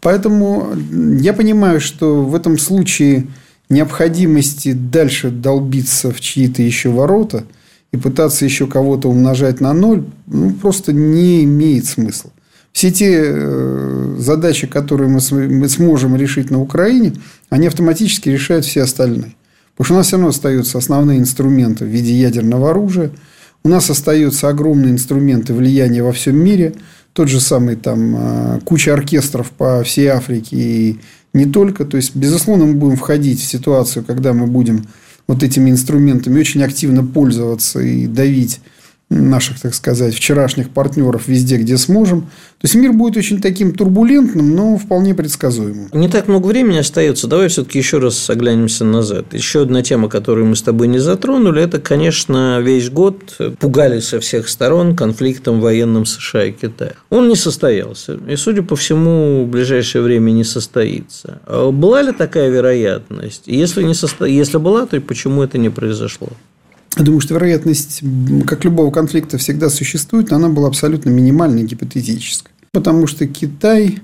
Поэтому 0.00 0.74
я 1.20 1.32
понимаю, 1.32 1.80
что 1.80 2.24
в 2.24 2.34
этом 2.34 2.58
случае 2.58 3.26
необходимости 3.70 4.72
дальше 4.72 5.30
долбиться 5.30 6.10
в 6.10 6.20
чьи-то 6.20 6.62
еще 6.62 6.90
ворота 6.90 7.44
и 7.92 7.96
пытаться 7.96 8.44
еще 8.44 8.66
кого-то 8.66 9.08
умножать 9.08 9.60
на 9.60 9.72
ноль 9.72 10.04
ну, 10.26 10.52
просто 10.52 10.92
не 10.92 11.44
имеет 11.44 11.86
смысла. 11.86 12.30
Все 12.72 12.92
те 12.92 13.22
э, 13.24 14.16
задачи, 14.18 14.66
которые 14.66 15.08
мы 15.08 15.68
сможем 15.68 16.14
решить 16.14 16.50
на 16.50 16.60
Украине, 16.60 17.14
они 17.48 17.66
автоматически 17.66 18.28
решают 18.28 18.64
все 18.64 18.82
остальные. 18.82 19.34
Потому 19.76 19.84
что 19.84 19.94
у 19.94 19.96
нас 19.96 20.06
все 20.06 20.16
равно 20.16 20.28
остаются 20.28 20.78
основные 20.78 21.18
инструменты 21.18 21.84
в 21.84 21.88
виде 21.88 22.12
ядерного 22.12 22.70
оружия– 22.70 23.10
у 23.62 23.68
нас 23.68 23.90
остаются 23.90 24.48
огромные 24.48 24.92
инструменты 24.92 25.52
влияния 25.52 26.02
во 26.02 26.12
всем 26.12 26.36
мире. 26.36 26.74
Тот 27.12 27.28
же 27.28 27.40
самый 27.40 27.76
там 27.76 28.14
а, 28.16 28.60
куча 28.64 28.92
оркестров 28.92 29.50
по 29.50 29.82
всей 29.82 30.06
Африке 30.08 30.56
и 30.56 31.00
не 31.32 31.46
только. 31.46 31.84
То 31.84 31.96
есть, 31.96 32.14
безусловно, 32.14 32.66
мы 32.66 32.74
будем 32.74 32.96
входить 32.96 33.40
в 33.40 33.46
ситуацию, 33.46 34.04
когда 34.04 34.32
мы 34.32 34.46
будем 34.46 34.86
вот 35.26 35.42
этими 35.42 35.70
инструментами 35.70 36.40
очень 36.40 36.62
активно 36.62 37.04
пользоваться 37.04 37.80
и 37.80 38.06
давить 38.06 38.60
наших, 39.10 39.60
так 39.60 39.74
сказать, 39.74 40.14
вчерашних 40.14 40.70
партнеров 40.70 41.26
везде, 41.26 41.56
где 41.56 41.76
сможем. 41.76 42.22
То 42.22 42.66
есть 42.66 42.74
мир 42.76 42.92
будет 42.92 43.16
очень 43.16 43.40
таким 43.40 43.74
турбулентным, 43.74 44.54
но 44.54 44.76
вполне 44.76 45.14
предсказуемым. 45.14 45.88
Не 45.92 46.08
так 46.08 46.28
много 46.28 46.46
времени 46.46 46.78
остается. 46.78 47.26
Давай 47.26 47.48
все-таки 47.48 47.78
еще 47.78 47.98
раз 47.98 48.30
оглянемся 48.30 48.84
назад. 48.84 49.34
Еще 49.34 49.62
одна 49.62 49.82
тема, 49.82 50.08
которую 50.08 50.46
мы 50.46 50.56
с 50.56 50.62
тобой 50.62 50.86
не 50.86 50.98
затронули, 50.98 51.62
это, 51.62 51.80
конечно, 51.80 52.60
весь 52.60 52.90
год 52.90 53.36
пугали 53.58 54.00
со 54.00 54.20
всех 54.20 54.48
сторон 54.48 54.94
конфликтом 54.94 55.60
военным 55.60 56.06
США 56.06 56.44
и 56.44 56.52
Китая. 56.52 56.94
Он 57.08 57.28
не 57.28 57.36
состоялся. 57.36 58.18
И, 58.28 58.36
судя 58.36 58.62
по 58.62 58.76
всему, 58.76 59.44
в 59.44 59.48
ближайшее 59.48 60.02
время 60.02 60.30
не 60.30 60.44
состоится. 60.44 61.40
А 61.46 61.70
была 61.70 62.02
ли 62.02 62.12
такая 62.12 62.48
вероятность? 62.48 63.42
Если, 63.46 63.82
не 63.82 63.94
состо... 63.94 64.24
Если 64.26 64.58
была, 64.58 64.86
то 64.86 65.00
почему 65.00 65.42
это 65.42 65.58
не 65.58 65.70
произошло? 65.70 66.28
Я 66.96 67.04
думаю, 67.04 67.20
что 67.20 67.34
вероятность, 67.34 68.02
как 68.46 68.64
любого 68.64 68.90
конфликта, 68.90 69.38
всегда 69.38 69.70
существует, 69.70 70.30
но 70.30 70.36
она 70.36 70.48
была 70.48 70.68
абсолютно 70.68 71.10
минимальной, 71.10 71.62
гипотетической. 71.62 72.52
Потому 72.72 73.06
что 73.06 73.26
Китай 73.26 74.00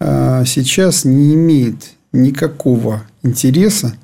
а, 0.00 0.44
сейчас 0.44 1.04
не 1.04 1.34
имеет 1.34 1.76
никакого 2.12 3.02
интереса 3.22 3.96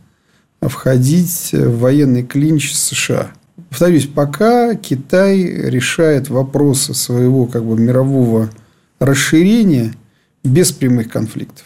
входить 0.61 1.51
в 1.53 1.79
военный 1.81 2.23
клинч 2.23 2.73
США. 2.73 3.33
Повторюсь, 3.69 4.07
пока 4.07 4.75
Китай 4.77 5.43
решает 5.43 6.29
вопросы 6.29 6.95
своего 6.95 7.47
как 7.47 7.65
бы, 7.65 7.77
мирового 7.77 8.51
расширения 9.01 9.95
без 10.45 10.71
прямых 10.71 11.11
конфликтов. 11.11 11.65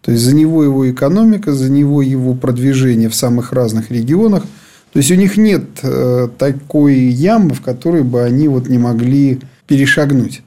То 0.00 0.12
есть 0.12 0.24
за 0.24 0.34
него 0.34 0.64
его 0.64 0.90
экономика, 0.90 1.52
за 1.52 1.70
него 1.70 2.00
его 2.00 2.34
продвижение 2.34 3.10
в 3.10 3.14
самых 3.14 3.52
разных 3.52 3.90
регионах– 3.90 4.44
то 4.92 4.98
есть 4.98 5.10
у 5.10 5.14
них 5.14 5.36
нет 5.36 5.64
э, 5.82 6.28
такой 6.36 6.96
ямы, 6.96 7.54
в 7.54 7.62
которой 7.62 8.02
бы 8.02 8.22
они 8.22 8.48
вот 8.48 8.68
не 8.68 8.78
могли 8.78 9.40
перешагнуть. 9.66 10.42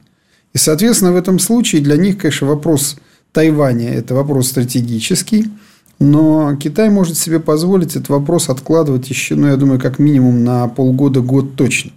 И, 0.53 0.57
соответственно, 0.57 1.13
в 1.13 1.15
этом 1.15 1.39
случае 1.39 1.81
для 1.81 1.95
них, 1.95 2.17
конечно, 2.17 2.47
вопрос 2.47 2.97
Тайваня– 3.31 3.89
это 3.95 4.13
вопрос 4.13 4.49
стратегический. 4.49 5.47
Но 5.99 6.55
Китай 6.57 6.89
может 6.89 7.17
себе 7.17 7.39
позволить 7.39 7.91
этот 7.91 8.09
вопрос 8.09 8.49
откладывать 8.49 9.09
еще, 9.09 9.35
ну, 9.35 9.47
я 9.47 9.55
думаю, 9.55 9.79
как 9.79 9.99
минимум 9.99 10.43
на 10.43 10.67
полгода, 10.67 11.21
год 11.21 11.55
точно. 11.55 11.91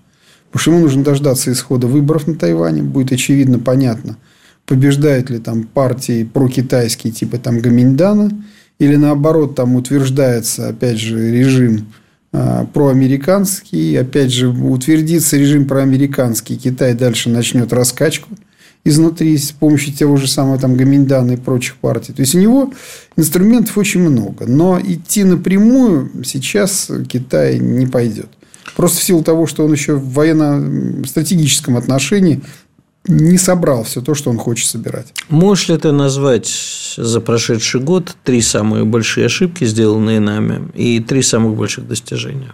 Потому 0.51 0.61
что 0.61 0.71
ему 0.71 0.81
нужно 0.83 1.03
дождаться 1.03 1.51
исхода 1.51 1.89
выборов 1.89 2.29
на 2.29 2.37
Тайване. 2.37 2.83
Будет 2.83 3.13
очевидно, 3.13 3.59
понятно, 3.59 4.17
побеждает 4.65 5.31
ли 5.31 5.39
там 5.39 5.65
партии 5.65 6.23
прокитайские, 6.25 7.13
типа 7.13 7.39
там 7.39 7.59
Гаминдана, 7.59 8.31
или 8.79 8.95
наоборот, 8.95 9.57
там 9.57 9.75
утверждается, 9.75 10.69
опять 10.69 10.99
же, 10.99 11.33
режим 11.33 11.87
проамериканский. 12.31 13.99
Опять 13.99 14.33
же, 14.33 14.49
утвердится 14.49 15.37
режим 15.37 15.67
проамериканский. 15.67 16.57
Китай 16.57 16.95
дальше 16.95 17.31
начнет 17.31 17.73
раскачку 17.73 18.29
изнутри 18.85 19.37
с 19.37 19.51
помощью 19.51 19.97
того 19.97 20.17
же 20.17 20.29
самого 20.29 20.59
там 20.59 20.77
Гаминдана 20.77 21.33
и 21.33 21.37
прочих 21.37 21.77
партий. 21.77 22.13
То 22.13 22.21
есть, 22.21 22.35
у 22.35 22.41
него 22.41 22.73
инструментов 23.17 23.77
очень 23.79 24.01
много. 24.01 24.47
Но 24.47 24.81
идти 24.81 25.25
напрямую 25.25 26.11
сейчас 26.25 26.91
Китай 27.09 27.59
не 27.59 27.87
пойдет. 27.87 28.29
Просто 28.77 29.01
в 29.01 29.03
силу 29.03 29.23
того, 29.23 29.47
что 29.47 29.65
он 29.65 29.73
еще 29.73 29.95
в 29.95 30.13
военно-стратегическом 30.13 31.77
отношении 31.77 32.43
не 33.09 33.39
собрал 33.39 33.85
все 33.85 34.01
то, 34.01 34.15
что 34.15 34.31
он 34.31 34.39
хочет 34.39 34.69
собирать. 34.69 35.13
Можешь 35.29 35.69
ли 35.69 35.77
ты 35.77 35.93
назвать 35.93 36.51
за 36.97 37.21
прошедший 37.21 37.81
год 37.81 38.17
три 38.25 38.41
самые 38.41 38.85
большие 38.85 39.27
ошибки, 39.27 39.65
сделанные 39.65 40.21
нами, 40.21 40.69
и 40.75 41.01
три 41.01 41.23
самых 41.23 41.57
больших 41.57 41.87
достижения? 41.87 42.53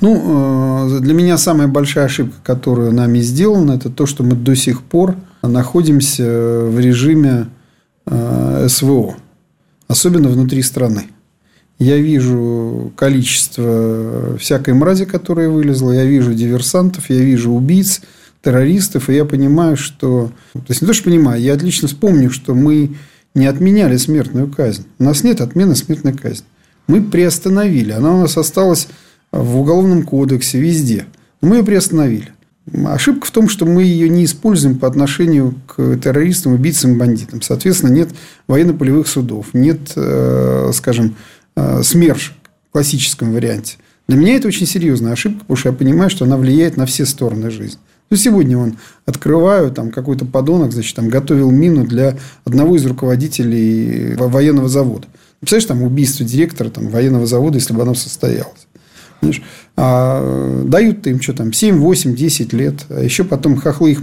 Ну, 0.00 0.96
э, 0.96 1.00
для 1.00 1.14
меня 1.14 1.38
самая 1.38 1.68
большая 1.68 2.06
ошибка, 2.06 2.36
которая 2.42 2.90
нами 2.90 3.20
сделана, 3.20 3.72
это 3.72 3.90
то, 3.90 4.06
что 4.06 4.22
мы 4.22 4.36
до 4.36 4.54
сих 4.54 4.82
пор 4.82 5.16
находимся 5.42 6.24
в 6.24 6.78
режиме 6.78 7.48
э, 8.06 8.66
СВО, 8.68 9.16
особенно 9.88 10.28
внутри 10.28 10.62
страны. 10.62 11.04
Я 11.78 11.98
вижу 11.98 12.92
количество 12.96 14.36
всякой 14.38 14.74
мрази, 14.74 15.04
которая 15.04 15.50
вылезла, 15.50 15.92
я 15.92 16.04
вижу 16.04 16.32
диверсантов, 16.32 17.10
я 17.10 17.20
вижу 17.20 17.52
убийц, 17.52 18.00
террористов, 18.46 19.10
и 19.10 19.14
я 19.14 19.24
понимаю, 19.24 19.76
что... 19.76 20.30
То 20.52 20.64
есть, 20.68 20.80
не 20.80 20.86
то, 20.86 20.94
что 20.94 21.02
понимаю, 21.02 21.42
я 21.42 21.52
отлично 21.52 21.88
вспомню, 21.88 22.30
что 22.30 22.54
мы 22.54 22.94
не 23.34 23.46
отменяли 23.46 23.96
смертную 23.96 24.48
казнь. 24.48 24.86
У 25.00 25.04
нас 25.04 25.24
нет 25.24 25.40
отмены 25.40 25.74
смертной 25.74 26.12
казни. 26.12 26.46
Мы 26.86 27.02
приостановили. 27.02 27.90
Она 27.90 28.14
у 28.14 28.20
нас 28.20 28.36
осталась 28.36 28.86
в 29.32 29.58
Уголовном 29.58 30.04
кодексе, 30.04 30.60
везде. 30.60 31.06
Но 31.42 31.48
мы 31.48 31.56
ее 31.56 31.64
приостановили. 31.64 32.28
Ошибка 32.84 33.26
в 33.26 33.32
том, 33.32 33.48
что 33.48 33.66
мы 33.66 33.82
ее 33.82 34.08
не 34.08 34.24
используем 34.24 34.78
по 34.78 34.86
отношению 34.86 35.56
к 35.66 35.98
террористам, 35.98 36.52
убийцам 36.52 36.98
бандитам. 36.98 37.42
Соответственно, 37.42 37.90
нет 37.90 38.10
военно-полевых 38.46 39.08
судов, 39.08 39.54
нет, 39.54 39.80
э, 39.96 40.70
скажем, 40.72 41.16
э, 41.56 41.82
СМЕРШ 41.82 42.32
в 42.68 42.72
классическом 42.72 43.32
варианте. 43.32 43.78
Для 44.06 44.16
меня 44.16 44.36
это 44.36 44.46
очень 44.46 44.66
серьезная 44.66 45.12
ошибка, 45.14 45.40
потому 45.40 45.56
что 45.56 45.68
я 45.70 45.74
понимаю, 45.74 46.10
что 46.10 46.24
она 46.24 46.36
влияет 46.36 46.76
на 46.76 46.86
все 46.86 47.06
стороны 47.06 47.50
жизни. 47.50 47.80
Ну, 48.08 48.16
сегодня 48.16 48.56
он 48.56 48.76
открываю, 49.04 49.70
там 49.72 49.90
какой-то 49.90 50.24
подонок, 50.24 50.72
значит, 50.72 50.94
там 50.94 51.08
готовил 51.08 51.50
мину 51.50 51.84
для 51.84 52.16
одного 52.44 52.76
из 52.76 52.86
руководителей 52.86 54.14
военного 54.16 54.68
завода. 54.68 55.08
Представляешь, 55.40 55.66
там 55.66 55.82
убийство 55.82 56.24
директора 56.24 56.70
там, 56.70 56.88
военного 56.88 57.26
завода, 57.26 57.58
если 57.58 57.74
бы 57.74 57.82
оно 57.82 57.94
состоялось. 57.94 58.66
Понимаешь? 59.20 59.42
А 59.76 60.62
дают 60.64 61.06
им 61.06 61.20
что 61.20 61.32
там, 61.32 61.52
7, 61.52 61.78
8, 61.78 62.14
10 62.14 62.52
лет. 62.52 62.84
А 62.90 63.02
еще 63.02 63.24
потом 63.24 63.56
хохлы 63.56 63.92
их... 63.92 64.02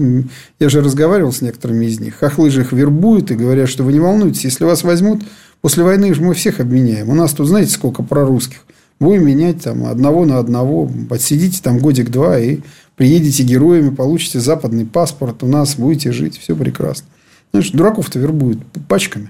Я 0.60 0.70
же 0.70 0.82
разговаривал 0.82 1.32
с 1.32 1.41
некоторыми 1.41 1.86
из 1.86 1.99
них. 1.99 2.16
Хохлы 2.16 2.49
же 2.49 2.62
их 2.62 2.72
вербуют 2.72 3.32
и 3.32 3.36
говорят, 3.36 3.70
что 3.70 3.84
вы 3.84 3.93
не 3.93 3.99
волнуйтесь, 3.99 4.43
если 4.43 4.66
вас 4.66 4.84
возьмут, 4.84 5.24
после 5.62 5.84
войны 5.84 6.14
же 6.14 6.22
мы 6.22 6.34
всех 6.34 6.60
обменяем. 6.60 7.10
У 7.10 7.16
нас 7.16 7.32
тут, 7.34 7.47
знаете, 7.47 7.72
сколько 7.72 8.04
прорусских. 8.04 8.60
Будем 8.99 9.26
менять 9.26 9.64
там 9.64 9.86
одного 9.86 10.26
на 10.26 10.38
одного. 10.38 10.89
Подсидите 11.10 11.62
там 11.62 11.80
годик-два 11.80 12.39
и 12.39 12.60
приедете 13.04 13.43
героями, 13.43 13.89
получите 13.89 14.39
западный 14.39 14.86
паспорт, 14.86 15.43
у 15.43 15.45
нас 15.45 15.76
будете 15.76 16.14
жить, 16.14 16.39
все 16.39 16.56
прекрасно. 16.56 17.06
Знаешь, 17.51 17.70
дураков-то 17.72 18.18
вербуют 18.18 18.60
пачками. 18.88 19.30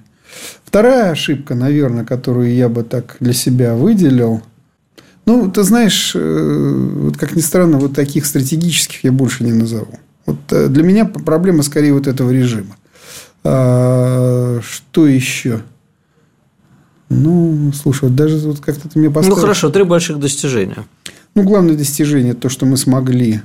Вторая 0.63 1.09
ошибка, 1.09 1.55
наверное, 1.55 2.05
которую 2.05 2.53
я 2.53 2.69
бы 2.69 2.83
так 2.83 3.17
для 3.19 3.33
себя 3.33 3.73
выделил, 3.73 4.43
ну, 5.25 5.49
ты 5.49 5.63
знаешь, 5.63 6.11
э, 6.13 6.89
вот 6.97 7.17
как 7.17 7.35
ни 7.35 7.41
странно, 7.41 7.79
вот 7.79 7.95
таких 7.95 8.27
стратегических 8.27 9.03
я 9.05 9.11
больше 9.11 9.43
не 9.43 9.53
назову. 9.53 9.97
Вот 10.27 10.37
э, 10.51 10.67
для 10.67 10.83
меня 10.83 11.05
проблема 11.05 11.63
скорее 11.63 11.95
вот 11.95 12.05
этого 12.05 12.29
режима. 12.29 12.75
А, 13.43 14.59
что 14.61 15.07
еще? 15.07 15.61
Ну, 17.09 17.71
слушай, 17.73 18.03
вот 18.03 18.13
даже 18.13 18.37
вот 18.37 18.59
как-то 18.59 18.87
ты 18.87 18.99
мне 18.99 19.09
поставил... 19.09 19.35
Ну, 19.35 19.41
хорошо, 19.41 19.71
три 19.71 19.81
больших 19.81 20.19
достижения. 20.19 20.85
Ну, 21.33 21.41
главное 21.41 21.75
достижение– 21.75 22.33
то, 22.35 22.49
что 22.49 22.67
мы 22.67 22.77
смогли 22.77 23.41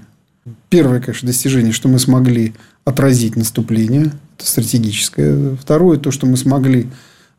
Первое, 0.69 1.01
конечно, 1.01 1.27
достижение, 1.27 1.73
что 1.73 1.89
мы 1.89 1.99
смогли 1.99 2.55
отразить 2.85 3.37
наступление. 3.37 4.13
стратегическое. 4.39 5.57
Второе, 5.57 5.99
то, 5.99 6.11
что 6.11 6.27
мы 6.27 6.37
смогли 6.37 6.89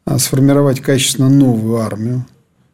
а, 0.05 0.19
сформировать 0.19 0.81
качественно 0.81 1.29
новую 1.29 1.77
армию 1.77 2.25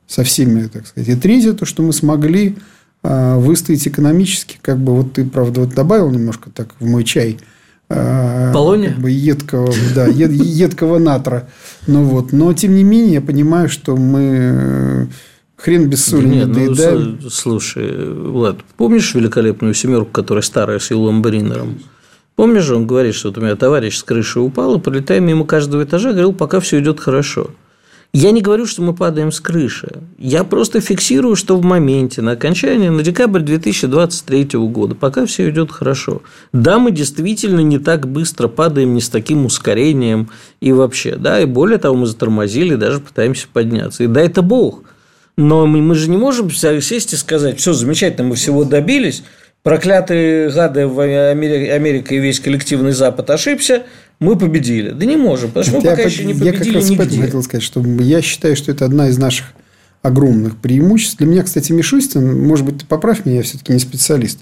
со 0.07 0.23
всеми, 0.23 0.67
так 0.67 0.87
сказать. 0.87 1.09
И 1.09 1.15
третье, 1.15 1.53
то, 1.53 1.65
что 1.65 1.83
мы 1.83 1.93
смогли 1.93 2.57
а, 3.03 3.37
выстоять 3.37 3.87
экономически, 3.87 4.57
как 4.61 4.77
бы 4.77 4.95
вот 4.95 5.13
ты, 5.13 5.25
правда, 5.25 5.61
вот 5.61 5.73
добавил 5.73 6.09
немножко 6.09 6.49
так 6.49 6.69
в 6.79 6.85
мой 6.85 7.03
чай– 7.03 7.39
а, 7.89 8.51
Полония? 8.53 8.89
Как 8.89 8.99
бы 8.99 9.11
едкого, 9.11 9.73
да, 9.93 10.07
ед, 10.07 10.31
едкого 10.31 10.97
натра. 10.97 11.47
Ну 11.87 12.03
вот. 12.03 12.31
Но, 12.31 12.53
тем 12.53 12.75
не 12.75 12.83
менее, 12.83 13.15
я 13.15 13.21
понимаю, 13.21 13.69
что 13.69 13.95
мы 13.95 15.07
хрен 15.55 15.89
без 15.89 16.05
соли 16.05 16.27
Нет, 16.27 16.47
не 16.47 16.53
доедаем. 16.53 17.19
Ну, 17.21 17.29
слушай, 17.29 18.13
Влад, 18.13 18.57
помнишь 18.77 19.13
великолепную 19.15 19.73
семерку, 19.73 20.11
которая 20.11 20.41
старая 20.41 20.79
с 20.79 20.91
Илом 20.91 21.21
Бринером? 21.21 21.79
Помнишь, 22.35 22.69
он 22.69 22.85
говорит, 22.85 23.15
что 23.15 23.29
вот 23.29 23.37
у 23.37 23.41
меня 23.41 23.55
товарищ 23.55 23.97
с 23.97 24.03
крыши 24.03 24.39
упал, 24.39 24.75
и 24.75 24.79
пролетая 24.81 25.21
мимо 25.21 25.45
каждого 25.45 25.83
этажа, 25.83 26.11
говорил, 26.11 26.33
пока 26.33 26.59
все 26.59 26.79
идет 26.79 26.99
хорошо. 26.99 27.51
Я 28.17 28.31
не 28.31 28.41
говорю, 28.41 28.65
что 28.65 28.81
мы 28.81 28.93
падаем 28.93 29.29
с 29.29 29.41
крыши. 29.41 29.89
Я 30.17 30.45
просто 30.45 30.79
фиксирую, 30.79 31.35
что 31.35 31.57
в 31.57 31.65
моменте, 31.65 32.21
на 32.21 32.31
окончании, 32.31 32.87
на 32.87 33.03
декабрь 33.03 33.41
2023 33.41 34.57
года, 34.69 34.95
пока 34.95 35.25
все 35.25 35.49
идет 35.49 35.69
хорошо. 35.69 36.21
Да, 36.53 36.79
мы 36.79 36.91
действительно 36.91 37.59
не 37.59 37.77
так 37.77 38.07
быстро 38.07 38.47
падаем, 38.47 38.93
не 38.93 39.01
с 39.01 39.09
таким 39.09 39.45
ускорением 39.45 40.29
и 40.61 40.71
вообще. 40.71 41.17
Да, 41.17 41.41
и 41.41 41.45
более 41.45 41.77
того, 41.77 41.97
мы 41.97 42.05
затормозили, 42.05 42.75
даже 42.75 43.01
пытаемся 43.01 43.47
подняться. 43.51 44.05
И 44.05 44.07
да, 44.07 44.21
это 44.21 44.41
Бог. 44.41 44.83
Но 45.37 45.65
мы, 45.65 45.81
мы 45.81 45.95
же 45.95 46.09
не 46.09 46.17
можем 46.17 46.49
сесть 46.49 47.13
и 47.13 47.15
сказать, 47.15 47.59
все 47.59 47.73
замечательно, 47.73 48.29
мы 48.29 48.35
всего 48.35 48.63
добились, 48.63 49.23
проклятые 49.63 50.49
гады 50.49 50.87
в 50.87 50.99
Америке, 50.99 51.73
Америка 51.73 52.15
и 52.15 52.19
весь 52.19 52.39
коллективный 52.39 52.93
Запад 52.93 53.29
ошибся, 53.29 53.83
мы 54.19 54.37
победили. 54.37 54.91
Да 54.91 55.05
не 55.05 55.17
можем, 55.17 55.49
потому 55.49 55.65
что 55.65 55.75
мы 55.77 55.81
пока 55.81 56.03
еще 56.03 56.23
не 56.23 56.33
победили 56.33 56.53
Я 56.53 56.59
как 56.63 56.73
раз 56.73 56.89
нигде. 56.89 57.21
хотел 57.21 57.43
сказать, 57.43 57.63
что 57.63 57.81
я 57.81 58.21
считаю, 58.21 58.55
что 58.55 58.71
это 58.71 58.85
одна 58.85 59.09
из 59.09 59.17
наших 59.17 59.47
огромных 60.01 60.57
преимуществ. 60.57 61.17
Для 61.17 61.27
меня, 61.27 61.43
кстати, 61.43 61.71
Мишустин, 61.71 62.45
может 62.45 62.65
быть, 62.65 62.79
ты 62.79 62.85
поправь 62.85 63.25
меня, 63.25 63.37
я 63.37 63.43
все-таки 63.43 63.73
не 63.73 63.79
специалист, 63.79 64.39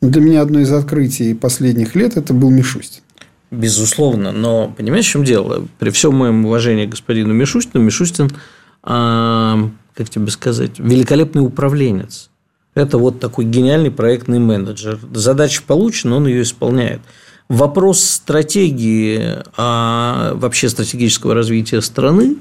но 0.00 0.10
для 0.10 0.20
меня 0.20 0.42
одно 0.42 0.60
из 0.60 0.70
открытий 0.70 1.34
последних 1.34 1.94
лет 1.94 2.16
это 2.16 2.34
был 2.34 2.50
Мишустин. 2.50 3.02
Безусловно, 3.50 4.32
но 4.32 4.74
понимаешь, 4.76 5.06
в 5.06 5.10
чем 5.10 5.24
дело? 5.24 5.66
При 5.78 5.90
всем 5.90 6.14
моем 6.14 6.44
уважении 6.44 6.86
к 6.86 6.90
господину 6.90 7.32
Мишустину, 7.32 7.82
Мишустин, 7.82 8.30
а, 8.82 9.70
как 9.96 10.10
тебе 10.10 10.30
сказать, 10.30 10.78
великолепный 10.78 11.44
управленец. 11.44 12.30
Это 12.74 12.98
вот 12.98 13.18
такой 13.20 13.46
гениальный 13.46 13.90
проектный 13.90 14.38
менеджер. 14.38 14.98
Задача 15.14 15.62
получена, 15.66 16.16
он 16.16 16.26
ее 16.26 16.42
исполняет. 16.42 17.00
Вопрос 17.48 18.04
стратегии, 18.04 19.36
а 19.56 20.34
вообще 20.34 20.68
стратегического 20.68 21.32
развития 21.32 21.80
страны 21.80 22.36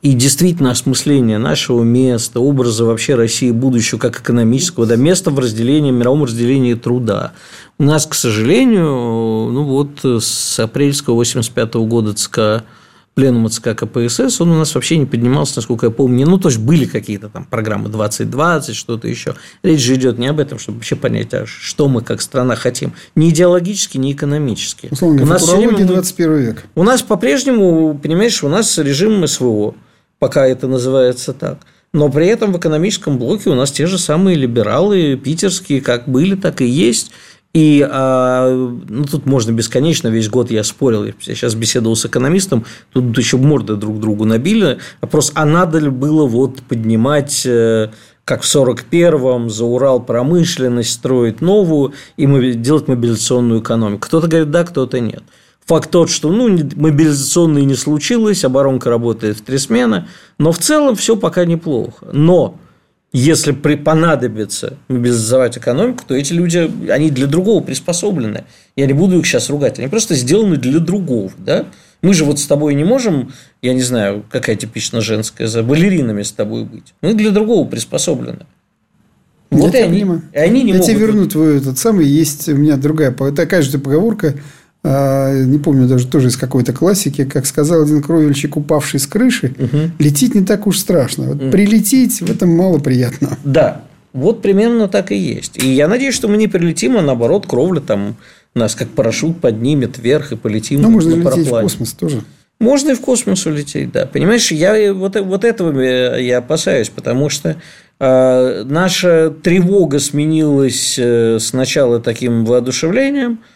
и 0.00 0.14
действительно 0.14 0.70
осмысления 0.70 1.38
нашего 1.38 1.82
места, 1.82 2.40
образа 2.40 2.84
вообще 2.84 3.16
России 3.16 3.50
будущего 3.50 3.98
как 3.98 4.20
экономического, 4.20 4.86
да, 4.86 4.96
места 4.96 5.30
в 5.30 5.38
разделении, 5.38 5.90
мировом 5.90 6.24
разделении 6.24 6.74
труда. 6.74 7.32
У 7.78 7.82
нас, 7.82 8.06
к 8.06 8.14
сожалению, 8.14 9.50
ну 9.52 9.64
вот 9.64 10.04
с 10.22 10.58
апрельского 10.58 11.14
85 11.14 11.74
года 11.74 12.14
ЦК 12.14 12.64
пленума 13.18 13.48
ЦК 13.48 13.74
КПСС, 13.74 14.40
он 14.40 14.52
у 14.52 14.54
нас 14.54 14.76
вообще 14.76 14.96
не 14.96 15.04
поднимался, 15.04 15.54
насколько 15.56 15.86
я 15.86 15.90
помню. 15.90 16.24
Ну, 16.24 16.38
то 16.38 16.50
есть, 16.50 16.60
были 16.60 16.84
какие-то 16.84 17.28
там 17.28 17.44
программы 17.44 17.88
2020, 17.88 18.76
что-то 18.76 19.08
еще. 19.08 19.34
Речь 19.64 19.80
же 19.80 19.96
идет 19.96 20.18
не 20.18 20.28
об 20.28 20.38
этом, 20.38 20.60
чтобы 20.60 20.78
вообще 20.78 20.94
понять, 20.94 21.34
а 21.34 21.44
что 21.44 21.88
мы 21.88 22.02
как 22.02 22.22
страна 22.22 22.54
хотим. 22.54 22.92
Ни 23.16 23.30
идеологически, 23.30 23.98
ни 23.98 24.12
экономически. 24.12 24.86
Условно, 24.92 25.24
у 25.24 25.26
нас 25.26 25.42
все 25.42 25.56
время, 25.56 25.84
21 25.84 26.36
век. 26.36 26.64
У 26.76 26.84
нас 26.84 27.02
по-прежнему, 27.02 27.98
понимаешь, 28.00 28.44
у 28.44 28.48
нас 28.48 28.78
режим 28.78 29.26
СВО, 29.26 29.74
пока 30.20 30.46
это 30.46 30.68
называется 30.68 31.32
так. 31.32 31.58
Но 31.92 32.10
при 32.10 32.28
этом 32.28 32.52
в 32.52 32.58
экономическом 32.58 33.18
блоке 33.18 33.50
у 33.50 33.54
нас 33.56 33.72
те 33.72 33.86
же 33.86 33.98
самые 33.98 34.36
либералы 34.36 35.16
питерские, 35.16 35.80
как 35.80 36.06
были, 36.06 36.36
так 36.36 36.60
и 36.60 36.66
есть. 36.66 37.10
И 37.58 37.84
а, 37.90 38.54
ну, 38.88 39.04
тут 39.04 39.26
можно 39.26 39.50
бесконечно, 39.50 40.06
весь 40.06 40.28
год 40.28 40.52
я 40.52 40.62
спорил, 40.62 41.06
я 41.06 41.12
сейчас 41.20 41.56
беседовал 41.56 41.96
с 41.96 42.06
экономистом, 42.06 42.64
тут 42.92 43.18
еще 43.18 43.36
морды 43.36 43.74
друг 43.74 43.98
другу 43.98 44.24
набили. 44.24 44.78
Вопрос, 45.00 45.32
а 45.34 45.44
надо 45.44 45.80
ли 45.80 45.88
было 45.88 46.24
вот 46.24 46.62
поднимать 46.62 47.42
э, 47.44 47.88
как 48.24 48.42
в 48.42 48.44
41-м 48.44 49.50
за 49.50 49.64
Урал 49.64 49.98
промышленность 49.98 50.92
строить 50.92 51.40
новую 51.40 51.94
и 52.16 52.26
делать 52.54 52.86
мобилизационную 52.86 53.60
экономику. 53.60 54.06
Кто-то 54.06 54.28
говорит 54.28 54.52
да, 54.52 54.62
кто-то 54.62 55.00
нет. 55.00 55.24
Факт 55.66 55.90
тот, 55.90 56.10
что 56.10 56.30
ну, 56.30 56.48
мобилизационной 56.48 57.64
не 57.64 57.74
случилось, 57.74 58.44
оборонка 58.44 58.88
работает 58.88 59.38
в 59.38 59.42
три 59.42 59.58
смены, 59.58 60.06
но 60.38 60.52
в 60.52 60.58
целом 60.58 60.94
все 60.94 61.16
пока 61.16 61.44
неплохо. 61.44 62.06
Но 62.12 62.54
если 63.12 63.52
при, 63.52 63.76
понадобится 63.76 64.76
мобилизовать 64.88 65.56
экономику, 65.56 66.04
то 66.06 66.14
эти 66.14 66.32
люди, 66.32 66.70
они 66.90 67.10
для 67.10 67.26
другого 67.26 67.62
приспособлены. 67.62 68.44
Я 68.76 68.86
не 68.86 68.92
буду 68.92 69.18
их 69.18 69.26
сейчас 69.26 69.48
ругать. 69.48 69.78
Они 69.78 69.88
просто 69.88 70.14
сделаны 70.14 70.56
для 70.56 70.78
другого. 70.78 71.30
Да? 71.38 71.64
Мы 72.02 72.12
же 72.12 72.24
вот 72.24 72.38
с 72.38 72.46
тобой 72.46 72.74
не 72.74 72.84
можем, 72.84 73.32
я 73.62 73.72
не 73.72 73.80
знаю, 73.82 74.24
какая 74.30 74.56
типично 74.56 75.00
женская, 75.00 75.46
за 75.46 75.62
балеринами 75.62 76.22
с 76.22 76.32
тобой 76.32 76.64
быть. 76.64 76.94
Мы 77.00 77.14
для 77.14 77.30
другого 77.30 77.66
приспособлены. 77.66 78.46
Вот 79.50 79.72
я 79.72 79.80
и 79.80 79.82
они, 79.84 80.00
и 80.34 80.38
они 80.38 80.62
не 80.62 80.72
я 80.72 80.78
могут... 80.78 80.86
тебе 80.86 80.98
верну 80.98 81.26
твой 81.26 81.56
этот 81.56 81.78
самый. 81.78 82.06
Есть 82.06 82.50
у 82.50 82.54
меня 82.54 82.76
другая, 82.76 83.12
такая 83.12 83.62
же 83.62 83.78
поговорка– 83.78 84.34
не 84.88 85.58
помню 85.58 85.86
даже 85.86 86.06
тоже 86.06 86.28
из 86.28 86.36
какой-то 86.36 86.72
классики, 86.72 87.24
как 87.24 87.46
сказал 87.46 87.82
один 87.82 88.02
кровельщик, 88.02 88.56
упавший 88.56 89.00
с 89.00 89.06
крыши, 89.06 89.54
угу. 89.58 89.90
лететь 89.98 90.34
не 90.34 90.44
так 90.44 90.66
уж 90.66 90.78
страшно. 90.78 91.24
Вот 91.24 91.42
угу. 91.42 91.50
Прилететь 91.50 92.20
в 92.20 92.30
этом 92.30 92.50
мало 92.50 92.78
приятно. 92.78 93.36
Да, 93.44 93.82
вот 94.12 94.40
примерно 94.40 94.88
так 94.88 95.12
и 95.12 95.16
есть. 95.16 95.62
И 95.62 95.68
я 95.68 95.88
надеюсь, 95.88 96.14
что 96.14 96.28
мы 96.28 96.36
не 96.36 96.48
прилетим, 96.48 96.96
а 96.96 97.02
наоборот, 97.02 97.46
кровля 97.46 97.80
там 97.80 98.16
нас 98.54 98.74
как 98.74 98.88
парашют 98.88 99.40
поднимет 99.40 99.98
вверх 99.98 100.32
и 100.32 100.36
полетим 100.36 100.80
ну, 100.80 100.90
можно 100.90 101.10
на 101.10 101.14
лететь 101.16 101.24
параплане. 101.24 101.68
в 101.68 101.70
космос 101.70 101.92
тоже. 101.92 102.22
Можно 102.58 102.90
и 102.90 102.94
в 102.94 103.00
космос 103.00 103.46
улететь, 103.46 103.92
да. 103.92 104.06
Понимаешь, 104.06 104.50
я 104.50 104.92
вот, 104.92 105.16
вот 105.20 105.44
этого 105.44 105.80
я 106.16 106.38
опасаюсь, 106.38 106.88
потому 106.88 107.28
что 107.28 107.56
э, 108.00 108.64
наша 108.64 109.32
тревога 109.42 110.00
сменилась 110.00 110.96
э, 110.98 111.38
сначала 111.40 112.00
таким 112.00 112.44
воодушевлением– 112.44 113.40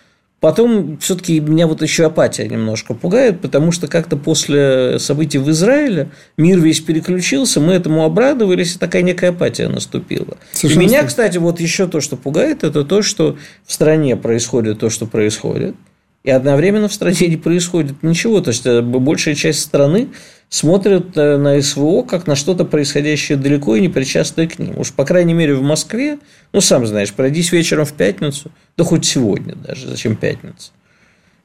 Потом 0.43 0.99
все-таки 0.99 1.39
меня 1.39 1.69
вот 1.69 1.83
еще 1.83 2.05
апатия 2.05 2.49
немножко 2.49 2.95
пугает, 2.95 3.41
потому 3.41 3.71
что 3.71 3.87
как-то 3.87 4.17
после 4.17 4.99
событий 4.99 5.39
в 5.39 5.49
Израиле 5.51 6.11
мир 6.37 6.59
весь 6.59 6.81
переключился, 6.81 7.61
мы 7.61 7.75
этому 7.75 8.05
обрадовались, 8.05 8.75
и 8.75 8.79
такая 8.81 9.03
некая 9.03 9.31
апатия 9.31 9.69
наступила. 9.69 10.37
Совершенно 10.51 10.83
и 10.83 10.87
меня, 10.87 11.05
кстати, 11.05 11.39
вот 11.39 11.61
еще 11.61 11.87
то, 11.87 12.01
что 12.01 12.17
пугает, 12.17 12.65
это 12.65 12.83
то, 12.83 13.03
что 13.03 13.37
в 13.65 13.73
стране 13.73 14.17
происходит 14.17 14.81
то, 14.81 14.91
что 14.91 15.07
происходит, 15.07 15.77
и 16.25 16.31
одновременно 16.33 16.89
в 16.89 16.93
стране 16.93 17.29
не 17.29 17.37
происходит 17.37 18.03
ничего. 18.03 18.41
То 18.41 18.51
есть, 18.51 18.67
э, 18.67 18.83
большая 18.83 19.37
часть 19.37 19.61
страны 19.61 20.09
смотрят 20.53 21.17
э, 21.17 21.39
на 21.39 21.63
СВО 21.63 22.03
как 22.03 22.27
на 22.27 22.37
что-то 22.37 22.67
происходящее 22.67 23.39
далеко 23.39 23.75
и 23.75 23.81
не 23.81 23.89
причастное 23.89 24.47
к 24.47 24.59
ним. 24.59 24.79
Уж, 24.79 24.93
по 24.93 25.07
крайней 25.07 25.33
мере, 25.33 25.55
в 25.55 25.63
Москве, 25.63 26.19
ну, 26.53 26.61
сам 26.61 26.87
знаешь, 26.87 27.11
пройдись 27.15 27.53
вечером 27.53 27.87
в 27.87 27.95
пятницу, 27.95 28.51
да 28.77 28.85
хоть 28.85 29.07
сегодня 29.07 29.55
даже, 29.57 29.89
зачем 29.89 30.15
пятница. 30.15 30.73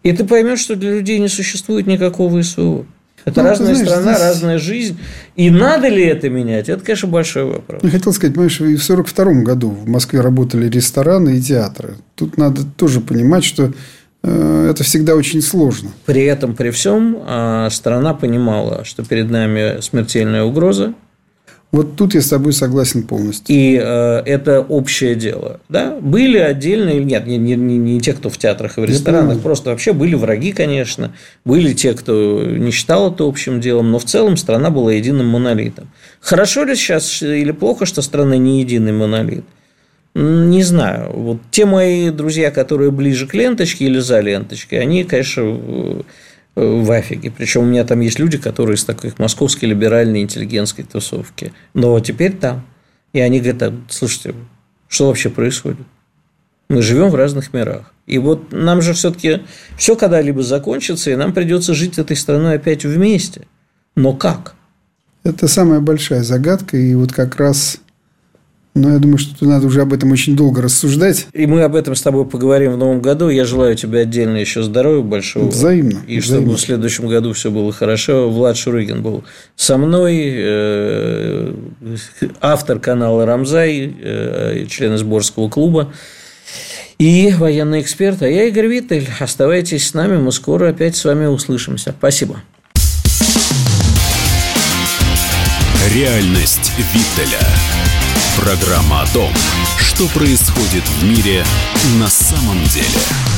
И 0.03 0.11
ты 0.11 0.25
поймешь, 0.25 0.59
что 0.59 0.75
для 0.75 0.91
людей 0.91 1.19
не 1.19 1.29
существует 1.29 1.87
никакого 1.87 2.41
СВО. 2.41 2.85
Это 3.23 3.43
ну, 3.43 3.49
разная 3.49 3.75
знаешь, 3.75 3.89
страна, 3.89 4.11
здесь... 4.11 4.23
разная 4.23 4.57
жизнь. 4.57 4.99
И 5.37 5.49
надо 5.49 5.87
ли 5.87 6.03
это 6.03 6.29
менять? 6.29 6.67
Это, 6.67 6.83
конечно, 6.83 7.07
большой 7.07 7.45
вопрос. 7.45 7.81
Я 7.83 7.89
хотел 7.89 8.11
сказать, 8.11 8.35
понимаешь, 8.35 8.59
и 8.59 8.75
в 8.75 8.83
1942 8.83 9.43
году 9.43 9.69
в 9.69 9.87
Москве 9.87 10.19
работали 10.19 10.69
рестораны 10.69 11.37
и 11.37 11.41
театры. 11.41 11.95
Тут 12.15 12.35
надо 12.35 12.65
тоже 12.65 12.99
понимать, 12.99 13.45
что 13.45 13.71
это 14.27 14.83
всегда 14.83 15.15
очень 15.15 15.41
сложно. 15.41 15.91
При 16.05 16.23
этом, 16.23 16.55
при 16.55 16.69
всем, 16.71 17.19
а, 17.25 17.69
страна 17.69 18.13
понимала, 18.13 18.83
что 18.83 19.03
перед 19.03 19.29
нами 19.29 19.81
смертельная 19.81 20.43
угроза. 20.43 20.93
Вот 21.71 21.97
тут 21.97 22.15
я 22.15 22.21
с 22.21 22.29
тобой 22.29 22.53
согласен 22.53 23.03
полностью. 23.03 23.53
И 23.53 23.75
э, 23.75 24.21
это 24.25 24.61
общее 24.61 25.15
дело. 25.15 25.59
Да? 25.67 25.97
Были 25.99 26.37
отдельные, 26.37 27.03
нет, 27.03 27.27
не, 27.27 27.37
не, 27.37 27.55
не, 27.55 27.77
не 27.77 27.99
те, 27.99 28.13
кто 28.13 28.29
в 28.29 28.37
театрах 28.37 28.77
и 28.77 28.81
в 28.81 28.85
ресторанах, 28.85 29.41
просто 29.41 29.71
вообще 29.71 29.91
были 29.91 30.15
враги, 30.15 30.53
конечно. 30.53 31.13
Были 31.43 31.73
те, 31.73 31.93
кто 31.93 32.41
не 32.41 32.71
считал 32.71 33.11
это 33.11 33.25
общим 33.25 33.59
делом, 33.59 33.91
но 33.91 33.99
в 33.99 34.05
целом 34.05 34.37
страна 34.37 34.69
была 34.69 34.93
единым 34.93 35.27
монолитом. 35.27 35.89
Хорошо 36.21 36.63
ли 36.63 36.73
сейчас 36.73 37.21
или 37.21 37.51
плохо, 37.51 37.85
что 37.85 38.01
страна 38.01 38.37
не 38.37 38.61
единый 38.61 38.93
монолит? 38.93 39.43
Не 40.19 40.63
знаю. 40.63 41.11
Вот 41.13 41.41
те 41.51 41.67
мои 41.67 42.09
друзья, 42.09 42.49
которые 42.49 42.89
ближе 42.89 43.27
к 43.27 43.35
ленточке 43.35 43.85
или 43.85 43.99
за 43.99 44.19
ленточкой, 44.19 44.79
они, 44.79 45.03
конечно, 45.03 46.03
в 46.55 46.91
афиге. 46.91 47.29
Причем 47.29 47.61
у 47.61 47.65
меня 47.65 47.83
там 47.83 47.99
есть 47.99 48.17
люди, 48.17 48.39
которые 48.39 48.77
из 48.77 48.83
таких 48.83 49.19
московской 49.19 49.69
либеральной 49.69 50.23
интеллигентской 50.23 50.85
тусовки. 50.85 51.53
Но 51.75 51.99
теперь 51.99 52.33
там. 52.33 52.65
И 53.13 53.19
они 53.19 53.39
говорят, 53.39 53.73
слушайте, 53.89 54.33
что 54.87 55.05
вообще 55.05 55.29
происходит? 55.29 55.85
Мы 56.67 56.81
живем 56.81 57.09
в 57.09 57.15
разных 57.15 57.53
мирах. 57.53 57.93
И 58.07 58.17
вот 58.17 58.51
нам 58.51 58.81
же 58.81 58.93
все-таки 58.93 59.41
все 59.77 59.95
когда-либо 59.95 60.41
закончится, 60.41 61.11
и 61.11 61.15
нам 61.15 61.31
придется 61.31 61.75
жить 61.75 61.99
этой 61.99 62.17
страной 62.17 62.55
опять 62.55 62.85
вместе. 62.85 63.41
Но 63.95 64.13
как? 64.13 64.55
Это 65.23 65.47
самая 65.47 65.79
большая 65.79 66.23
загадка, 66.23 66.75
и 66.75 66.95
вот 66.95 67.13
как 67.13 67.35
раз 67.35 67.81
но 68.77 68.93
я 68.93 68.99
думаю, 68.99 69.17
что 69.17 69.45
надо 69.45 69.67
уже 69.67 69.81
об 69.81 69.93
этом 69.93 70.11
очень 70.11 70.35
долго 70.35 70.61
рассуждать. 70.61 71.27
И 71.33 71.45
мы 71.45 71.63
об 71.63 71.75
этом 71.75 71.95
с 71.95 72.01
тобой 72.01 72.25
поговорим 72.25 72.73
в 72.73 72.77
новом 72.77 73.01
году. 73.01 73.29
Я 73.29 73.45
желаю 73.45 73.75
тебе 73.75 74.01
отдельно 74.01 74.37
еще 74.37 74.63
здоровья 74.63 75.01
большого. 75.01 75.49
Взаимно. 75.49 76.03
И 76.07 76.19
взаимно. 76.19 76.45
чтобы 76.45 76.57
в 76.57 76.61
следующем 76.61 77.07
году 77.07 77.33
все 77.33 77.51
было 77.51 77.71
хорошо. 77.71 78.29
Влад 78.29 78.57
Шурыгин 78.57 79.01
был 79.01 79.23
со 79.55 79.77
мной, 79.77 80.21
э, 80.23 81.53
автор 82.41 82.79
канала 82.79 83.25
«Рамзай», 83.25 83.93
э, 84.01 84.65
член 84.69 84.97
сборского 84.97 85.49
клуба 85.49 85.91
и 86.97 87.33
военный 87.37 87.81
эксперт. 87.81 88.21
А 88.21 88.27
я 88.27 88.45
Игорь 88.45 88.67
Виттель. 88.67 89.07
Оставайтесь 89.19 89.87
с 89.87 89.93
нами, 89.93 90.17
мы 90.17 90.31
скоро 90.31 90.69
опять 90.69 90.95
с 90.95 91.05
вами 91.05 91.25
услышимся. 91.25 91.93
Спасибо. 91.97 92.41
Реальность 95.93 96.71
Виттеля. 96.77 97.66
Программа 98.37 99.01
о 99.01 99.07
том, 99.07 99.33
что 99.77 100.07
происходит 100.07 100.87
в 100.87 101.03
мире 101.03 101.43
на 101.99 102.07
самом 102.07 102.63
деле. 102.65 103.36